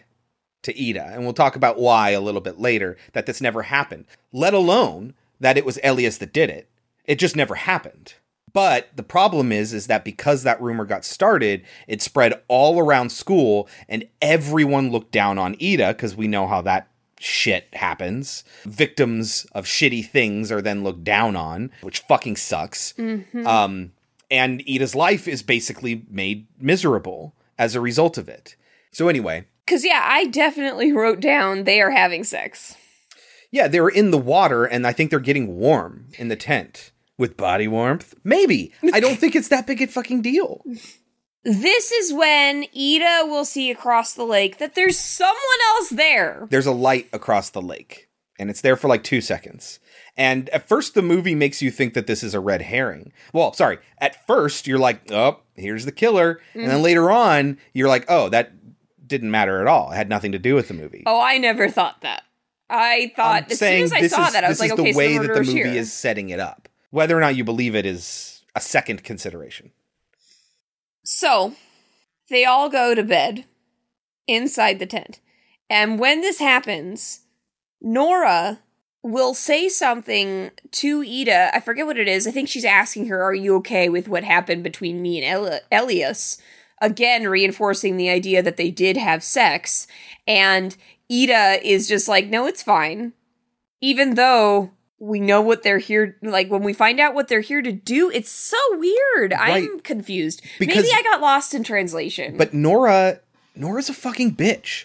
[0.62, 4.04] to Ida, and we'll talk about why a little bit later, that this never happened,
[4.32, 6.68] let alone that it was Elias that did it.
[7.06, 8.14] It just never happened.
[8.52, 13.10] But the problem is is that because that rumor got started, it spread all around
[13.10, 16.88] school and everyone looked down on Ida because we know how that
[17.18, 18.44] shit happens.
[18.64, 22.92] Victims of shitty things are then looked down on, which fucking sucks.
[22.94, 23.46] Mhm.
[23.46, 23.92] Um,
[24.30, 28.56] and Ida's life is basically made miserable as a result of it.
[28.90, 32.76] So anyway, Because, yeah, I definitely wrote down they are having sex.
[33.52, 36.90] yeah, they were in the water, and I think they're getting warm in the tent
[37.16, 38.12] with body warmth.
[38.24, 40.64] Maybe I don't think it's that big a fucking deal.
[41.44, 45.36] This is when Ida will see across the lake that there's someone
[45.76, 46.48] else there.
[46.50, 48.08] There's a light across the lake,
[48.40, 49.78] and it's there for like two seconds.
[50.16, 53.12] And at first, the movie makes you think that this is a red herring.
[53.32, 53.78] Well, sorry.
[53.98, 56.82] At first, you're like, "Oh, here's the killer," and then Mhm.
[56.82, 58.52] later on, you're like, "Oh, that
[59.10, 59.92] didn't matter at all.
[59.92, 62.22] It had nothing to do with the movie." Oh, I never thought that.
[62.70, 65.16] I thought as soon as I saw is, that, I was like, okay, the way
[65.16, 65.66] so the that the movie here.
[65.66, 66.68] is setting it up.
[66.90, 69.72] Whether or not you believe it is a second consideration.
[71.02, 71.54] So
[72.28, 73.44] they all go to bed
[74.28, 75.20] inside the tent.
[75.68, 77.22] And when this happens,
[77.80, 78.60] Nora
[79.02, 81.54] will say something to Ida.
[81.54, 82.26] I forget what it is.
[82.26, 85.60] I think she's asking her, Are you okay with what happened between me and Eli-
[85.72, 86.40] Elias?
[86.80, 89.86] Again, reinforcing the idea that they did have sex.
[90.26, 90.76] And
[91.10, 93.12] Ida is just like, No, it's fine.
[93.80, 97.62] Even though we know what they're here like when we find out what they're here
[97.62, 102.52] to do it's so weird i'm confused Because- maybe i got lost in translation But
[102.52, 103.20] Nora,
[103.56, 104.84] Nora's a fucking bitch.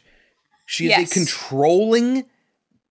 [0.65, 1.11] She is Yes.
[1.11, 2.23] a controlling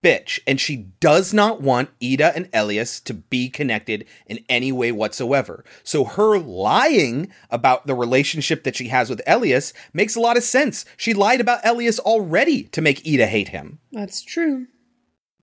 [0.04, 4.92] bitch and she does not want Ida and Elias to be connected in any way
[4.92, 5.64] whatsoever.
[5.82, 10.42] So her lying about the relationship that she has with Elias makes a lot of
[10.42, 10.84] sense.
[10.96, 13.78] She lied about Elias already to make Ida hate him.
[13.90, 14.66] That's true.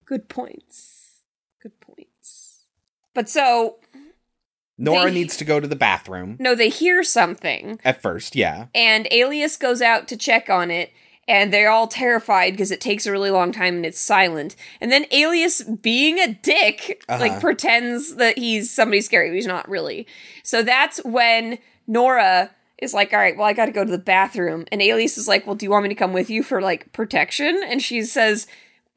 [0.06, 1.22] Good points.
[1.62, 2.68] Good points.
[3.16, 3.78] But so
[4.78, 8.68] Nora They- needs to go to the bathroom no, they hear something, at first, yeah.
[8.74, 10.92] and Alias goes out to check on it,
[11.28, 14.56] and they're all terrified because it takes a really long time and it's silent.
[14.82, 17.20] And then Alias, being a dick, Uh-huh.
[17.22, 20.08] like pretends that he's somebody scary, but he's not really.
[20.44, 21.58] So that's when
[21.88, 25.18] Nora is like, "All right, well, I got to go to the bathroom," and Alias
[25.18, 27.82] is like, "Well, do you want me to come with you for like protection?" And
[27.82, 28.48] she says.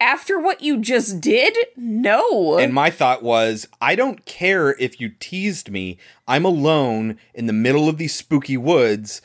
[0.01, 2.59] After what you just did, no.
[2.59, 5.98] And my thought was, I don't care if you teased me.
[6.26, 9.22] I'm alone in the middle of these spooky woods.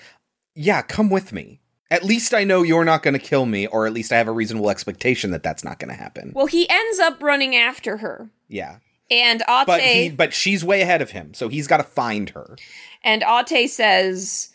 [0.55, 1.58] Yeah, come with me.
[1.91, 4.27] At least I know you're not going to kill me, or at least I have
[4.27, 6.31] a reasonable expectation that that's not going to happen.
[6.35, 8.77] well, he ends up running after her, Yeah.
[9.09, 12.29] and Ate But he, but she's way ahead of him, so he's got to find
[12.31, 12.55] her.
[13.03, 14.49] And Ate says,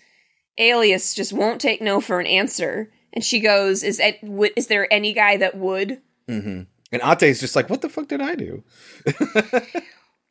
[0.59, 2.90] Alias just won't take no for an answer.
[3.12, 6.62] And she goes, "Is it, would, is there any guy that would?" hmm
[6.93, 8.62] And Ate's just like, what the fuck did I do?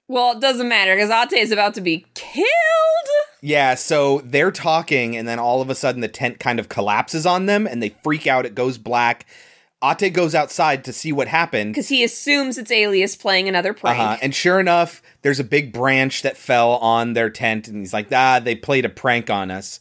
[0.07, 2.45] Well, it doesn't matter because Ate is about to be killed.
[3.41, 7.25] Yeah, so they're talking, and then all of a sudden the tent kind of collapses
[7.25, 8.45] on them, and they freak out.
[8.45, 9.25] It goes black.
[9.83, 11.73] Ate goes outside to see what happened.
[11.73, 13.99] Because he assumes it's Alias playing another prank.
[13.99, 14.17] Uh-huh.
[14.21, 18.07] And sure enough, there's a big branch that fell on their tent, and he's like,
[18.11, 19.79] ah, they played a prank on us.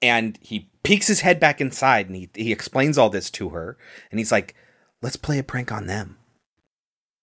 [0.00, 3.76] And he peeks his head back inside and he, he explains all this to her.
[4.10, 4.54] And he's like,
[5.00, 6.18] let's play a prank on them.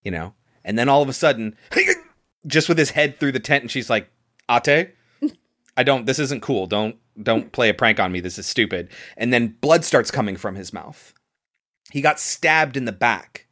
[0.03, 0.33] You know?
[0.63, 1.55] And then all of a sudden,
[2.47, 4.09] just with his head through the tent, and she's like,
[4.49, 4.95] Ate,
[5.77, 6.67] I don't, this isn't cool.
[6.67, 8.19] Don't, don't play a prank on me.
[8.19, 8.89] This is stupid.
[9.15, 11.13] And then blood starts coming from his mouth.
[11.91, 13.47] He got stabbed in the back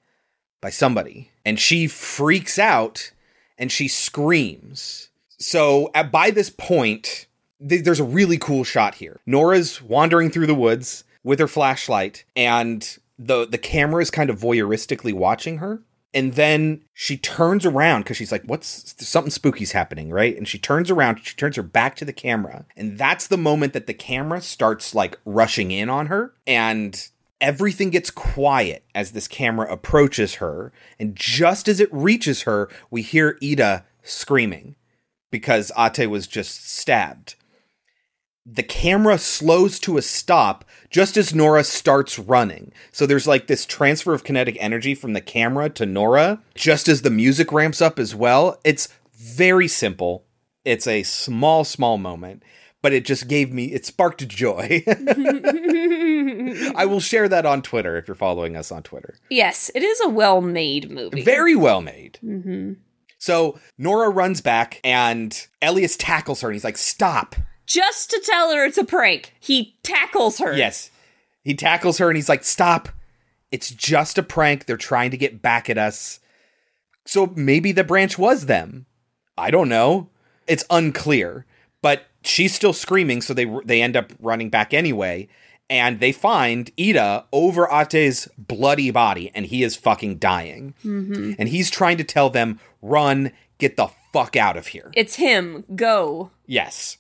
[0.62, 3.12] by somebody and she freaks out
[3.58, 5.10] and she screams.
[5.40, 7.28] So at, by this point,
[7.66, 9.20] th- there's a really cool shot here.
[9.26, 14.40] Nora's wandering through the woods with her flashlight and the the camera is kind of
[14.40, 15.82] voyeuristically watching her.
[16.18, 20.36] And then she turns around because she's like, what's something spooky's happening, right?
[20.36, 22.66] And she turns around, she turns her back to the camera.
[22.76, 26.34] And that's the moment that the camera starts like rushing in on her.
[26.48, 27.08] And
[27.40, 30.74] everything gets quiet as this camera approaches her.
[31.00, 34.76] And just as it reaches her, we hear Ida screaming
[35.30, 37.36] because Ate was just stabbed.
[38.50, 42.72] The camera slows to a stop just as Nora starts running.
[42.94, 47.02] So there's like this transfer of kinetic energy from the camera to Nora, just as
[47.02, 48.58] the music ramps up as well.
[48.64, 50.24] It's very simple.
[50.64, 52.42] It's a small, small moment,
[52.82, 54.82] but it just gave me, it sparked joy.
[56.76, 59.16] I will share that on Twitter if you're following us on Twitter.
[59.30, 61.22] yes, it is a well-made movie.
[61.22, 62.18] Very well made.
[62.22, 62.74] hmm
[63.18, 67.36] So Nora runs back and Elias tackles her and he's like, Stop.
[67.68, 70.56] Just to tell her it's a prank, he tackles her.
[70.56, 70.90] Yes.
[71.44, 72.90] He tackles her and he's like, Stop.
[73.52, 74.66] It's just a prank.
[74.66, 76.20] They're trying to get back at us.
[77.06, 78.86] So maybe the branch was them.
[79.38, 80.10] I don't know.
[80.48, 81.46] It's unclear.
[81.82, 85.28] But she's still screaming, so they they end up running back anyway.
[85.70, 90.74] And they find Ida over Ate's bloody body, and he is fucking dying.
[90.82, 94.92] hmm And he's trying to tell them, run, get the fuck out of here.
[94.96, 95.66] It's him.
[95.76, 96.32] Go.
[96.46, 96.98] Yes.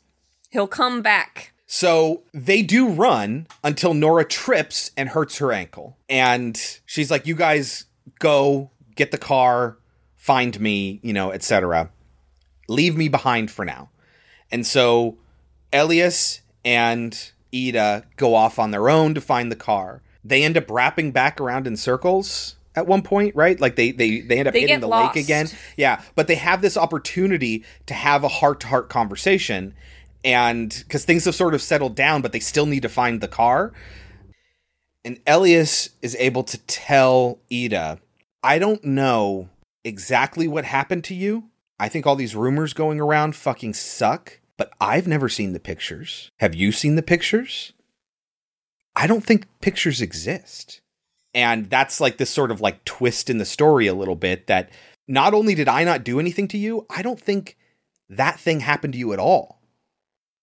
[0.50, 1.54] He'll come back.
[1.66, 5.98] So they do run until Nora trips and hurts her ankle.
[6.08, 7.86] And she's like, You guys
[8.20, 9.78] go, get the car,
[10.16, 11.90] find me, you know, etc.
[12.70, 13.90] Leave me behind for now.
[14.52, 15.18] And so
[15.74, 20.02] Elias and Ida go off on their own to find the car.
[20.24, 23.60] They end up wrapping back around in circles at one point, right?
[23.60, 25.16] Like they they they end up They hitting the lost.
[25.16, 25.48] lake again.
[25.76, 29.74] Yeah, but they have this opportunity to have a heart to heart conversation
[30.24, 33.28] and because things have sort of settled down, but they still need to find the
[33.28, 33.74] car.
[35.06, 38.00] And Elias is able to tell Ida,
[38.44, 39.50] I don't know
[39.84, 41.46] exactly what happened to you.
[41.80, 46.32] I think all these rumors going around fucking suck, but I've never seen the pictures.
[46.40, 47.74] Have you seen the pictures?
[48.96, 50.82] I don't think pictures exist.
[51.34, 54.72] And that's like this sort of like twist in the story a little bit that
[55.08, 57.58] not only did I not do anything to you, I don't think
[58.10, 59.57] that thing happened to you at all.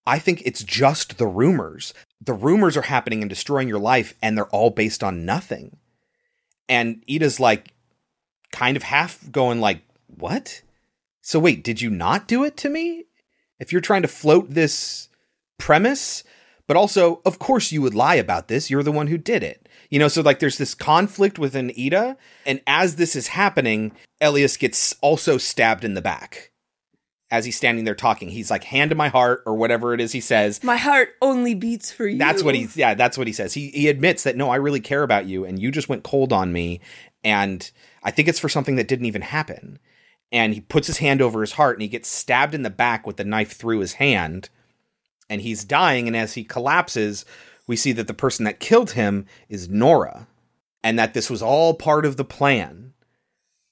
[0.05, 1.93] I think it's just the rumors.
[2.23, 5.77] The rumors are happening and destroying your life, and they're all based on nothing.
[6.69, 7.73] And Ida's like,
[8.51, 10.61] kind of half going like, "What?
[11.21, 13.05] So wait, did you not do it to me?
[13.59, 15.09] If you're trying to float this
[15.57, 16.23] premise,
[16.67, 18.69] but also, of course, you would lie about this.
[18.69, 19.67] You're the one who did it.
[19.89, 24.57] You know, so like there's this conflict within Ida, and as this is happening, Elias
[24.57, 26.51] gets also stabbed in the back.
[27.31, 30.11] As he's standing there talking, he's like, "Hand to my heart," or whatever it is
[30.11, 30.63] he says.
[30.63, 32.19] My heart only beats for you.
[32.19, 32.77] That's what he's.
[32.77, 33.53] Yeah, that's what he says.
[33.53, 36.31] He he admits that no, I really care about you, and you just went cold
[36.31, 36.81] on me,
[37.23, 37.69] and
[38.03, 39.79] I think it's for something that didn't even happen.
[40.31, 43.07] And he puts his hand over his heart, and he gets stabbed in the back
[43.07, 44.49] with the knife through his hand,
[45.29, 46.07] and he's dying.
[46.07, 47.25] And as he collapses,
[47.67, 50.27] we see that the person that killed him is Nora,
[50.83, 52.93] and that this was all part of the plan.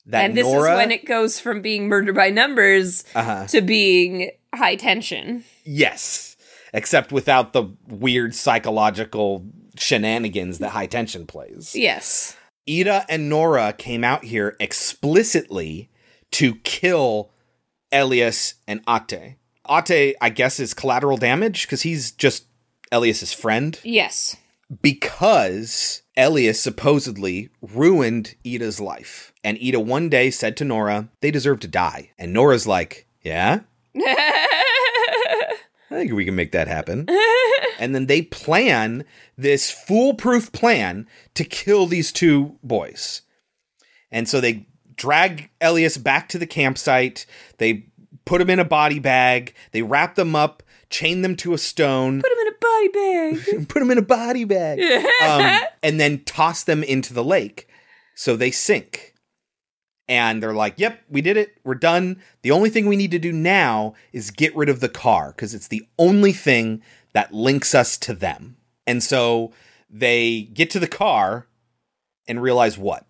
[0.08, 3.48] That and this Nora, is when it goes from being murder by numbers Uh-huh.
[3.48, 5.44] to being high tension.
[5.64, 6.36] yes,
[6.74, 9.46] except without the weird psychological
[9.78, 11.76] shenanigans that high tension plays.
[11.76, 12.36] Yes.
[12.70, 15.90] Ida and Nora came out here explicitly
[16.32, 17.32] to kill
[17.92, 19.36] Elias and Ate.
[19.70, 22.46] Ate, I guess, is collateral damage because he's just
[22.92, 23.80] Elias's friend.
[23.84, 24.36] Yes.
[24.82, 29.34] Because Elias supposedly ruined Ida's life.
[29.44, 32.12] And Ida one day said to Nora, they deserve to die.
[32.18, 33.62] And Nora's like, yeah?
[33.96, 35.56] I
[35.90, 37.08] think we can make that happen.
[37.80, 39.06] and then they plan
[39.38, 43.22] this foolproof plan to kill these two boys.
[44.12, 47.26] And so they drag Elias back to the campsite.
[47.58, 47.88] They
[48.26, 49.54] put him in a body bag.
[49.72, 50.64] They wrap them up,
[50.94, 52.88] chain them to a stone, Put them in a body
[53.58, 53.68] bag.
[53.70, 54.80] put them in a body bag,
[55.24, 57.68] um, and then toss them into the lake.
[58.16, 59.10] So they sink.
[60.10, 61.58] And they're like, yep, we did it.
[61.64, 62.22] We're done.
[62.42, 65.54] The only thing we need to do now is get rid of the car because
[65.54, 66.84] it's the only thing
[67.14, 68.58] that links us to them.
[68.86, 69.54] And so
[69.90, 71.48] they get to the car
[72.28, 73.06] and realize what?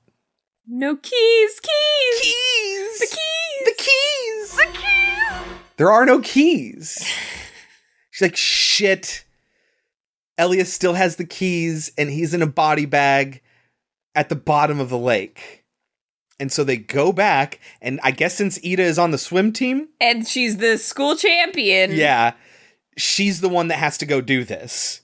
[0.65, 2.99] no keys, keys, Keys!
[2.99, 4.51] the keys, The keys!
[4.55, 5.57] The keys!
[5.77, 7.05] There are no keys.
[8.23, 9.25] Like, shit.
[10.37, 13.41] Elias still has the keys and he's in a body bag
[14.15, 15.63] at the bottom of the lake.
[16.39, 19.89] And so they go back, and I guess since Ida is on the swim team,
[20.01, 21.91] and she's the school champion.
[21.91, 22.33] yeah,
[22.97, 25.01] she's the one that has to go do this.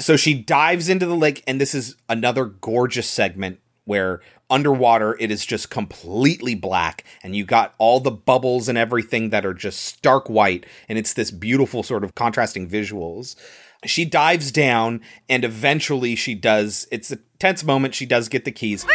[0.00, 4.20] So she dives into the lake, and this is another gorgeous segment where
[4.50, 9.44] underwater it is just completely black, and you got all the bubbles and everything that
[9.46, 13.36] are just stark white, and it's this beautiful sort of contrasting visuals.
[13.84, 16.88] She dives down, and eventually she does.
[16.90, 17.94] It's a tense moment.
[17.94, 18.86] She does get the keys.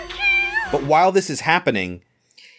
[0.71, 2.01] But while this is happening,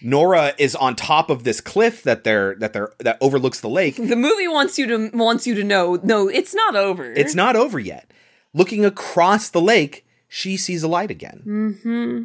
[0.02, 3.96] Nora is on top of this cliff that they're that they're that overlooks the lake.
[3.96, 5.98] The movie wants you to wants you to know.
[6.02, 7.12] No, it's not over.
[7.12, 8.10] It's not over yet.
[8.54, 11.42] Looking across the lake, she sees a light again.
[11.46, 12.22] Mm-hmm.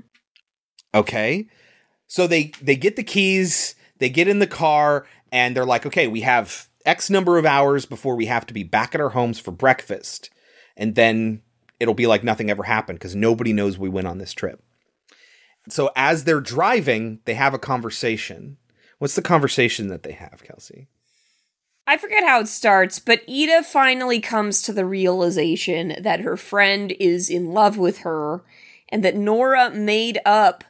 [0.93, 1.47] Okay.
[2.07, 6.07] So they they get the keys, they get in the car, and they're like, okay,
[6.07, 9.39] we have X number of hours before we have to be back at our homes
[9.39, 10.29] for breakfast.
[10.75, 11.41] And then
[11.79, 14.63] it'll be like nothing ever happened because nobody knows we went on this trip.
[15.69, 18.57] So as they're driving, they have a conversation.
[18.99, 20.87] What's the conversation that they have, Kelsey?
[21.85, 26.93] I forget how it starts, but Ida finally comes to the realization that her friend
[26.99, 28.43] is in love with her
[28.89, 30.63] and that Nora made up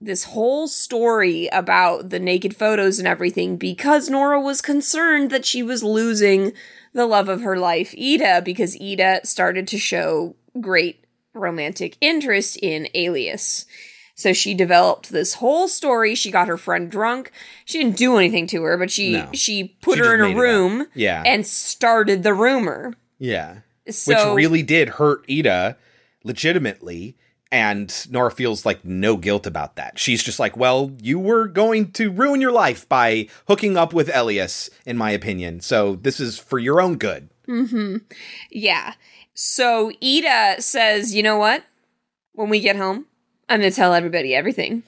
[0.00, 5.62] this whole story about the naked photos and everything because Nora was concerned that she
[5.62, 6.52] was losing
[6.92, 11.04] the love of her life, Ida, because Ida started to show great
[11.34, 13.66] romantic interest in Elias.
[14.14, 16.14] So she developed this whole story.
[16.16, 17.30] She got her friend drunk.
[17.64, 19.28] She didn't do anything to her, but she No.
[19.32, 21.22] she put She her in a room Yeah.
[21.24, 22.94] and started the rumor.
[23.18, 23.58] Yeah.
[23.88, 25.76] So Which really did hurt Ida
[26.24, 27.16] legitimately.
[27.50, 29.98] And Nora feels like no guilt about that.
[29.98, 34.14] She's just like, well, you were going to ruin your life by hooking up with
[34.14, 35.60] Elias, in my opinion.
[35.60, 37.30] So this is for your own good.
[37.46, 37.98] Mm-hmm.
[38.50, 38.94] Yeah.
[39.32, 41.64] So Ida says, you know what?
[42.32, 43.06] When we get home,
[43.48, 44.82] I'm gonna tell everybody everything.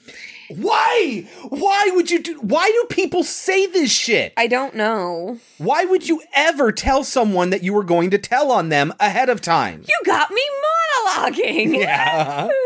[0.57, 1.27] Why?
[1.49, 4.33] Why would you do why do people say this shit?
[4.37, 5.39] I don't know.
[5.59, 9.29] Why would you ever tell someone that you were going to tell on them ahead
[9.29, 9.85] of time?
[9.89, 10.43] You got me
[11.07, 11.79] monologuing.
[11.79, 12.49] Yeah.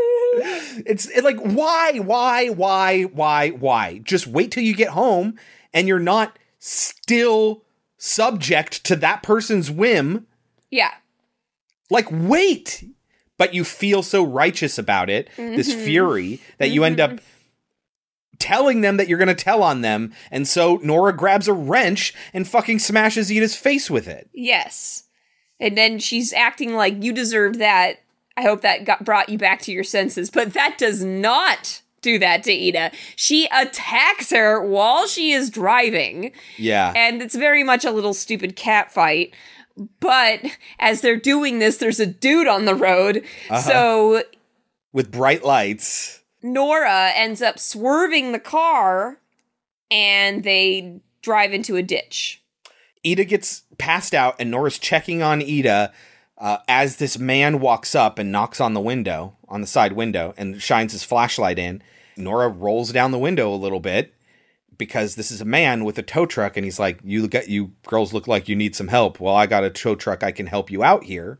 [0.86, 3.98] It's it, like why, why, why, why, why?
[4.02, 5.38] Just wait till you get home
[5.72, 7.62] and you're not still
[7.98, 10.26] subject to that person's whim.
[10.72, 10.90] Yeah.
[11.88, 12.84] Like wait.
[13.38, 15.84] But you feel so righteous about it, this Mhm.
[15.84, 17.20] fury, that you end up
[18.38, 20.12] telling them that you're going to tell on them.
[20.30, 24.28] And so Nora grabs a wrench and fucking smashes Ida's face with it.
[24.32, 25.04] Yes.
[25.60, 28.00] And then she's acting like you deserved that.
[28.36, 32.18] I hope that got brought you back to your senses, but that does not do
[32.18, 32.90] that to Ida.
[33.16, 36.32] She attacks her while she is driving.
[36.58, 36.92] Yeah.
[36.96, 39.32] And it's very much a little stupid cat fight
[40.00, 40.40] But
[40.78, 43.24] as they're doing this, there's a dude on the road.
[43.50, 43.60] Uh-huh.
[43.60, 44.22] So
[44.92, 46.20] With bright lights.
[46.44, 49.18] Nora ends up swerving the car
[49.90, 52.42] and they drive into a ditch.
[53.04, 55.92] Ida gets passed out, and Nora's checking on Ida
[56.36, 60.34] uh, as this man walks up and knocks on the window, on the side window,
[60.36, 61.82] and shines his flashlight in.
[62.16, 64.14] Nora rolls down the window a little bit
[64.76, 67.72] because this is a man with a tow truck, and he's like, "You got you
[67.86, 69.18] girls look like you need some help.
[69.18, 70.22] Well, I got a tow truck.
[70.22, 71.38] I can help you out here."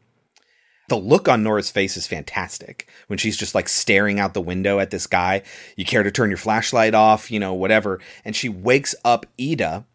[0.88, 4.78] The look on Nora's face is fantastic when she's just like staring out the window
[4.78, 5.42] at this guy.
[5.76, 8.00] You care to turn your flashlight off, you know, whatever.
[8.24, 9.86] And she wakes up Ida,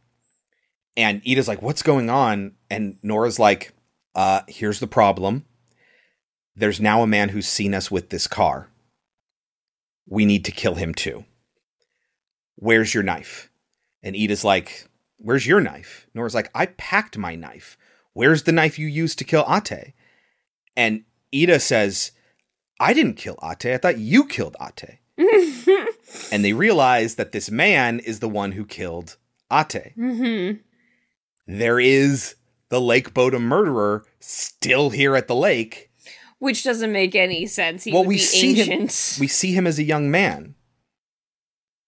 [0.98, 2.54] and Ida's like, What's going on?
[2.70, 3.74] And Nora's like,
[4.16, 5.46] uh, Here's the problem.
[6.56, 8.70] There's now a man who's seen us with this car.
[10.08, 11.24] We need to kill him too.
[12.56, 13.50] Where's your knife?
[14.04, 16.08] And Ida's like, Where's your knife?
[16.14, 17.78] Nora's like, I packed my knife.
[18.14, 19.94] Where's the knife you used to kill Atte?
[20.80, 21.04] And
[21.36, 22.12] Ida says,
[22.80, 23.66] I didn't kill Atte.
[23.66, 25.00] I thought you killed Atte.
[26.32, 29.18] and they realize that this man is the one who killed
[29.52, 29.92] Atte.
[29.98, 30.60] Mm-hmm.
[31.48, 32.36] There is
[32.70, 35.92] the Lake Bodom murderer still here at the lake.
[36.38, 37.84] Which doesn't make any sense.
[37.84, 38.70] He well, would we be see ancient.
[38.70, 39.20] him.
[39.20, 40.56] We see him as a young man.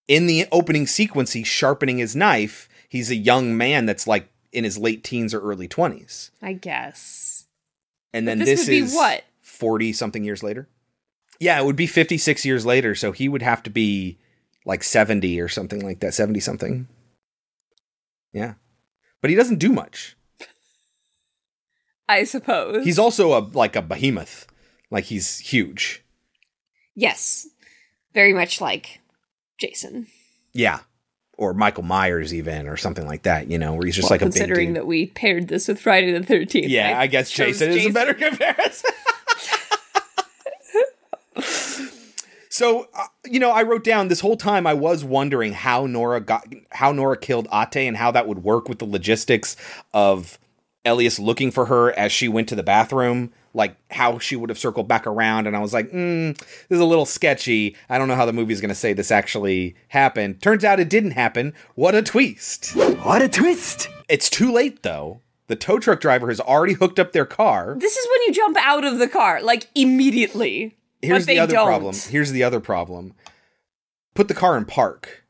[0.09, 2.67] In the opening sequence, he's sharpening his knife.
[2.89, 6.31] He's a young man that's like in his late teens or early twenties.
[6.41, 7.30] I guess.
[8.13, 9.23] And But then this this, be is what?
[9.41, 10.67] forty something years later.
[11.39, 12.93] Yeah, it would be fifty six years later.
[12.95, 14.19] So he would have to be
[14.65, 16.87] like seventy or something like that, seventy something.
[18.33, 18.53] Yeah,
[19.21, 20.15] but he doesn't do much.
[22.07, 22.83] I suppose.
[22.83, 24.45] He's also a like a behemoth,
[24.89, 26.03] like he's huge.
[26.95, 27.47] Yes.
[28.13, 28.99] Very much like
[29.57, 30.07] Jason.
[30.53, 30.79] Yeah,
[31.41, 33.49] or Michael Myers even, or something like that.
[33.49, 35.79] You know, where he's just Well, like a big considering that we paired this with
[35.79, 36.67] Friday the Thirteenth.
[36.67, 38.91] Yeah, I guess chose Jason is a better comparison.
[42.49, 46.21] so, uh, you know, I wrote down this whole time I was wondering how Nora
[46.21, 49.55] got how Nora killed Atte and how that would work with the logistics
[49.95, 50.37] of
[50.85, 54.57] Elias looking for her as she went to the bathroom, like how she would have
[54.59, 55.47] circled back around.
[55.47, 57.75] And I was like, mm, this is a little sketchy.
[57.89, 60.41] I don't know how the movie's going to say this actually happened.
[60.41, 61.53] Turns out it didn't happen.
[61.75, 62.75] What a twist!
[62.75, 63.89] What a twist!
[64.07, 65.21] It's too late though.
[65.47, 67.75] The tow truck driver has already hooked up their car.
[67.77, 70.77] This is when you jump out of the car, like immediately.
[71.01, 71.67] Here's but they the other don't.
[71.67, 71.95] problem.
[71.95, 73.13] Here's the other problem.
[74.13, 75.25] Put the car in park.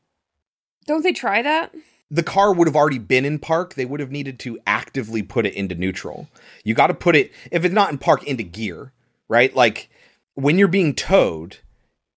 [0.86, 1.74] Don't they try that?
[2.12, 3.74] The car would have already been in park.
[3.74, 6.28] They would have needed to actively put it into neutral.
[6.62, 8.92] You got to put it, if it's not in park, into gear,
[9.28, 9.52] right?
[9.56, 9.88] Like
[10.34, 11.58] when you're being towed,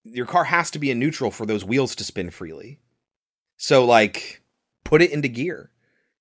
[0.04, 2.80] your car has to be in neutral for those wheels to spin freely.
[3.58, 4.42] So, like,
[4.84, 5.72] put it into gear.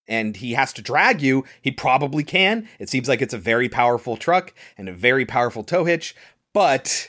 [0.07, 1.45] And he has to drag you.
[1.63, 2.69] He probably can.
[2.79, 6.15] It seems like it's a very powerful truck and a very powerful tow hitch,
[6.53, 7.09] but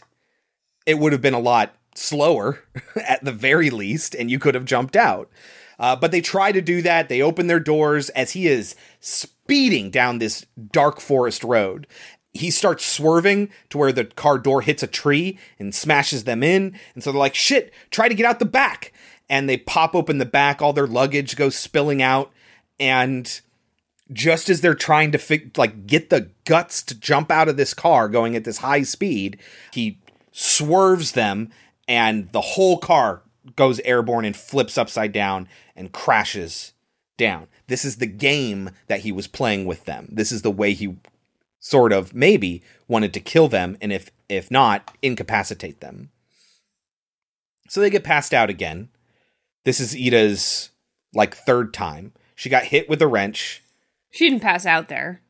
[0.86, 2.64] it would have been a lot slower
[2.96, 5.30] at the very least, and you could have jumped out.
[5.80, 7.10] Uh, but they try to do that.
[7.10, 11.88] They open their doors as he is speeding down this dark forest road.
[12.34, 16.77] He starts swerving to where the car door hits a tree and smashes them in.
[16.93, 18.93] And so they're like, shit, try to get out the back.
[19.30, 22.31] And they pop open the back, all their luggage goes spilling out.
[22.80, 23.41] And
[24.11, 27.73] just as they're trying to fig- like get the guts to jump out of this
[27.73, 29.39] car going at this high speed,
[29.72, 29.99] he
[30.31, 31.49] swerves them
[31.88, 33.22] and the whole car
[33.55, 36.73] goes airborne and flips upside down and crashes
[37.17, 37.47] down.
[37.67, 40.07] This is the game that he was playing with them.
[40.11, 40.97] This is the way he
[41.59, 46.11] sort of maybe wanted to kill them and if if not incapacitate them.
[47.69, 48.89] So they get passed out again.
[49.63, 50.69] This is Ida's
[51.13, 52.13] like third time.
[52.35, 53.63] She got hit with a wrench.
[54.11, 55.22] She didn't pass out there.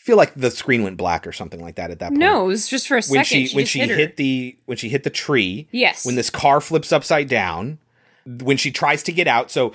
[0.00, 2.20] I feel like the screen went black or something like that at that point.
[2.20, 3.18] No, it was just for a second.
[3.18, 5.68] when she, she when she hit, hit the when she hit the tree.
[5.72, 6.06] Yes.
[6.06, 7.78] When this car flips upside down,
[8.24, 9.74] when she tries to get out, so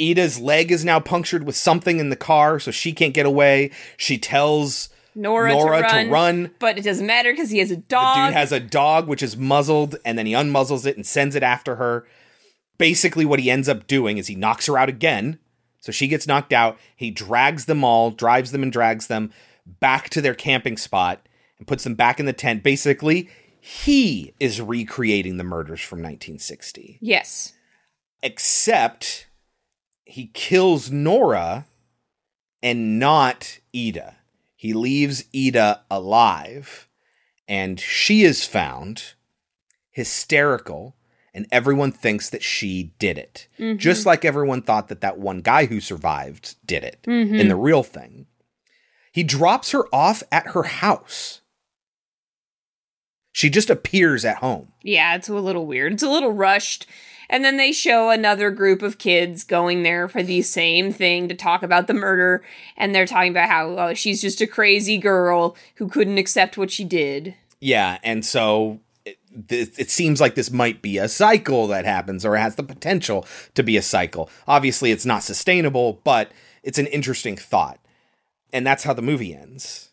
[0.00, 3.70] Ida's leg is now punctured with something in the car, so she can't get away.
[3.98, 6.50] She tells Nora, Nora to, to run, run.
[6.58, 7.84] but it doesn't matter because he has a dog.
[7.88, 8.26] the dog.
[8.28, 11.42] dude has a dog which is muzzled, and then he unmuzzles it and sends it
[11.42, 12.06] after her.
[12.78, 15.38] Basically, what he ends up doing is he knocks her out again.
[15.82, 16.78] So she gets knocked out.
[16.96, 19.30] He drags them all, drives them and drags them
[19.66, 21.26] back to their camping spot
[21.58, 22.62] and puts them back in the tent.
[22.62, 23.28] Basically,
[23.60, 26.98] he is recreating the murders from 1960.
[27.00, 27.52] yes.
[28.24, 29.26] Except
[30.04, 31.66] he kills Nora
[32.62, 34.16] and not Ida.
[34.54, 36.88] He leaves Ida alive,
[37.48, 39.14] and she is found
[39.90, 40.94] hysterical,
[41.34, 43.48] and everyone thinks that she did it.
[43.58, 43.78] Mhm.
[43.78, 47.38] Just like everyone thought that that one guy who survived did it Mhm.
[47.40, 48.26] in the real thing.
[49.12, 51.40] He drops her off at her house.
[53.32, 54.68] She just appears at home.
[54.82, 55.94] Yeah, it's a little weird.
[55.94, 56.86] It's a little rushed.
[57.30, 61.34] And then they show another group of kids going there for the same thing to
[61.34, 62.44] talk about the murder.
[62.76, 66.70] And they're talking about how oh, she's just a crazy girl who couldn't accept what
[66.70, 67.34] she did.
[67.58, 68.80] Yeah, and so
[69.34, 72.62] it, th- it seems like this might be a cycle that happens or has the
[72.62, 74.30] potential to be a cycle.
[74.46, 76.32] Obviously, it's not sustainable, but
[76.62, 77.78] it's an interesting thought.
[78.52, 79.90] And that's how the movie ends.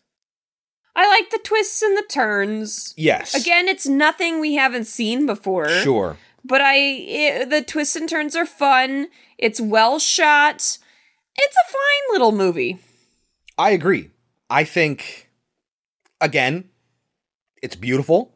[0.94, 2.94] I like the twists and the turns.
[2.96, 3.34] Yes.
[3.34, 5.68] Again, it's nothing we haven't seen before.
[5.68, 6.18] Sure.
[6.44, 9.08] But I it, the twists and turns are fun.
[9.38, 10.78] It's well shot.
[11.36, 12.78] It's a fine little movie.
[13.56, 14.10] I agree.
[14.48, 15.30] I think,
[16.20, 16.70] again,
[17.62, 18.34] it's beautiful.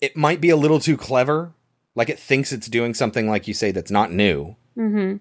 [0.00, 1.52] It might be a little too clever.
[1.94, 4.56] Like it thinks it's doing something, like you say, that's not new.
[4.76, 5.16] Mm-hmm.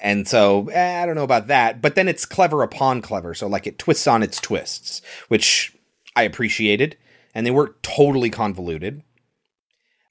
[0.00, 3.34] And so eh, I don't know about that, but then it's clever upon clever.
[3.34, 5.76] So like it twists on its twists, which
[6.16, 6.96] I appreciated,
[7.34, 9.02] and they weren't totally convoluted.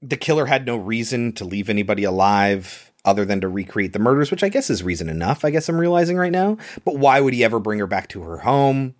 [0.01, 4.29] The killer had no reason to leave anybody alive other than to recreate the murders,
[4.29, 5.43] which I guess is reason enough.
[5.43, 6.57] I guess I'm realizing right now.
[6.85, 8.95] But why would he ever bring her back to her home?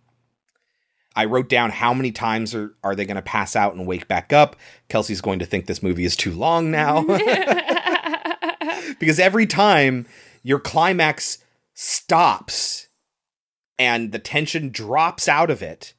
[1.18, 4.08] I wrote down how many times are, are they going to pass out and wake
[4.08, 4.56] back up.
[4.88, 7.02] Kelsey's going to think this movie is too long now.
[9.00, 10.06] because every time
[10.44, 11.40] your climax
[11.74, 12.90] stops
[13.80, 15.96] and the tension drops out of it,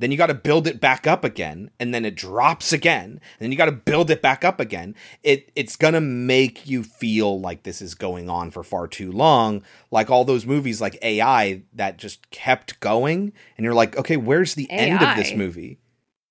[0.00, 3.20] then you got to build it back up again and then it drops again and
[3.40, 6.82] then you got to build it back up again it it's going to make you
[6.82, 10.98] feel like this is going on for far too long like all those movies like
[11.02, 15.78] AI that just kept going and you're like okay where's the end of this movie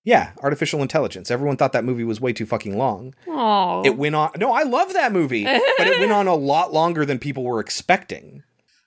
[0.03, 3.83] yeah artificial intelligence everyone thought that movie was way too fucking long Oh.
[3.85, 4.31] it went on.
[4.37, 7.59] No, I love that movie, but it went on a lot longer than people were
[7.59, 8.43] expecting.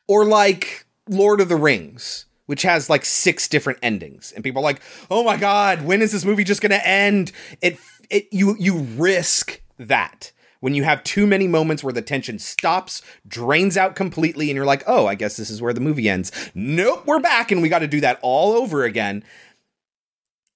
[0.09, 4.65] Or like Lord of the Rings, which has like six different endings, and people are
[4.65, 7.31] like, "Oh my god, when is this movie just going to end?"
[7.63, 7.79] It
[8.11, 13.03] it you you risk that when you have too many moments where the tension stops,
[13.25, 16.33] drains out completely, and you're like, "Oh, I guess this is where the movie ends."
[16.53, 19.23] Nope, we're back, and we got to do that all over again.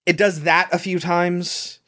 [0.04, 1.78] It does that a few times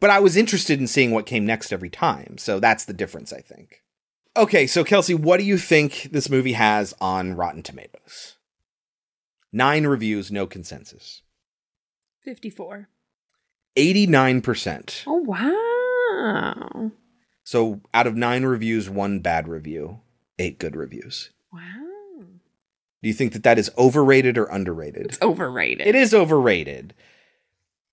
[0.00, 2.36] but I was interested in seeing what came next every time.
[2.36, 3.84] So that's the difference, I think.
[4.36, 8.31] Okay, so Kelsey, what do you think this movie has on Rotten Tomatoes?
[9.52, 11.22] Nine reviews, no consensus.
[12.24, 12.88] 54.
[13.76, 15.04] 89%.
[15.06, 16.92] Oh, wow.
[17.44, 20.00] So out of nine reviews, one bad review,
[20.38, 21.30] eight good reviews.
[21.52, 21.60] Wow.
[23.02, 25.06] Do you think that that is overrated or underrated?
[25.06, 25.86] It's overrated.
[25.86, 26.94] It is overrated.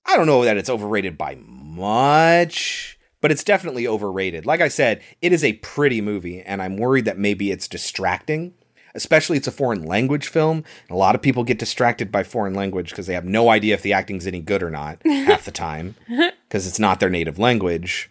[0.05, 4.45] I don't know that it's overrated by much, but it's definitely overrated.
[4.45, 8.53] Like I said, it is a pretty movie, and I'm worried that maybe it's distracting.
[8.95, 10.63] Especially, it's a foreign language film.
[10.89, 13.81] A lot of people get distracted by foreign language because they have no idea if
[13.81, 18.09] the acting's any good or not half the time because it's not their native language.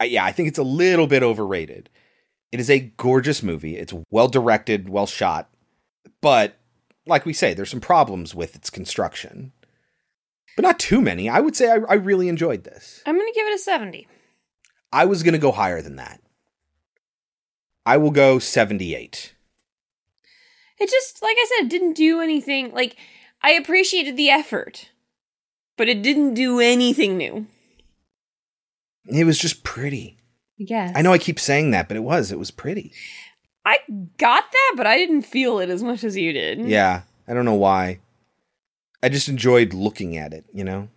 [0.00, 1.88] I, yeah, I think it's a little bit overrated.
[2.52, 3.76] It is a gorgeous movie.
[3.76, 5.50] It's well directed, well shot,
[6.20, 6.56] but
[7.06, 9.52] like we say, there's some problems with its construction
[10.56, 11.28] but not too many.
[11.28, 13.02] I would say I, I really enjoyed this.
[13.06, 14.08] I'm going to give it a 70.
[14.92, 16.20] I was going to go higher than that.
[17.84, 19.34] I will go 78.
[20.78, 22.72] It just, like I said, didn't do anything.
[22.72, 22.96] Like,
[23.42, 24.90] I appreciated the effort,
[25.76, 27.46] but it didn't do anything new.
[29.06, 30.18] It was just pretty.
[30.58, 30.92] Yes.
[30.94, 32.32] I know I keep saying that, but it was.
[32.32, 32.92] It was pretty.
[33.64, 33.78] I
[34.18, 36.60] got that, but I didn't feel it as much as you did.
[36.60, 37.02] Yeah.
[37.28, 38.00] I don't know why.
[39.02, 40.88] I just enjoyed looking at it, you know?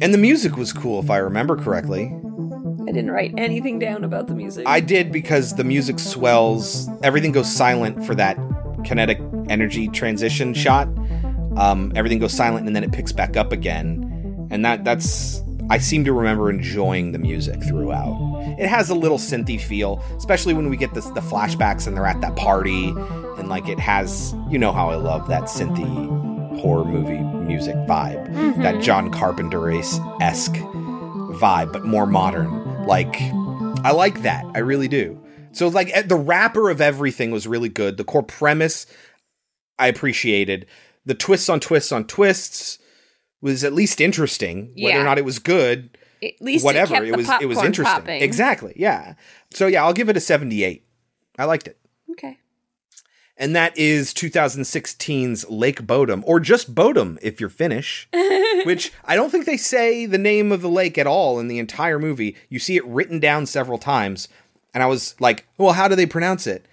[0.00, 2.04] And the music was cool, if I remember correctly.
[2.06, 4.66] I didn't write anything down about the music.
[4.66, 6.88] I did because the music swells.
[7.02, 8.36] Everything goes silent for that
[8.84, 10.88] kinetic energy transition shot.
[11.56, 14.48] Um, everything goes silent and then it picks back up again.
[14.50, 18.12] And that that's I seem to remember enjoying the music throughout.
[18.58, 22.06] It has a little synthy feel, especially when we get this, the flashbacks and they're
[22.06, 22.88] at that party,
[23.38, 25.86] and like it has, you know how I love that synthy
[26.60, 28.62] horror movie music vibe, Mhm.
[28.62, 29.70] that John Carpenter
[30.20, 30.54] esque
[31.40, 32.84] vibe, but more modern.
[32.86, 33.16] Like,
[33.84, 34.44] I like that.
[34.54, 35.18] I really do.
[35.54, 37.96] So, like, eh, the wrapper of everything was really good.
[37.96, 38.86] The core premise,
[39.78, 40.66] I appreciated.
[41.06, 42.78] The twists on twists on twists
[43.40, 44.66] was at least interesting.
[44.76, 45.00] Whether Yeah.
[45.00, 47.04] or not it was good, At least whatever.
[47.04, 47.94] it, the was it was interesting.
[48.00, 48.22] popping.
[48.22, 48.72] Exactly.
[48.76, 49.14] Yeah.
[49.52, 50.84] So yeah, I'll give it a 78.
[51.38, 51.78] I liked it.
[52.12, 52.38] Okay.
[53.36, 58.08] And that is 2016's Lake Bodom, or just Bodom if you're Finnish,
[58.64, 61.58] which I don't think they say the name of the lake at all in the
[61.58, 62.36] entire movie.
[62.48, 64.28] You see it written down several times,
[64.74, 66.66] and I was like, well, how do they pronounce it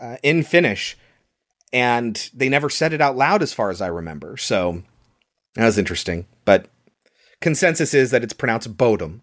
[0.00, 0.96] uh, in Finnish?
[1.72, 4.36] and they never said it out loud as far as I remember.
[4.36, 4.82] So
[5.54, 6.26] that was interesting.
[6.44, 6.66] But
[7.40, 9.20] consensus is that it's pronounced Bodum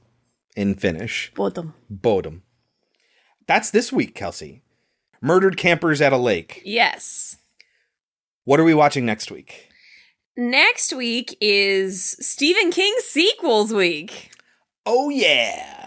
[0.56, 1.32] in Finnish.
[1.36, 1.74] Bodum.
[1.92, 2.42] Bodum.
[3.48, 4.62] That's this week, Kelsey.
[5.22, 6.62] Murdered campers at a lake.
[6.64, 7.38] Yes.
[8.44, 9.70] What are we watching next week?
[10.38, 14.32] Next week is Stephen King sequels week.
[14.86, 15.87] Oh yeah.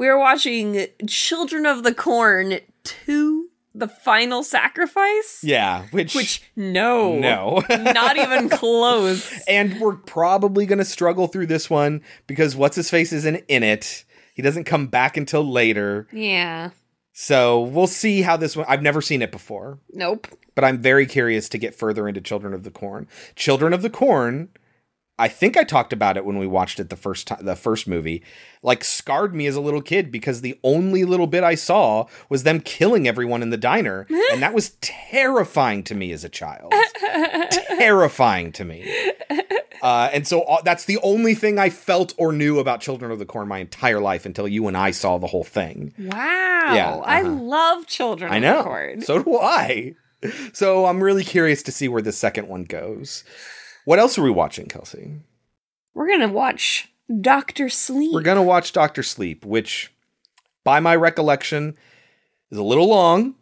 [0.00, 5.42] We're watching Children of the Corn 2 The Final Sacrifice.
[5.44, 7.18] Yeah, which Which no.
[7.18, 7.62] No.
[7.68, 9.30] not even close.
[9.46, 13.62] and we're probably going to struggle through this one because what's his face isn't in
[13.62, 14.06] it.
[14.32, 16.08] He doesn't come back until later.
[16.12, 16.70] Yeah.
[17.12, 18.64] So we'll see how this one.
[18.70, 20.28] I've never seen it before, Nope.
[20.54, 23.06] but I'm very curious to get further into Children of the Corn.
[23.36, 24.48] Children of the Corn.
[25.20, 27.86] I think I talked about it when we watched it the first time, the first
[27.86, 28.22] movie.
[28.62, 32.42] Like scarred me as a little kid because the only little bit I saw was
[32.42, 36.72] them killing everyone in the diner, and that was terrifying to me as a child.
[37.78, 39.12] terrifying to me.
[39.82, 43.18] Uh, and so uh, that's the only thing I felt or knew about Children of
[43.18, 45.94] the Corn my entire life until you and I saw the whole thing.
[45.98, 46.74] Wow.
[46.74, 47.30] Yeah, I uh-huh.
[47.30, 48.58] love Children I of know.
[48.58, 49.00] the Corn.
[49.02, 49.94] So do I.
[50.52, 53.24] So I'm really curious to see where the second one goes.
[53.90, 55.14] What else are we watching, Kelsey?
[55.94, 58.12] We're going to watch Doctor Sleep.
[58.12, 59.92] We're gonna watch Doctor Sleep, which,
[60.62, 61.76] by my recollection,
[62.52, 63.34] is a little long,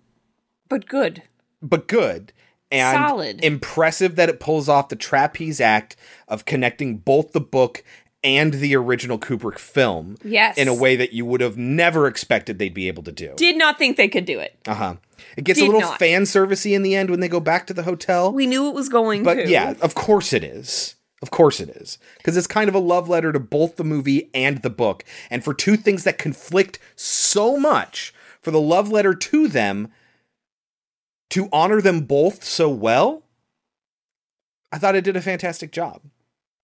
[0.70, 1.22] but good.
[1.60, 2.32] but good
[2.70, 3.44] and Solid.
[3.44, 5.96] impressive that it pulls off the trapeze act
[6.28, 7.84] of connecting both the book
[8.24, 10.56] and the original Kubrick film Yes.
[10.56, 13.34] in a way that you would have never expected they'd be able to do.
[13.36, 14.56] Did not think they could do it.
[14.66, 14.94] Uh huh.
[15.36, 15.98] It gets a little not.
[15.98, 18.32] fan servicey in the end when they go back to the hotel.
[18.32, 19.48] We knew it was going but to.
[19.48, 20.94] yeah, of course it is.
[21.20, 21.98] Of course it is.
[22.18, 25.04] Because it's kind of a love letter to both the movie and the book.
[25.30, 29.88] And for two things that conflict so much, for the love letter to them,
[31.30, 33.24] to honor them both so well,
[34.70, 36.02] I thought it did a fantastic job.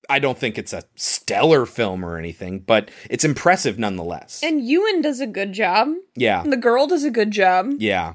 [0.09, 4.41] I don't think it's a stellar film or anything, but it's impressive nonetheless.
[4.43, 5.89] And Ewan does a good job.
[6.15, 6.43] yeah.
[6.43, 7.73] The girl does a good job.
[7.79, 8.15] Yeah.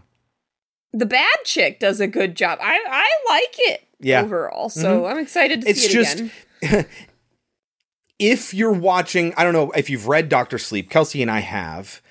[0.94, 2.60] The bad chick does a good job.
[2.62, 4.22] I I like it Yeah.
[4.24, 4.70] overall.
[4.70, 5.12] So Mhm.
[5.12, 6.24] I'm excited to It's see it just-
[6.64, 6.86] again.
[8.20, 12.02] if you're watching, I don't know if you've read Doctor Sleep, Kelsey and I have,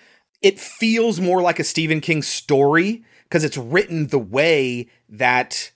[0.40, 5.70] it feels more like a Stephen King story because it's written the way that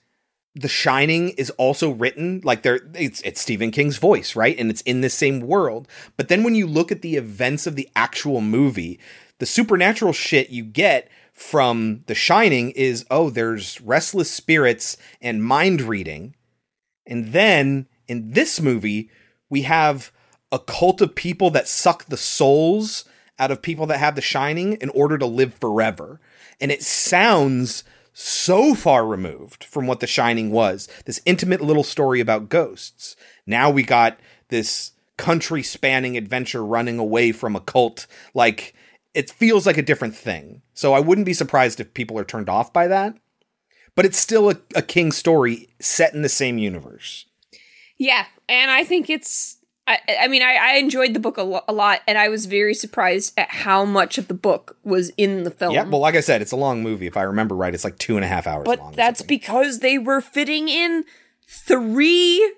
[0.55, 2.41] The Shining is also written.
[2.43, 4.57] Like there, it's it's Stephen King's voice, right?
[4.57, 5.87] And it's in the same world.
[6.17, 8.99] But then when you look at the events of the actual movie,
[9.39, 15.81] the supernatural shit you get from The Shining is oh, there's restless spirits and mind
[15.81, 16.35] reading.
[17.05, 19.09] And then in this movie,
[19.49, 20.11] we have
[20.51, 23.05] a cult of people that suck the souls
[23.39, 26.21] out of people that have the shining in order to live forever.
[26.61, 27.83] And it sounds
[28.13, 30.87] so far removed from what the shining was.
[31.05, 33.15] This intimate little story about ghosts.
[33.47, 34.19] Now we got
[34.49, 38.05] this country spanning adventure running away from a cult.
[38.35, 38.75] Like
[39.13, 40.61] it feels like a different thing.
[40.73, 43.15] So I wouldn't be surprised if people are turned off by that.
[43.95, 47.25] But it's still a, a King story set in the same universe.
[47.97, 49.57] Yeah, and I think it's.
[49.85, 52.45] I, I mean, I, I enjoyed the book a, lo- a lot, and I was
[52.47, 55.73] very surprised at how much of the book was in the film.
[55.75, 57.05] Yeah, well, like I said, it's a long movie.
[57.05, 58.93] If I remember right, it's like two and a half hours but long.
[58.93, 61.03] that's because they were fitting in
[61.45, 62.53] three,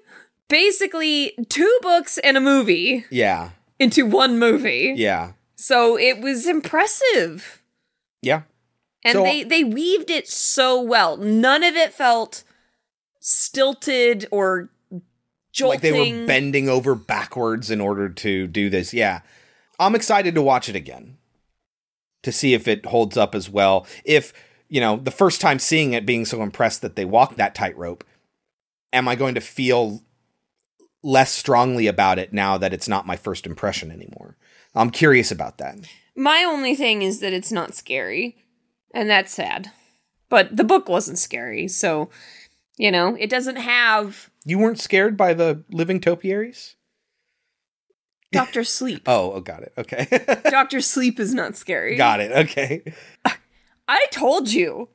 [0.48, 3.49] basically two books and a movie Yeah,
[3.80, 4.94] into one movie.
[4.95, 7.61] yeah, So it was impressive.
[8.22, 8.44] yeah.
[9.03, 11.15] And So- they they weaved it so well.
[11.18, 12.44] None of it felt
[13.19, 14.69] stilted or
[15.52, 15.69] jolting.
[15.69, 15.91] Like they
[16.22, 18.94] were bending over backwards in order to do this.
[18.94, 19.22] Yeah,
[19.80, 21.18] I'm excited to watch it again
[22.23, 23.86] to see if it holds up as well.
[24.03, 24.34] If
[24.69, 28.03] you know, the first time seeing it, being so impressed that they walked that tightrope,
[28.91, 30.02] am I going to feel
[31.03, 34.36] less strongly about it now that it's not my first impression anymore?
[34.76, 35.77] I'm curious about that.
[36.15, 38.38] My only thing is that it's not scary,
[38.93, 39.72] and that's sad.
[40.30, 42.10] But the book wasn't scary, so
[42.77, 46.76] you know, it doesn't have You weren't scared by the living topiaries?
[48.31, 49.03] Doctor Sleep.
[49.07, 49.73] Oh, oh, got it.
[49.77, 50.07] Okay.
[50.49, 51.95] Doctor Sleep is not scary.
[51.95, 52.31] got it.
[52.31, 52.84] Okay.
[53.88, 54.89] I told you.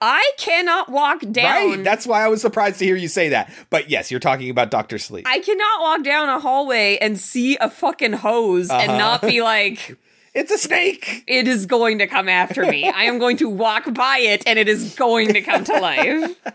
[0.00, 1.70] I cannot walk down.
[1.70, 1.84] Right.
[1.84, 3.50] That's why I was surprised to hear you say that.
[3.70, 5.26] But yes, you're talking about Doctor Sleep.
[5.26, 8.98] I cannot walk down a hallway and see a fucking hose and Uh-huh.
[8.98, 9.96] not be like,
[10.34, 11.24] it's a snake.
[11.26, 12.86] It is going to come after me.
[12.88, 16.40] I am going to walk by it and it is going to come to life.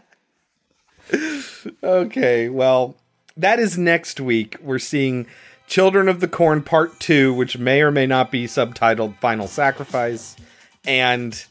[1.84, 2.95] Okay, well,
[3.35, 4.55] that is next week.
[4.61, 5.27] We're seeing
[5.68, 10.38] Children of the Corn Part 2, which may or may not be subtitled Final Sacrifice,
[10.85, 11.43] and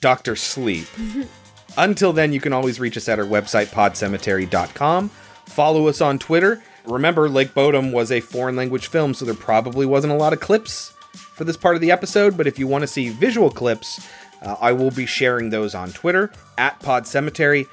[0.00, 0.86] Doctor Sleep.
[1.76, 5.08] Until then, you can always reach us at our website, podcemetery.com.
[5.46, 6.62] Follow us on Twitter.
[6.84, 10.40] Remember, Lake Bodom was a foreign language film, so there probably wasn't a lot of
[10.40, 14.06] clips for this part of the episode, but if you want to see visual clips,
[14.42, 17.66] uh, I will be sharing those on Twitter at Pod Cemetery.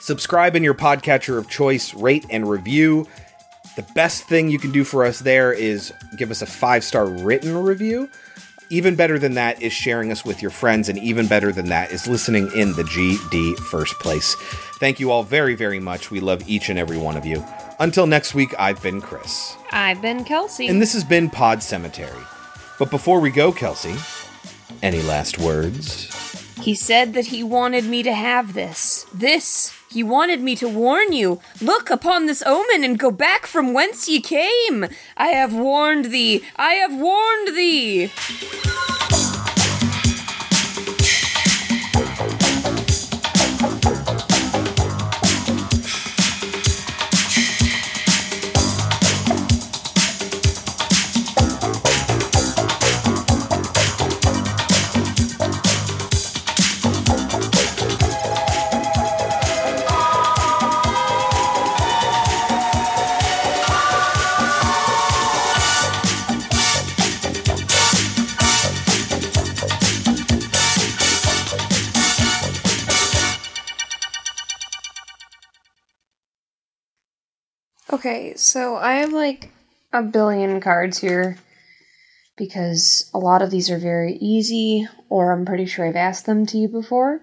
[0.00, 3.06] Subscribe in your podcatcher of choice, rate and review.
[3.76, 7.06] The best thing you can do for us there is give us a five star
[7.06, 8.08] written review.
[8.70, 11.90] Even better than that is sharing us with your friends, and even better than that
[11.90, 14.34] is listening in the GD first place.
[14.78, 16.10] Thank you all very, very much.
[16.10, 17.42] We love each and every one of you.
[17.80, 19.56] Until next week, I've been Chris.
[19.70, 20.68] I've been Kelsey.
[20.68, 22.22] And this has been Pod Cemetery.
[22.78, 23.94] But before we go, Kelsey,
[24.82, 26.14] any last words?
[26.60, 29.06] He said that he wanted me to have this.
[29.14, 29.77] This.
[29.90, 31.40] He wanted me to warn you.
[31.60, 34.86] Look upon this omen and go back from whence ye came.
[35.16, 36.44] I have warned thee.
[36.56, 38.10] I have warned thee.
[78.08, 79.50] Okay, so I have like
[79.92, 81.36] a billion cards here
[82.38, 86.46] because a lot of these are very easy, or I'm pretty sure I've asked them
[86.46, 87.20] to you before.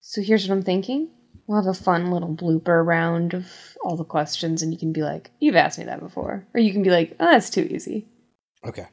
[0.00, 1.10] So here's what I'm thinking.
[1.48, 3.50] We'll have a fun little blooper round of
[3.82, 6.46] all the questions, and you can be like, You've asked me that before.
[6.54, 8.06] Or you can be like, Oh, that's too easy.
[8.64, 8.86] Okay.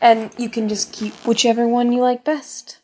[0.00, 2.78] And you can just keep whichever one you like best.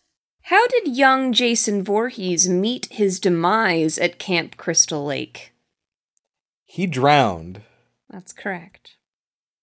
[0.48, 5.52] How did young Jason Voorhees meet his demise at Camp Crystal Lake?
[6.64, 7.60] He drowned.
[8.08, 8.96] That's correct.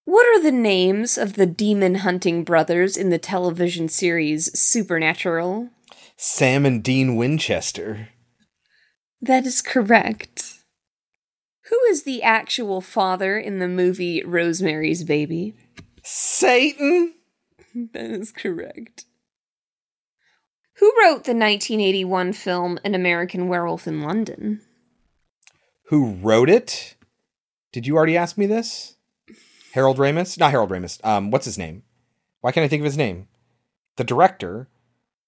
[0.03, 5.71] What are the names of the demon hunting brothers in the television series Supernatural?
[6.17, 8.09] Sam and Dean Winchester.
[9.19, 10.59] That is correct.
[11.71, 15.55] Who is the actual father in the movie Rosemary's Baby?
[16.03, 17.15] Satan?
[17.73, 19.05] that is correct.
[20.85, 24.61] Who wrote the 1981 film An American Werewolf in London?
[25.85, 26.93] Who wrote it?
[27.71, 28.95] Did you already ask me this?
[29.73, 30.37] Harold Ramis?
[30.37, 31.03] Not Harold Ramis.
[31.03, 31.81] Um, what's his name?
[32.41, 33.27] Why can't I think of his name?
[33.95, 34.67] The director.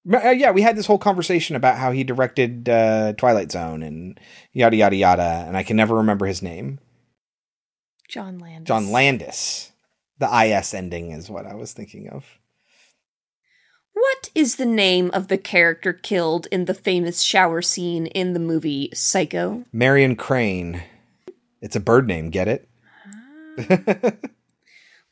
[0.08, 4.20] Uh, yeah, we had this whole conversation about how he directed uh, Twilight Zone and
[4.54, 6.78] yada yada yada, and I can never remember his name.
[8.08, 8.68] John Landis.
[8.68, 9.72] John Landis.
[10.20, 12.37] The IS ending is what I was thinking of.
[13.98, 18.40] What is the name of the character killed in the famous shower scene in the
[18.40, 19.66] movie Psycho?
[19.74, 20.84] Marion Crane.
[21.62, 22.70] It's a bird name, get it?
[23.58, 24.12] Ah.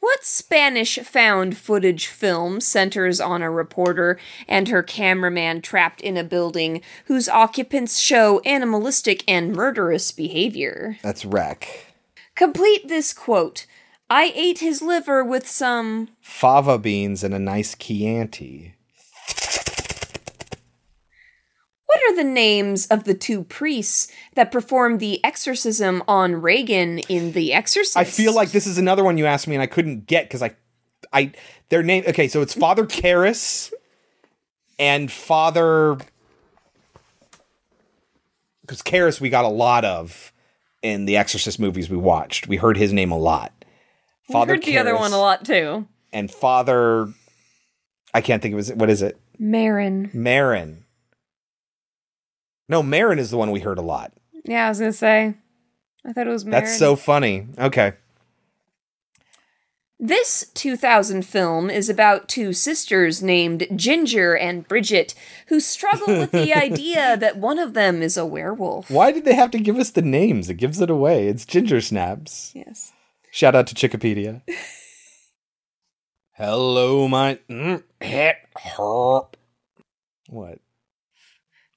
[0.05, 6.23] What Spanish found footage film centers on a reporter and her cameraman trapped in a
[6.23, 10.97] building whose occupants show animalistic and murderous behavior?
[11.01, 11.95] That's REC.
[12.35, 13.65] Complete this quote
[14.07, 16.09] I ate his liver with some.
[16.21, 18.74] Fava beans and a nice Chianti.
[21.85, 27.33] What are the names of the two priests that performed the exorcism on Regan in
[27.33, 27.95] The Exorcist?
[27.95, 30.41] I feel like this is another one you asked me and I couldn't get because
[30.41, 30.55] I,
[31.13, 31.31] I,
[31.69, 32.03] their name.
[32.07, 33.71] Okay, so it's Father Karras
[34.79, 35.97] and Father,
[38.61, 40.33] because Karras we got a lot of
[40.81, 42.47] in the Exorcist movies we watched.
[42.47, 43.53] We heard his name a lot.
[44.31, 45.87] Father I heard the other one a lot too.
[46.11, 47.09] And Father,
[48.13, 48.73] I can't think of his.
[48.73, 49.19] What is it?
[49.39, 50.13] Merrin.
[50.13, 50.84] Merrin.
[52.67, 54.13] No, Merrin is the one we heard a lot.
[54.43, 55.35] Yeah, I was gonna say.
[56.05, 56.51] I thought it was Merrin.
[56.51, 57.47] That's so funny.
[57.57, 57.93] Okay.
[59.97, 65.15] This 2000 film is about two sisters named Ginger and Bridget
[65.47, 68.91] who struggle with the idea that one of them is a werewolf.
[68.91, 70.49] Why did they have to give us the names?
[70.49, 71.27] It gives it away.
[71.27, 72.51] It's Ginger Snaps.
[72.53, 72.91] Yes.
[73.31, 74.41] Shout out to Chickapedia.
[76.33, 77.39] Hello, my.
[77.49, 77.81] Mm,
[80.27, 80.59] what?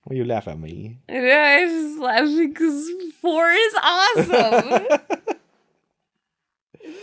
[0.09, 1.01] Why you laugh at me?
[1.07, 2.89] Yeah, I just laughing because
[3.21, 4.87] four is awesome.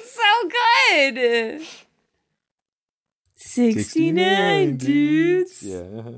[0.06, 1.62] so good.
[3.36, 5.62] 69, 69 dudes.
[5.62, 6.14] Yeah.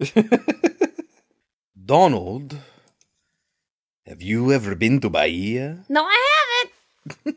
[1.86, 2.58] Donald,
[4.04, 5.84] have you ever been to Bahia?
[5.88, 6.66] No, I
[7.22, 7.36] haven't.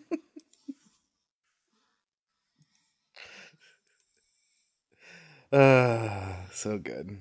[5.53, 7.19] Uh, so good.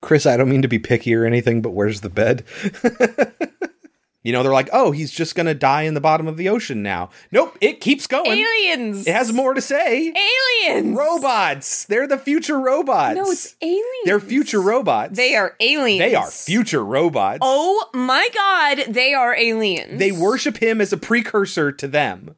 [0.00, 2.44] Chris, I don't mean to be picky or anything, but where's the bed?
[4.22, 6.48] you know, they're like, oh, he's just going to die in the bottom of the
[6.48, 7.10] ocean now.
[7.30, 8.30] Nope, it keeps going.
[8.30, 9.06] Aliens.
[9.06, 10.12] It has more to say.
[10.66, 10.96] Aliens.
[10.96, 11.84] Robots.
[11.84, 13.16] They're the future robots.
[13.16, 13.86] No, it's aliens.
[14.04, 15.16] They're future robots.
[15.16, 16.00] They are aliens.
[16.00, 17.40] They are future robots.
[17.42, 19.98] Oh my god, they are aliens.
[19.98, 22.36] They worship him as a precursor to them.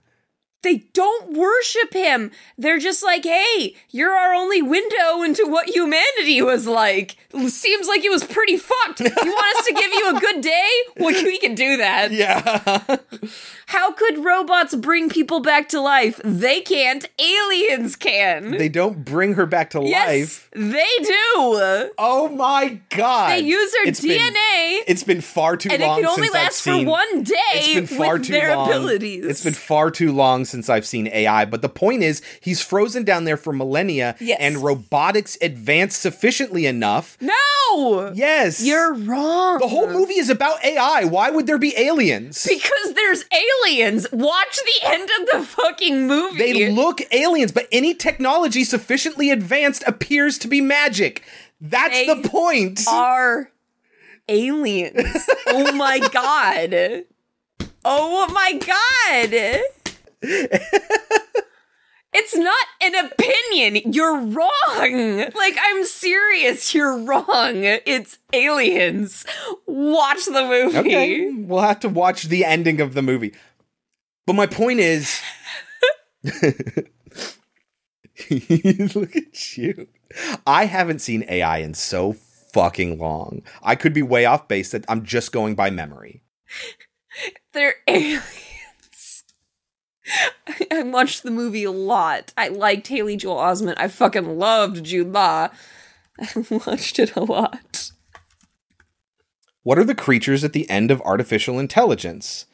[0.62, 2.30] They don't worship him.
[2.56, 7.16] They're just like, hey, you're our only window into what humanity was like.
[7.48, 9.00] Seems like it was pretty fucked.
[9.00, 10.68] You want us to give you a good day?
[10.98, 12.10] Well, we can do that.
[12.22, 12.98] Yeah.
[13.66, 16.20] How could robots bring people back to life?
[16.22, 17.08] They can't.
[17.18, 18.50] Aliens can.
[18.52, 20.48] They don't bring her back to yes, life.
[20.52, 21.90] They do.
[21.98, 23.30] Oh my god.
[23.30, 24.08] They use her It's DNA.
[24.10, 27.98] been- it's been far too and it can only last for one day It's been
[27.98, 28.68] far too their long.
[28.68, 29.24] abilities.
[29.24, 33.02] It's been far too long since I've seen AI, but the point is he's frozen
[33.02, 34.36] down there for millennia Yes.
[34.40, 37.18] and robotics advanced sufficiently enough.
[37.20, 38.12] No!
[38.14, 38.62] Yes.
[38.62, 39.58] You're wrong.
[39.58, 41.04] The whole movie is about AI.
[41.04, 42.46] Why would there be aliens?
[42.48, 44.06] Because there's aliens.
[44.12, 46.38] Watch the end of the fucking movie.
[46.38, 51.22] They look aliens, but any technology sufficiently advanced appears to be magic.
[51.60, 52.82] That's They the point.
[52.86, 53.50] are
[54.28, 55.28] aliens.
[55.46, 57.04] oh my god.
[57.84, 59.60] Oh my god.
[62.14, 63.90] It's not an opinion.
[63.92, 65.18] You're wrong.
[65.34, 66.74] Like, I'm serious.
[66.74, 67.64] You're wrong.
[67.64, 69.24] It's aliens.
[69.66, 70.76] Watch the movie.
[70.78, 73.32] Okay, we'll have to watch the ending of the movie.
[74.26, 75.22] But my point is,
[76.22, 76.36] look
[79.16, 79.88] at you.
[80.46, 82.12] I haven't seen AI in so
[82.52, 83.40] fucking long.
[83.62, 84.70] I could be way off base.
[84.72, 86.22] That I'm just going by memory.
[87.52, 88.22] They're aliens.
[90.46, 92.32] I, I watched the movie a lot.
[92.36, 93.74] I liked Haley Joel Osment.
[93.76, 95.48] I fucking loved Jude Law.
[96.20, 97.90] I watched it a lot.
[99.62, 102.46] What are the creatures at the end of artificial intelligence?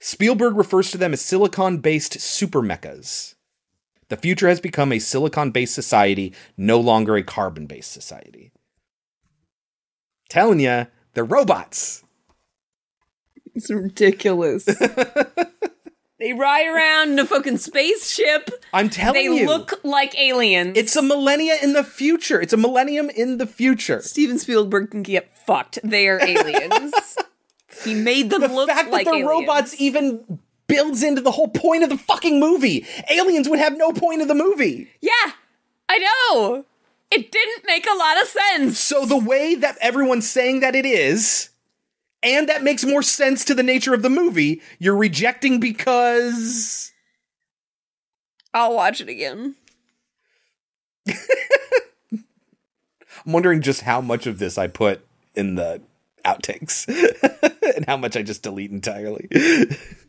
[0.00, 3.34] Spielberg refers to them as silicon based super mechas.
[4.08, 8.52] The future has become a silicon based society, no longer a carbon based society.
[10.30, 12.02] Telling ya, they're robots.
[13.54, 14.66] It's ridiculous.
[16.20, 18.50] they ride around in a fucking spaceship.
[18.72, 19.38] I'm telling they you.
[19.40, 20.76] They look like aliens.
[20.76, 22.40] It's a millennia in the future.
[22.40, 24.02] It's a millennium in the future.
[24.02, 25.78] Steven Spielberg can get fucked.
[25.82, 26.92] They are aliens.
[27.84, 29.30] he made them The look fact like that the aliens.
[29.48, 32.86] robots even builds into the whole point of the fucking movie.
[33.10, 34.90] Aliens would have no point of the movie.
[35.00, 35.32] Yeah,
[35.88, 36.64] I know.
[37.10, 38.78] It didn't make a lot of sense.
[38.78, 41.48] So the way that everyone's saying that it is,
[42.22, 46.92] and that makes more sense to the nature of the movie, you're rejecting because
[48.52, 49.54] I'll watch it again.
[53.26, 55.82] I'm wondering just how much of this I put in the
[56.24, 56.88] outtakes
[57.76, 59.28] and how much I just delete entirely.